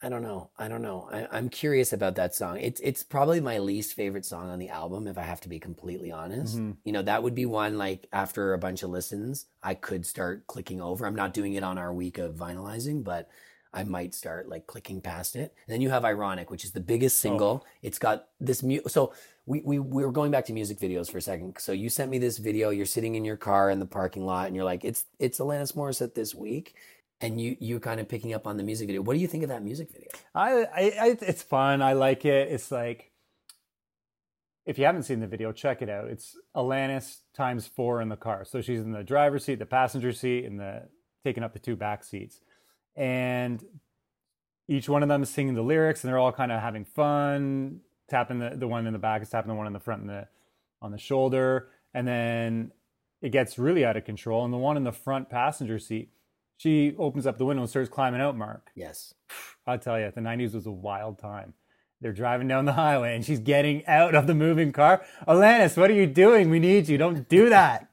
I 0.03 0.11
don't 0.11 0.23
know. 0.23 0.51
I 0.59 0.69
don't 0.69 0.83
know. 0.83 1.09
I, 1.11 1.27
I'm 1.33 1.49
curious 1.49 1.93
about 1.93 2.15
that 2.17 2.35
song. 2.35 2.59
It's 2.61 2.79
it's 2.81 3.03
probably 3.03 3.41
my 3.41 3.59
least 3.59 3.95
favorite 3.95 4.27
song 4.27 4.51
on 4.51 4.59
the 4.59 4.69
album, 4.69 5.07
if 5.07 5.17
I 5.17 5.23
have 5.23 5.41
to 5.43 5.49
be 5.49 5.59
completely 5.59 6.13
honest. 6.13 6.59
Mhm. 6.59 6.77
You 6.85 6.93
know, 6.93 7.01
that 7.03 7.23
would 7.23 7.35
be 7.35 7.47
one 7.47 7.79
like 7.79 8.07
after 8.13 8.53
a 8.53 8.59
bunch 8.59 8.83
of 8.83 8.91
listens, 8.91 9.47
I 9.63 9.73
could 9.73 10.05
start 10.05 10.47
clicking 10.47 10.83
over. 10.83 11.07
I'm 11.07 11.15
not 11.15 11.33
doing 11.33 11.55
it 11.55 11.63
on 11.63 11.79
our 11.79 11.93
week 11.93 12.19
of 12.19 12.35
vinylizing, 12.35 13.03
but 13.03 13.31
I 13.75 13.85
might 13.85 14.15
start 14.15 14.49
like 14.49 14.67
clicking 14.67 15.01
past 15.01 15.37
it. 15.37 15.53
And 15.67 15.75
then 15.75 15.81
you 15.81 15.91
have 15.91 16.05
Ironic, 16.05 16.51
which 16.51 16.65
is 16.65 16.73
the 16.73 16.81
biggest 16.81 17.19
oh. 17.21 17.29
single. 17.29 17.67
It's 17.83 17.99
got 17.99 18.29
this 18.41 18.63
mu 18.63 18.79
so 18.87 19.13
we, 19.47 19.61
we 19.61 19.79
we 19.79 20.05
were 20.05 20.13
going 20.13 20.31
back 20.31 20.47
to 20.47 20.53
music 20.53 20.79
videos 20.79 21.11
for 21.11 21.19
a 21.19 21.23
second. 21.23 21.57
So 21.59 21.73
you 21.73 21.91
sent 21.91 22.11
me 22.11 22.19
this 22.19 22.39
video, 22.39 22.71
you're 22.71 22.87
sitting 22.87 23.17
in 23.17 23.25
your 23.25 23.37
car 23.37 23.71
in 23.71 23.81
the 23.81 23.87
parking 23.87 24.25
lot 24.25 24.47
and 24.47 24.57
you're 24.57 24.65
like, 24.65 24.85
it's 24.85 25.05
it's 25.19 25.39
Alanis 25.39 25.75
Morissette 25.75 26.15
this 26.15 26.35
week. 26.35 26.75
And 27.21 27.41
you 27.41 27.57
you 27.61 27.81
kind 27.81 28.01
of 28.01 28.09
picking 28.09 28.33
up 28.35 28.47
on 28.47 28.57
the 28.57 28.63
music 28.63 28.87
video. 28.87 29.03
What 29.03 29.15
do 29.15 29.21
you 29.21 29.29
think 29.29 29.43
of 29.43 29.49
that 29.49 29.63
music 29.63 29.91
video? 29.93 30.09
I, 30.35 30.65
I, 30.65 30.93
I 31.01 31.19
it's 31.21 31.43
fun. 31.43 31.83
I 31.83 31.95
like 31.95 32.25
it. 32.25 32.51
It's 32.51 32.71
like 32.71 33.13
if 34.67 34.79
you 34.79 34.85
haven't 34.85 35.03
seen 35.03 35.21
the 35.21 35.27
video, 35.27 35.53
check 35.53 35.83
it 35.83 35.91
out. 35.91 36.09
It's 36.09 36.37
Alanis 36.57 37.19
times 37.35 37.67
four 37.67 38.01
in 38.01 38.09
the 38.09 38.17
car. 38.17 38.45
So 38.45 38.61
she's 38.61 38.81
in 38.81 38.93
the 38.93 39.05
driver's 39.05 39.45
seat, 39.45 39.59
the 39.59 39.67
passenger 39.67 40.13
seat, 40.13 40.45
and 40.45 40.59
the 40.59 40.89
taking 41.25 41.43
up 41.43 41.53
the 41.53 41.59
two 41.59 41.77
back 41.77 42.05
seats. 42.05 42.41
And 42.97 43.65
each 44.69 44.89
one 44.89 45.03
of 45.03 45.09
them 45.09 45.23
is 45.23 45.31
singing 45.31 45.55
the 45.55 45.63
lyrics, 45.63 46.03
and 46.03 46.11
they're 46.11 46.19
all 46.19 46.33
kind 46.33 46.53
of 46.53 46.61
having 46.61 46.85
fun, 46.85 47.81
tapping 48.09 48.39
the, 48.39 48.51
the 48.51 48.69
one 48.69 48.87
in 48.87 48.93
the 48.93 48.99
back 48.99 49.23
is 49.23 49.31
tapping 49.31 49.49
the 49.49 49.55
one 49.55 49.67
in 49.67 49.73
the 49.73 49.81
front 49.81 50.03
and 50.03 50.11
the 50.11 50.29
on 50.81 50.93
the 50.93 50.99
shoulder. 50.99 51.69
And 51.93 52.07
then 52.07 52.73
it 53.23 53.31
gets 53.31 53.59
really 53.59 53.85
out 53.85 53.97
of 53.97 54.05
control. 54.05 54.45
And 54.45 54.53
the 54.53 54.59
one 54.59 54.77
in 54.77 54.85
the 54.85 54.93
front 54.93 55.31
passenger 55.31 55.79
seat, 55.79 56.11
she 56.57 56.95
opens 56.99 57.27
up 57.27 57.39
the 57.39 57.45
window 57.45 57.63
and 57.63 57.71
starts 57.71 57.89
climbing 57.89 58.21
out, 58.21 58.37
Mark. 58.37 58.71
Yes. 58.75 59.15
I'll 59.67 59.79
tell 59.79 59.99
you, 59.99 60.13
the 60.15 60.21
90s 60.21 60.55
was 60.55 60.67
a 60.67 60.71
wild 60.71 61.19
time. 61.19 61.55
They're 62.01 62.13
driving 62.13 62.49
down 62.49 62.67
the 62.67 62.75
highway 62.75 63.15
and 63.15 63.25
she's 63.25 63.39
getting 63.39 63.87
out 63.87 64.15
of 64.15 64.27
the 64.27 64.35
moving 64.35 64.73
car. 64.73 65.03
Alanis, 65.27 65.77
what 65.77 65.91
are 65.91 65.95
you 65.95 66.07
doing? 66.07 66.51
We 66.51 66.59
need 66.59 66.89
you. 66.89 66.99
Don't 66.99 67.29
do 67.29 67.49
that. 67.49 67.89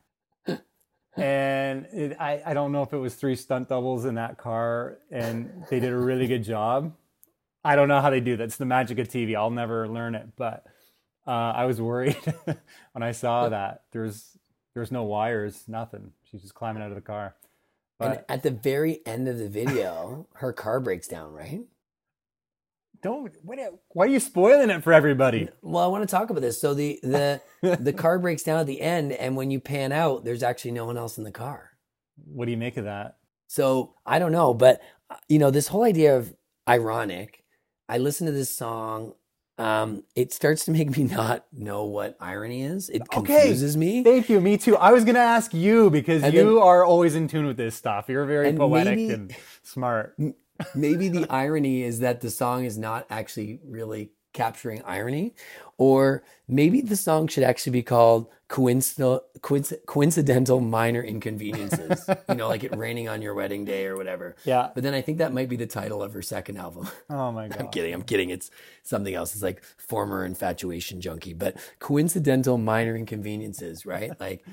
And 1.18 1.86
it, 1.92 2.18
I, 2.20 2.42
I 2.46 2.54
don't 2.54 2.72
know 2.72 2.84
if 2.84 2.94
it 2.94 2.98
was 2.98 3.16
three 3.16 3.36
stunt 3.36 3.70
doubles 3.70 4.06
in 4.06 4.16
that 4.16 4.38
car 4.38 4.98
and 5.12 5.66
they 5.70 5.80
did 5.80 5.92
a 5.92 5.98
really 5.98 6.28
good 6.28 6.44
job. 6.44 6.94
I 7.64 7.76
don't 7.76 7.88
know 7.88 8.02
how 8.02 8.10
they 8.10 8.22
do 8.22 8.38
that. 8.38 8.44
It's 8.44 8.58
the 8.58 8.66
magic 8.66 8.98
of 9.00 9.08
TV. 9.08 9.36
I'll 9.36 9.52
never 9.52 9.88
learn 9.88 10.16
it. 10.16 10.30
But 10.36 10.66
uh, 11.28 11.32
I 11.32 11.66
was 11.66 11.80
worried 11.80 12.18
when 12.94 13.04
I 13.04 13.12
saw 13.12 13.50
that. 13.50 13.84
There's 13.92 14.38
there's 14.74 14.92
no 14.92 15.04
wires, 15.04 15.66
nothing. 15.68 16.12
She's 16.24 16.42
just 16.42 16.56
climbing 16.56 16.82
out 16.82 16.90
of 16.90 16.96
the 16.96 17.02
car. 17.02 17.36
And 18.00 18.22
at 18.30 18.42
the 18.42 18.50
very 18.50 19.02
end 19.06 19.28
of 19.28 19.38
the 19.38 19.48
video, 19.48 20.28
her 20.36 20.52
car 20.54 20.80
breaks 20.80 21.08
down, 21.08 21.34
right? 21.34 21.62
Don't. 23.02 23.34
What, 23.44 23.58
why 23.90 24.06
are 24.06 24.10
you 24.10 24.20
spoiling 24.20 24.70
it 24.70 24.84
for 24.84 24.94
everybody? 24.94 25.50
Well, 25.62 25.84
I 25.84 25.88
want 25.88 26.08
to 26.08 26.12
talk 26.16 26.30
about 26.30 26.42
this. 26.42 26.60
So 26.62 26.74
the 26.74 27.00
the 27.02 27.42
the 27.80 27.94
car 27.94 28.20
breaks 28.20 28.44
down 28.44 28.60
at 28.60 28.68
the 28.68 28.82
end, 28.82 29.12
and 29.14 29.36
when 29.36 29.50
you 29.52 29.60
pan 29.60 29.92
out, 29.92 30.24
there's 30.24 30.44
actually 30.44 30.72
no 30.72 30.86
one 30.86 30.98
else 30.98 31.18
in 31.18 31.24
the 31.24 31.32
car. 31.32 31.72
What 32.26 32.46
do 32.46 32.52
you 32.52 32.58
make 32.58 32.78
of 32.78 32.86
that? 32.86 33.18
So 33.48 33.96
I 34.06 34.20
don't 34.20 34.32
know, 34.32 34.54
but 34.54 34.82
you 35.28 35.40
know, 35.40 35.52
this 35.52 35.68
whole 35.68 35.84
idea 35.84 36.16
of 36.18 36.34
ironic. 36.70 37.44
I 37.90 37.98
listen 37.98 38.26
to 38.28 38.32
this 38.32 38.56
song. 38.56 39.14
Um, 39.58 40.04
it 40.16 40.32
starts 40.34 40.66
to 40.66 40.72
make 40.72 40.96
me 40.98 41.04
not 41.04 41.46
know 41.52 41.84
what 41.86 42.16
irony 42.20 42.64
is. 42.64 42.90
It 42.90 43.02
Okay. 43.14 43.16
confuses 43.42 43.76
me. 43.78 44.04
Thank 44.04 44.30
you. 44.30 44.40
Me 44.42 44.58
too. 44.58 44.76
I 44.78 44.92
was 44.92 45.04
going 45.04 45.16
to 45.16 45.22
ask 45.22 45.54
you 45.54 45.90
because 45.90 46.24
And 46.24 46.34
you 46.34 46.56
then- 46.56 46.64
are 46.64 46.84
always 46.86 47.16
in 47.16 47.28
tune 47.28 47.46
with 47.46 47.58
this 47.58 47.76
stuff. 47.76 48.06
You're 48.08 48.26
very 48.26 48.54
poetic 48.54 48.96
maybe- 48.98 49.14
and 49.14 49.36
smart. 49.64 50.16
Maybe 50.76 51.10
the 51.10 51.28
irony 51.30 51.84
is 51.84 52.00
that 52.00 52.22
the 52.22 52.30
song 52.30 52.66
is 52.66 52.78
not 52.78 53.06
actually 53.10 53.60
really 53.66 54.12
capturing 54.34 54.82
irony, 54.84 55.36
or 55.78 56.24
maybe 56.48 56.80
the 56.80 56.96
song 56.96 57.28
should 57.28 57.44
actually 57.44 57.74
be 57.74 57.84
called 57.84 58.28
coincidental, 58.48 59.24
coincidental 59.86 60.60
minor 60.62 61.02
inconveniences. 61.04 62.10
you 62.30 62.36
know, 62.36 62.48
like 62.48 62.64
it 62.64 62.76
raining 62.78 63.10
on 63.10 63.22
your 63.22 63.34
wedding 63.34 63.66
day 63.66 63.86
or 63.86 63.98
whatever. 63.98 64.36
Yeah. 64.46 64.70
But 64.74 64.84
then 64.84 64.94
I 64.94 65.02
think 65.02 65.18
that 65.18 65.34
might 65.34 65.50
be 65.50 65.58
the 65.58 65.68
title 65.68 66.02
of 66.02 66.14
her 66.14 66.22
second 66.22 66.58
album. 66.58 66.88
Oh 67.10 67.32
my 67.32 67.48
god. 67.50 67.60
I'm 67.60 67.68
kidding. 67.70 67.94
I'm 67.94 68.04
kidding. 68.04 68.30
It's 68.30 68.52
something 68.84 69.14
else. 69.14 69.34
It's 69.34 69.44
like 69.44 69.64
former 69.78 70.24
infatuation 70.26 71.02
junkie, 71.02 71.34
but 71.34 71.58
coincidental 71.80 72.58
minor 72.58 72.96
inconveniences, 72.96 73.86
right? 73.86 74.18
Like, 74.20 74.46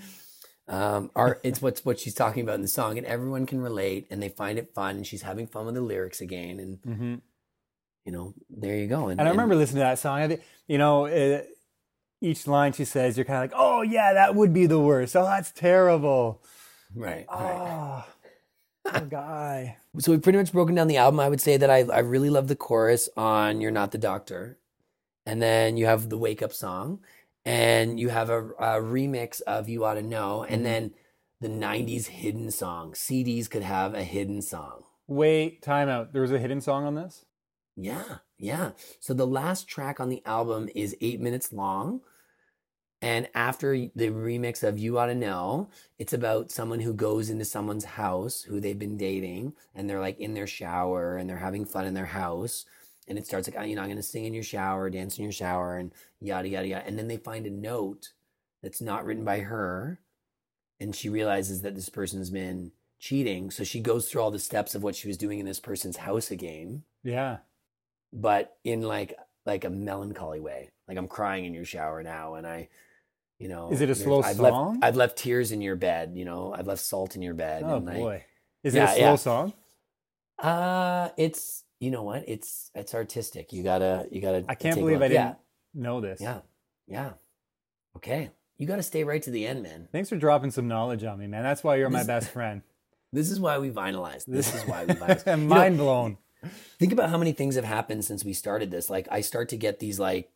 um, 0.68 1.10
are 1.16 1.40
it's 1.42 1.60
what's 1.62 1.84
what 1.84 1.98
she's 1.98 2.14
talking 2.14 2.42
about 2.42 2.56
in 2.56 2.62
the 2.62 2.68
song, 2.68 2.98
and 2.98 3.06
everyone 3.06 3.46
can 3.46 3.60
relate, 3.60 4.06
and 4.10 4.22
they 4.22 4.28
find 4.28 4.58
it 4.58 4.74
fun, 4.74 4.96
and 4.96 5.06
she's 5.06 5.22
having 5.22 5.46
fun 5.46 5.66
with 5.66 5.74
the 5.74 5.80
lyrics 5.80 6.20
again, 6.20 6.58
and 6.60 6.78
hmm 6.84 7.14
you 8.04 8.12
know, 8.12 8.32
there 8.48 8.74
you 8.76 8.86
go. 8.86 9.08
And 9.08 9.20
I 9.20 9.28
remember 9.30 9.54
listening 9.54 9.80
to 9.80 9.84
that 9.84 9.98
song. 9.98 10.20
I 10.20 10.28
think, 10.28 10.40
you 10.66 10.78
know, 10.78 11.06
uh 11.06 11.42
each 12.20 12.46
line 12.46 12.72
she 12.72 12.84
says, 12.84 13.16
you're 13.16 13.24
kind 13.24 13.36
of 13.44 13.50
like, 13.50 13.60
oh 13.60 13.82
yeah, 13.82 14.14
that 14.14 14.34
would 14.34 14.52
be 14.52 14.66
the 14.66 14.78
worst. 14.80 15.14
Oh, 15.14 15.24
that's 15.24 15.52
terrible. 15.52 16.42
right, 16.94 17.26
right. 17.30 18.04
Oh, 18.86 18.90
poor 18.90 19.06
guy. 19.06 19.76
So 20.00 20.12
we've 20.12 20.22
pretty 20.22 20.38
much 20.38 20.52
broken 20.52 20.76
down 20.76 20.86
the 20.86 20.96
album. 20.98 21.18
I 21.18 21.28
would 21.28 21.40
say 21.40 21.56
that 21.56 21.70
I 21.70 21.78
I 21.80 21.98
really 22.00 22.30
love 22.30 22.46
the 22.46 22.54
chorus 22.54 23.08
on 23.16 23.60
"You're 23.60 23.72
Not 23.72 23.90
the 23.90 23.98
Doctor," 23.98 24.58
and 25.26 25.42
then 25.42 25.76
you 25.76 25.86
have 25.86 26.08
the 26.08 26.18
wake 26.18 26.40
up 26.40 26.52
song, 26.52 27.00
and 27.48 27.98
you 27.98 28.10
have 28.10 28.28
a, 28.28 28.48
a 28.48 28.82
remix 28.82 29.40
of 29.40 29.70
"You 29.70 29.86
Oughta 29.86 30.02
Know," 30.02 30.42
and 30.42 30.56
mm-hmm. 30.56 30.64
then 30.64 30.94
the 31.40 31.48
'90s 31.48 32.06
hidden 32.06 32.50
song. 32.50 32.92
CDs 32.92 33.48
could 33.48 33.62
have 33.62 33.94
a 33.94 34.04
hidden 34.04 34.42
song. 34.42 34.82
Wait, 35.06 35.62
time 35.62 35.88
out. 35.88 36.12
There 36.12 36.20
was 36.20 36.32
a 36.32 36.38
hidden 36.38 36.60
song 36.60 36.84
on 36.84 36.94
this. 36.94 37.24
Yeah, 37.74 38.18
yeah. 38.38 38.72
So 39.00 39.14
the 39.14 39.26
last 39.26 39.66
track 39.66 39.98
on 39.98 40.10
the 40.10 40.22
album 40.26 40.68
is 40.74 40.94
eight 41.00 41.20
minutes 41.20 41.50
long. 41.50 42.02
And 43.00 43.28
after 43.34 43.74
the 43.94 44.08
remix 44.08 44.62
of 44.62 44.78
You 44.78 44.98
Oughta 44.98 45.14
Know, 45.14 45.70
it's 45.98 46.12
about 46.12 46.50
someone 46.50 46.80
who 46.80 46.92
goes 46.92 47.30
into 47.30 47.44
someone's 47.44 47.84
house 47.84 48.42
who 48.42 48.60
they've 48.60 48.78
been 48.78 48.96
dating 48.96 49.54
and 49.72 49.88
they're 49.88 50.00
like 50.00 50.18
in 50.18 50.34
their 50.34 50.48
shower 50.48 51.16
and 51.16 51.30
they're 51.30 51.38
having 51.38 51.64
fun 51.64 51.86
in 51.86 51.94
their 51.94 52.06
house. 52.06 52.66
And 53.08 53.18
it 53.18 53.26
starts 53.26 53.48
like, 53.48 53.66
you 53.68 53.74
know, 53.74 53.80
I'm 53.82 53.88
going 53.88 53.96
to 53.96 54.02
sing 54.02 54.24
in 54.26 54.34
your 54.34 54.42
shower, 54.42 54.90
dance 54.90 55.16
in 55.18 55.24
your 55.24 55.32
shower, 55.32 55.76
and 55.78 55.92
yada, 56.20 56.48
yada, 56.48 56.68
yada. 56.68 56.86
And 56.86 56.98
then 56.98 57.08
they 57.08 57.16
find 57.16 57.46
a 57.46 57.50
note 57.50 58.10
that's 58.62 58.80
not 58.80 59.04
written 59.04 59.24
by 59.24 59.40
her. 59.40 60.00
And 60.80 60.94
she 60.94 61.08
realizes 61.08 61.62
that 61.62 61.74
this 61.74 61.88
person's 61.88 62.30
been 62.30 62.72
cheating. 63.00 63.50
So 63.50 63.64
she 63.64 63.80
goes 63.80 64.08
through 64.10 64.22
all 64.22 64.30
the 64.30 64.38
steps 64.38 64.74
of 64.74 64.82
what 64.82 64.94
she 64.94 65.08
was 65.08 65.16
doing 65.16 65.38
in 65.38 65.46
this 65.46 65.60
person's 65.60 65.96
house 65.96 66.30
again 66.30 66.82
Yeah. 67.02 67.38
but 68.12 68.56
in 68.64 68.82
like 68.82 69.14
like 69.46 69.64
a 69.64 69.70
melancholy 69.70 70.40
way. 70.40 70.70
Like 70.86 70.98
I'm 70.98 71.08
crying 71.08 71.44
in 71.46 71.54
your 71.54 71.64
shower 71.64 72.02
now, 72.02 72.34
and 72.34 72.46
I, 72.46 72.68
you 73.38 73.48
know, 73.48 73.70
Is 73.70 73.80
it 73.80 73.88
a 73.88 73.94
slow 73.94 74.20
I've 74.22 74.36
song? 74.36 74.72
Left, 74.74 74.84
I've 74.84 74.96
left 74.96 75.16
tears 75.16 75.52
in 75.52 75.62
your 75.62 75.76
bed. 75.76 76.12
You 76.14 76.24
know, 76.26 76.52
I've 76.56 76.66
left 76.66 76.82
salt 76.82 77.16
in 77.16 77.22
your 77.22 77.34
bed. 77.34 77.62
Oh 77.64 77.76
and 77.76 77.88
I- 77.88 77.94
boy. 77.96 78.24
Is 78.64 78.74
Yeah, 78.74 78.90
it 78.90 78.94
a 78.94 78.96
slow 78.96 79.10
yeah. 79.10 79.16
song? 79.16 79.52
uh 80.38 81.08
it's 81.16 81.64
you 81.80 81.90
know 81.90 82.02
what? 82.02 82.24
It's 82.26 82.70
it's 82.74 82.94
artistic. 82.94 83.52
You 83.52 83.62
gotta 83.62 84.06
you 84.10 84.20
gotta. 84.20 84.44
I 84.48 84.54
can't 84.54 84.76
believe 84.76 85.02
I 85.02 85.08
didn't 85.08 85.36
know 85.74 86.00
this. 86.00 86.20
Yeah, 86.20 86.40
yeah, 86.86 87.04
yeah. 87.04 87.10
Okay, 87.96 88.30
you 88.56 88.66
gotta 88.66 88.82
stay 88.82 89.04
right 89.04 89.22
to 89.22 89.30
the 89.30 89.46
end, 89.46 89.62
man. 89.62 89.88
Thanks 89.92 90.08
for 90.08 90.16
dropping 90.16 90.50
some 90.50 90.68
knowledge 90.68 91.04
on 91.04 91.18
me, 91.18 91.26
man. 91.26 91.42
That's 91.42 91.62
why 91.64 91.76
you're 91.76 91.90
my 91.90 92.04
best 92.04 92.30
friend. 92.30 92.62
This 93.10 93.30
is 93.30 93.40
why 93.40 93.56
we 93.58 93.70
vinylized. 93.70 94.26
This 94.26 94.54
is 94.54 94.66
why 94.66 94.84
we 94.84 94.92
vinylized. 94.94 95.24
You 95.26 95.36
know, 95.42 95.48
Mind 95.48 95.78
blown. 95.78 96.18
think 96.78 96.92
about 96.92 97.08
how 97.08 97.16
many 97.16 97.32
things 97.32 97.54
have 97.54 97.64
happened 97.64 98.04
since 98.04 98.22
we 98.22 98.32
started 98.34 98.70
this 98.70 98.88
like 98.90 99.08
i 99.10 99.20
start 99.22 99.48
to 99.48 99.56
get 99.56 99.80
these 99.80 99.98
like 99.98 100.30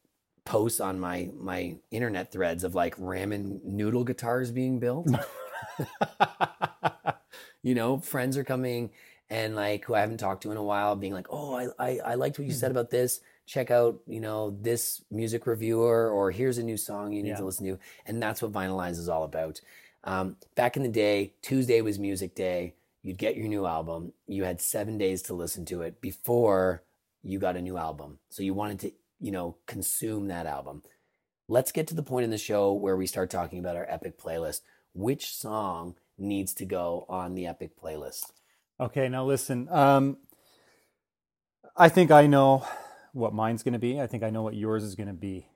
posts 0.44 0.80
on 0.80 0.98
my 0.98 1.28
my 1.38 1.76
internet 1.90 2.32
threads 2.32 2.64
of 2.64 2.74
like 2.74 2.96
ramen 2.96 3.62
noodle 3.62 4.02
guitars 4.04 4.50
being 4.50 4.80
built 4.80 5.06
you 7.62 7.74
know 7.74 7.98
friends 7.98 8.36
are 8.36 8.42
coming 8.44 8.90
and 9.32 9.56
like 9.56 9.84
who 9.86 9.94
i 9.94 10.00
haven't 10.00 10.18
talked 10.18 10.42
to 10.42 10.50
in 10.50 10.56
a 10.58 10.62
while 10.62 10.94
being 10.94 11.14
like 11.14 11.26
oh 11.30 11.54
i 11.54 11.66
i, 11.88 11.98
I 12.12 12.14
liked 12.14 12.38
what 12.38 12.46
you 12.46 12.52
said 12.54 12.70
about 12.70 12.90
this. 12.90 13.20
Check 13.46 13.70
out 13.72 13.98
you 14.06 14.20
know 14.20 14.56
this 14.60 15.02
music 15.10 15.46
reviewer 15.46 16.08
or 16.10 16.30
here's 16.30 16.58
a 16.58 16.62
new 16.62 16.76
song 16.76 17.12
you 17.12 17.22
need 17.22 17.30
Yeah. 17.30 17.36
to 17.42 17.44
listen 17.44 17.66
to. 17.66 17.78
And 18.06 18.22
that's 18.22 18.40
what 18.40 18.52
vinylize 18.52 18.98
is 18.98 19.08
all 19.08 19.24
about. 19.24 19.60
Um, 20.04 20.36
back 20.54 20.76
in 20.76 20.82
the 20.84 20.88
day 20.88 21.32
tuesday 21.42 21.80
was 21.80 21.98
music 21.98 22.34
day. 22.36 22.74
You'd 23.02 23.18
get 23.18 23.36
your 23.36 23.48
new 23.48 23.66
album. 23.66 24.12
You 24.28 24.44
had 24.44 24.60
seven 24.60 24.96
days 24.96 25.22
to 25.22 25.34
listen 25.34 25.64
to 25.66 25.82
it 25.82 26.00
before 26.00 26.84
you 27.24 27.38
got 27.40 27.56
a 27.56 27.62
new 27.62 27.76
album. 27.76 28.18
So 28.30 28.42
you 28.44 28.54
wanted 28.54 28.78
to 28.80 28.92
you 29.20 29.32
know 29.32 29.56
consume 29.66 30.28
that 30.28 30.46
album. 30.46 30.82
Let's 31.48 31.72
get 31.72 31.86
to 31.88 31.94
the 31.96 32.02
point 32.10 32.24
in 32.24 32.30
the 32.30 32.38
show 32.38 32.72
where 32.72 32.96
we 32.96 33.06
start 33.08 33.28
talking 33.28 33.58
about 33.58 33.76
our 33.76 33.86
epic 33.88 34.18
playlist. 34.18 34.60
Which 34.94 35.34
song 35.34 35.96
needs 36.16 36.54
to 36.54 36.64
go 36.64 37.06
on 37.08 37.34
the 37.34 37.46
epic 37.46 37.72
playlist 37.82 38.30
Okay, 38.82 39.08
now 39.08 39.24
listen. 39.24 39.68
Um, 39.70 40.16
I 41.76 41.88
think 41.88 42.10
I 42.10 42.26
know 42.26 42.66
what 43.12 43.32
mine's 43.32 43.62
going 43.62 43.74
to 43.74 43.78
be. 43.78 44.00
I 44.00 44.06
think 44.06 44.22
I 44.22 44.30
know 44.30 44.42
what 44.42 44.54
yours 44.54 44.82
is 44.82 44.94
going 44.96 45.06
to 45.06 45.12
be. 45.12 45.46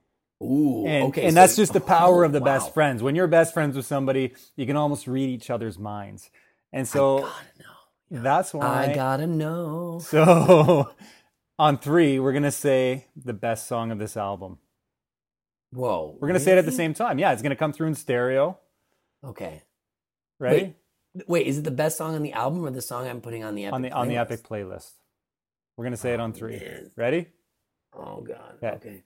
Ooh, 0.41 0.85
And, 0.85 1.05
okay. 1.05 1.23
and 1.23 1.31
so- 1.31 1.35
that's 1.35 1.55
just 1.55 1.73
the 1.73 1.79
power 1.97 2.23
oh, 2.23 2.25
of 2.25 2.31
the 2.31 2.39
wow. 2.39 2.45
best 2.45 2.73
friends. 2.73 3.03
When 3.03 3.15
you're 3.15 3.27
best 3.27 3.53
friends 3.53 3.75
with 3.75 3.85
somebody, 3.85 4.33
you 4.55 4.65
can 4.65 4.77
almost 4.77 5.07
read 5.07 5.29
each 5.29 5.49
other's 5.49 5.77
minds. 5.77 6.29
And 6.71 6.81
I 6.81 6.85
so 6.85 7.19
gotta 7.19 7.33
know. 7.59 8.21
that's 8.23 8.53
why. 8.53 8.85
I 8.91 8.95
gotta 8.95 9.27
know. 9.27 9.99
So 10.01 10.91
on 11.59 11.77
three, 11.79 12.19
we're 12.19 12.33
going 12.33 12.43
to 12.43 12.51
say 12.51 13.07
the 13.15 13.33
best 13.33 13.67
song 13.67 13.91
of 13.91 13.99
this 13.99 14.15
album. 14.15 14.59
Whoa. 15.71 16.17
We're 16.19 16.29
going 16.29 16.39
to 16.39 16.43
say 16.43 16.53
it 16.53 16.57
at 16.59 16.65
the 16.65 16.71
same 16.71 16.93
time. 16.93 17.19
Yeah, 17.19 17.33
it's 17.33 17.41
going 17.41 17.49
to 17.49 17.57
come 17.57 17.73
through 17.73 17.87
in 17.87 17.95
stereo. 17.95 18.57
Okay. 19.23 19.63
Ready? 20.39 20.63
Wait, 20.63 20.75
wait, 21.27 21.47
is 21.47 21.57
it 21.59 21.63
the 21.63 21.71
best 21.71 21.97
song 21.97 22.15
on 22.15 22.21
the 22.23 22.33
album 22.33 22.65
or 22.65 22.71
the 22.71 22.81
song 22.81 23.07
I'm 23.07 23.21
putting 23.21 23.43
on 23.43 23.55
the 23.55 23.65
epic? 23.65 23.73
on 23.75 23.81
the 23.81 23.91
on 23.91 24.07
the 24.07 24.15
playlist? 24.15 24.19
epic 24.21 24.43
playlist. 24.47 24.91
We're 25.75 25.83
going 25.85 25.91
to 25.93 25.97
say 25.97 26.13
it 26.13 26.19
on 26.19 26.33
three. 26.33 26.57
man. 26.57 26.91
Ready? 26.95 27.27
Oh 27.95 28.21
god. 28.21 28.55
Okay. 28.63 28.75
Okay. 28.75 29.03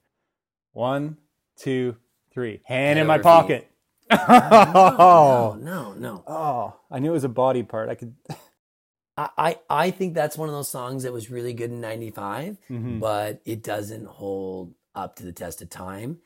One, 0.73 1.17
two, 1.57 1.97
three. 2.33 2.61
Hand 2.65 2.97
in 2.99 3.07
my 3.07 3.17
pocket. 3.19 3.67
No, 4.11 4.95
oh, 4.99 5.57
no, 5.61 5.93
no. 5.93 6.23
oh! 6.27 6.75
I 6.91 6.99
knew 6.99 7.11
it 7.11 7.13
was 7.13 7.23
a 7.23 7.29
body 7.29 7.63
part. 7.63 7.87
I 7.87 7.95
could. 7.95 8.13
I, 9.17 9.29
I 9.37 9.59
I 9.69 9.91
think 9.91 10.15
that's 10.15 10.37
one 10.37 10.49
of 10.49 10.53
those 10.55 10.67
songs 10.67 11.03
that 11.03 11.13
was 11.13 11.29
really 11.31 11.53
good 11.53 11.71
in 11.71 11.79
'95, 11.79 12.57
Mhm. 12.69 12.99
but 12.99 13.41
it 13.45 13.63
doesn't 13.63 14.05
hold 14.07 14.73
up 14.95 15.15
to 15.17 15.23
the 15.23 15.31
test 15.31 15.61
of 15.61 15.69
time. 15.69 16.17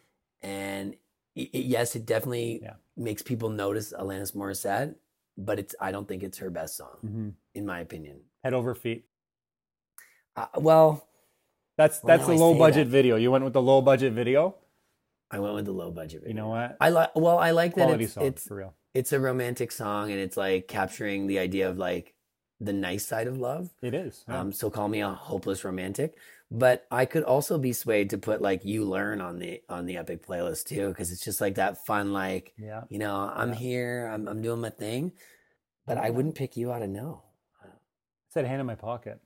And 0.41 0.95
it, 1.35 1.49
it- 1.53 1.65
yes, 1.65 1.95
it 1.95 2.07
definitely 2.07 2.61
Yeah. 2.63 2.73
makes 2.97 3.21
people 3.21 3.49
notice 3.49 3.93
Alanis 3.93 4.33
Morissette, 4.35 4.95
but 5.37 5.59
it's 5.59 5.75
I 5.79 5.91
don't 5.91 6.07
think 6.07 6.23
it's 6.23 6.37
her 6.39 6.49
best 6.49 6.77
song, 6.77 6.97
Mhm. 7.05 7.33
in 7.53 7.65
my 7.65 7.79
opinion. 7.79 8.21
Head 8.43 8.53
over 8.53 8.73
feet. 8.75 9.05
Uh, 10.35 10.47
well, 10.57 11.07
That's 11.77 12.01
Well, 12.01 12.17
that's 12.17 12.27
the 12.29 12.35
low 12.35 12.57
budget 12.57 12.87
that. 12.87 12.91
video. 12.91 13.17
You 13.17 13.31
went 13.31 13.43
with 13.43 13.51
the 13.51 13.61
low 13.61 13.81
budget 13.81 14.13
video. 14.13 14.55
I 15.29 15.39
went 15.39 15.55
with 15.55 15.65
the 15.65 15.73
low 15.73 15.91
budget. 15.91 16.23
You 16.25 16.33
know 16.33 16.47
what? 16.47 16.77
I 16.79 16.87
like. 16.89 17.13
Well, 17.15 17.37
I 17.37 17.51
like 17.51 17.75
that 17.75 17.99
it's, 17.99 18.13
song 18.13 18.23
it's 18.25 18.47
for 18.47 18.55
real. 18.55 18.73
it's 18.93 19.11
a 19.11 19.19
romantic 19.19 19.71
song 19.73 20.09
and 20.09 20.17
it's 20.19 20.37
like 20.37 20.69
capturing 20.69 21.27
the 21.27 21.37
idea 21.39 21.69
of 21.69 21.77
like 21.77 22.13
the 22.61 22.71
nice 22.71 23.05
side 23.05 23.27
of 23.27 23.37
love. 23.37 23.71
It 23.81 23.93
is. 23.93 24.23
yeah. 24.29 24.39
Um, 24.39 24.53
so 24.53 24.69
call 24.69 24.87
me 24.87 25.01
a 25.01 25.09
hopeless 25.09 25.65
romantic, 25.65 26.15
but 26.51 26.85
I 26.91 27.05
could 27.05 27.23
also 27.23 27.57
be 27.57 27.73
swayed 27.73 28.09
to 28.11 28.17
put 28.17 28.41
like 28.41 28.63
"You 28.65 28.85
Learn" 28.85 29.21
on 29.21 29.39
the 29.39 29.61
on 29.69 29.85
the 29.85 29.97
epic 29.97 30.25
playlist 30.25 30.65
too, 30.65 30.89
because 30.89 31.11
it's 31.11 31.23
just 31.23 31.41
like 31.41 31.55
that 31.55 31.85
fun, 31.85 32.13
like 32.13 32.53
yeah. 32.57 32.83
you 32.89 32.99
know, 32.99 33.15
I'm 33.33 33.49
Yeah. 33.49 33.55
here, 33.55 34.11
I'm 34.13 34.27
I'm 34.27 34.41
doing 34.41 34.61
my 34.61 34.69
thing, 34.69 35.13
but 35.85 35.97
I 35.97 36.09
wouldn't 36.09 36.35
pick 36.35 36.55
you 36.57 36.71
out 36.71 36.81
of 36.81 36.89
no. 36.89 37.23
I 37.63 37.67
said 38.29 38.45
hand 38.45 38.59
in 38.61 38.67
my 38.67 38.75
pocket. 38.75 39.19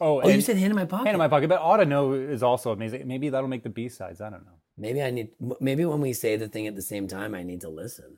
Oh, 0.00 0.20
Oh, 0.22 0.28
you 0.28 0.40
said 0.40 0.56
hand 0.56 0.70
in 0.72 0.76
my 0.76 0.86
pocket. 0.86 1.06
hand 1.06 1.14
in 1.14 1.18
my 1.18 1.28
pocket, 1.28 1.48
but 1.48 1.60
ought 1.60 1.76
to 1.76 1.84
know 1.86 2.12
is 2.14 2.42
also 2.42 2.72
amazing. 2.72 3.06
Maybe 3.06 3.28
that'll 3.28 3.48
make 3.48 3.62
the 3.62 3.70
B 3.70 3.88
sides. 3.88 4.20
I 4.20 4.28
don't 4.30 4.44
know. 4.44 4.58
Maybe 4.76 5.00
I 5.02 5.10
need. 5.10 5.28
Maybe 5.60 5.84
when 5.84 6.00
we 6.00 6.12
say 6.12 6.34
the 6.36 6.48
thing 6.48 6.66
at 6.66 6.74
the 6.74 6.82
same 6.82 7.06
time, 7.06 7.32
I 7.34 7.44
need 7.44 7.60
to 7.60 7.68
listen. 7.68 8.16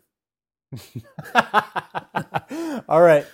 All 2.89 3.03
right. 3.03 3.27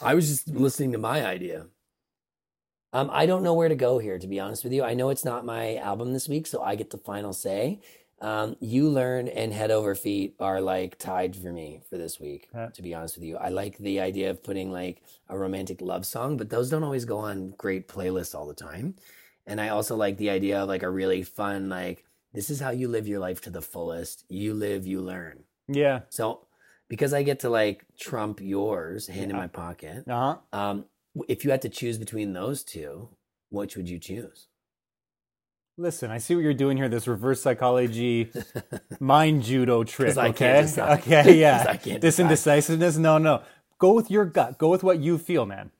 I 0.00 0.14
was 0.14 0.28
just 0.28 0.48
listening 0.48 0.92
to 0.92 0.98
my 0.98 1.24
idea. 1.26 1.66
Um, 2.92 3.08
I 3.12 3.26
don't 3.26 3.42
know 3.42 3.54
where 3.54 3.68
to 3.68 3.74
go 3.74 3.98
here, 3.98 4.18
to 4.18 4.26
be 4.26 4.38
honest 4.38 4.64
with 4.64 4.72
you. 4.72 4.82
I 4.84 4.94
know 4.94 5.08
it's 5.10 5.24
not 5.24 5.44
my 5.46 5.76
album 5.76 6.12
this 6.12 6.28
week, 6.28 6.46
so 6.46 6.62
I 6.62 6.74
get 6.74 6.90
the 6.90 6.98
final 6.98 7.32
say. 7.32 7.80
Um, 8.20 8.56
you 8.60 8.88
Learn 8.88 9.26
and 9.28 9.52
Head 9.52 9.70
Over 9.72 9.94
Feet 9.96 10.36
are 10.38 10.60
like 10.60 10.96
tied 10.98 11.34
for 11.34 11.50
me 11.52 11.80
for 11.90 11.96
this 11.98 12.20
week, 12.20 12.48
Yeah. 12.54 12.68
to 12.68 12.82
be 12.82 12.94
honest 12.94 13.16
with 13.16 13.24
you. 13.24 13.36
I 13.36 13.48
like 13.48 13.78
the 13.78 13.98
idea 14.00 14.30
of 14.30 14.44
putting 14.44 14.70
like 14.70 15.02
a 15.28 15.36
romantic 15.36 15.80
love 15.80 16.06
song, 16.06 16.36
but 16.36 16.48
those 16.50 16.70
don't 16.70 16.84
always 16.84 17.04
go 17.04 17.18
on 17.18 17.54
great 17.58 17.88
playlists 17.88 18.34
all 18.34 18.46
the 18.46 18.54
time. 18.54 18.94
And 19.46 19.60
I 19.60 19.70
also 19.70 19.96
like 19.96 20.18
the 20.18 20.30
idea 20.30 20.60
of 20.62 20.68
like 20.68 20.84
a 20.84 20.90
really 20.90 21.24
fun, 21.24 21.68
like, 21.68 22.04
this 22.32 22.48
is 22.48 22.60
how 22.60 22.70
you 22.70 22.86
live 22.88 23.08
your 23.08 23.18
life 23.18 23.40
to 23.42 23.50
the 23.50 23.60
fullest. 23.62 24.24
You 24.28 24.54
live, 24.54 24.86
you 24.86 25.00
learn. 25.00 25.42
Yeah. 25.66 26.00
So 26.08 26.46
because 26.88 27.12
I 27.12 27.24
get 27.24 27.40
to 27.40 27.50
like 27.50 27.84
trump 27.98 28.40
yours, 28.40 29.08
hand 29.08 29.30
in 29.32 29.36
my 29.36 29.48
pocket, 29.48 30.04
Uh 30.08 30.36
huh. 30.52 30.58
um, 30.58 30.84
if 31.28 31.44
you 31.44 31.50
had 31.50 31.62
to 31.62 31.68
choose 31.68 31.98
between 31.98 32.32
those 32.32 32.62
two, 32.62 33.10
which 33.50 33.76
would 33.76 33.88
you 33.88 33.98
choose? 33.98 34.48
Listen, 35.78 36.10
I 36.10 36.18
see 36.18 36.34
what 36.34 36.44
you're 36.44 36.52
doing 36.52 36.76
here. 36.76 36.88
This 36.88 37.08
reverse 37.08 37.40
psychology, 37.40 38.30
mind 39.00 39.42
judo 39.42 39.84
trick. 39.84 40.16
Okay. 40.16 40.62
decide. 40.62 41.06
Yeah. 41.26 41.66
I 41.68 41.76
can't 41.76 42.00
this 42.00 42.18
indecisiveness. 42.18 42.98
No, 42.98 43.18
no. 43.18 43.42
Go 43.78 43.94
with 43.94 44.10
your 44.10 44.24
gut. 44.26 44.58
Go 44.58 44.68
with 44.68 44.82
what 44.82 45.00
you 45.00 45.18
feel, 45.18 45.46
man. 45.46 45.70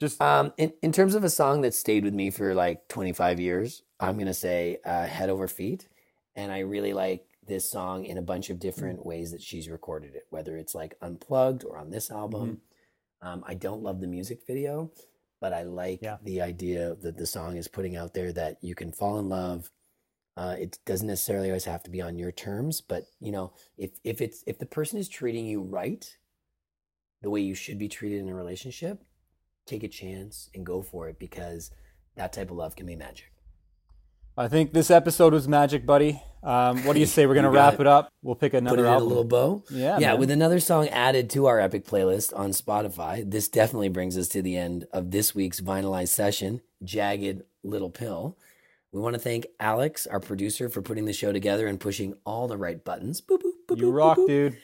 Just 0.00 0.20
Um, 0.22 0.52
in, 0.56 0.72
in 0.82 0.92
terms 0.92 1.14
of 1.14 1.24
a 1.24 1.28
song 1.28 1.60
that 1.60 1.74
stayed 1.74 2.04
with 2.04 2.14
me 2.14 2.30
for 2.30 2.54
like 2.54 2.88
25 2.88 3.38
years, 3.38 3.82
I'm 3.98 4.14
going 4.14 4.26
to 4.26 4.34
say 4.34 4.78
uh, 4.84 5.06
Head 5.06 5.28
Over 5.28 5.46
Feet. 5.46 5.88
And 6.34 6.52
I 6.52 6.60
really 6.60 6.92
like 6.92 7.26
this 7.46 7.68
song 7.68 8.04
in 8.06 8.16
a 8.16 8.22
bunch 8.22 8.48
of 8.48 8.60
different 8.60 9.04
ways 9.04 9.32
that 9.32 9.42
she's 9.42 9.68
recorded 9.68 10.14
it, 10.14 10.26
whether 10.30 10.56
it's 10.56 10.74
like 10.74 10.96
unplugged 11.02 11.64
or 11.64 11.76
on 11.76 11.90
this 11.90 12.10
album. 12.10 12.62
Um, 13.22 13.44
I 13.46 13.54
don't 13.54 13.82
love 13.82 14.00
the 14.00 14.06
music 14.06 14.46
video, 14.46 14.92
but 15.40 15.52
I 15.52 15.62
like 15.62 16.00
Yeah. 16.02 16.18
the 16.22 16.40
idea 16.40 16.94
that 16.96 17.16
the 17.16 17.26
song 17.26 17.56
is 17.56 17.68
putting 17.68 17.96
out 17.96 18.14
there 18.14 18.32
that 18.32 18.62
you 18.62 18.74
can 18.74 18.92
fall 18.92 19.18
in 19.18 19.28
love. 19.28 19.70
Uh, 20.36 20.56
it 20.58 20.78
doesn't 20.86 21.06
necessarily 21.06 21.48
always 21.48 21.64
have 21.64 21.82
to 21.82 21.90
be 21.90 22.00
on 22.00 22.18
your 22.18 22.32
terms, 22.32 22.80
but 22.80 23.04
you 23.20 23.32
know, 23.32 23.52
if 23.76 23.90
if 24.04 24.20
it's 24.20 24.42
if 24.46 24.58
the 24.58 24.66
person 24.66 24.98
is 24.98 25.08
treating 25.08 25.44
you 25.46 25.60
right, 25.62 26.16
the 27.22 27.30
way 27.30 27.40
you 27.40 27.54
should 27.54 27.78
be 27.78 27.88
treated 27.88 28.20
in 28.20 28.28
a 28.28 28.34
relationship, 28.34 29.04
take 29.66 29.82
a 29.82 29.88
chance 29.88 30.48
and 30.54 30.64
go 30.64 30.82
for 30.82 31.08
it 31.08 31.18
because 31.18 31.70
that 32.16 32.32
type 32.32 32.50
of 32.50 32.56
love 32.56 32.76
can 32.76 32.86
be 32.86 32.96
magic. 32.96 33.29
I 34.36 34.48
think 34.48 34.72
this 34.72 34.90
episode 34.90 35.32
was 35.32 35.46
magic, 35.48 35.84
buddy. 35.84 36.22
Um, 36.42 36.84
what 36.84 36.94
do 36.94 37.00
you 37.00 37.06
say? 37.06 37.26
We're 37.26 37.34
gonna 37.34 37.50
wrap 37.60 37.74
it. 37.74 37.80
it. 37.82 37.86
up. 37.86 38.10
We'll 38.22 38.34
pick 38.34 38.52
Put 38.52 38.58
another 38.58 38.78
it 38.78 38.80
in 38.80 38.86
a 38.86 38.90
album. 38.92 39.08
little 39.08 39.24
bow. 39.24 39.64
Yeah, 39.70 39.98
yeah. 39.98 40.10
man. 40.12 40.20
With 40.20 40.30
another 40.30 40.60
song 40.60 40.88
added 40.88 41.28
to 41.30 41.46
our 41.46 41.60
epic 41.60 41.84
playlist 41.84 42.32
on 42.36 42.50
Spotify, 42.50 43.28
this 43.30 43.48
definitely 43.48 43.90
brings 43.90 44.16
us 44.16 44.28
to 44.28 44.40
the 44.42 44.56
end 44.56 44.86
of 44.92 45.10
this 45.10 45.34
week's 45.34 45.60
vinylized 45.60 46.08
session, 46.08 46.62
Jagged 46.82 47.42
Little 47.62 47.90
Pill. 47.90 48.38
We 48.92 49.00
want 49.00 49.14
to 49.14 49.20
thank 49.20 49.46
Alex, 49.60 50.06
our 50.06 50.18
producer, 50.18 50.68
for 50.68 50.82
putting 50.82 51.04
the 51.04 51.12
show 51.12 51.30
together 51.32 51.66
and 51.66 51.78
pushing 51.78 52.14
all 52.24 52.48
the 52.48 52.56
right 52.56 52.82
buttons. 52.82 53.20
Boop, 53.20 53.42
boop, 53.42 53.52
boop, 53.68 53.78
you 53.78 53.90
rock, 53.90 54.18
dude. 54.26 54.56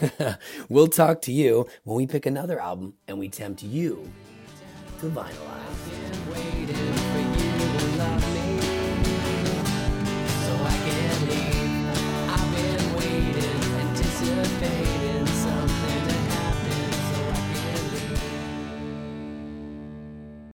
we'll 0.68 0.88
talk 0.88 1.22
to 1.22 1.32
you 1.32 1.68
when 1.84 1.96
we 1.96 2.06
pick 2.06 2.26
another 2.26 2.58
album 2.58 2.94
and 3.06 3.18
we 3.18 3.28
tempt 3.28 3.62
you 3.62 4.10
to 5.00 5.06
vinylize. 5.06 6.19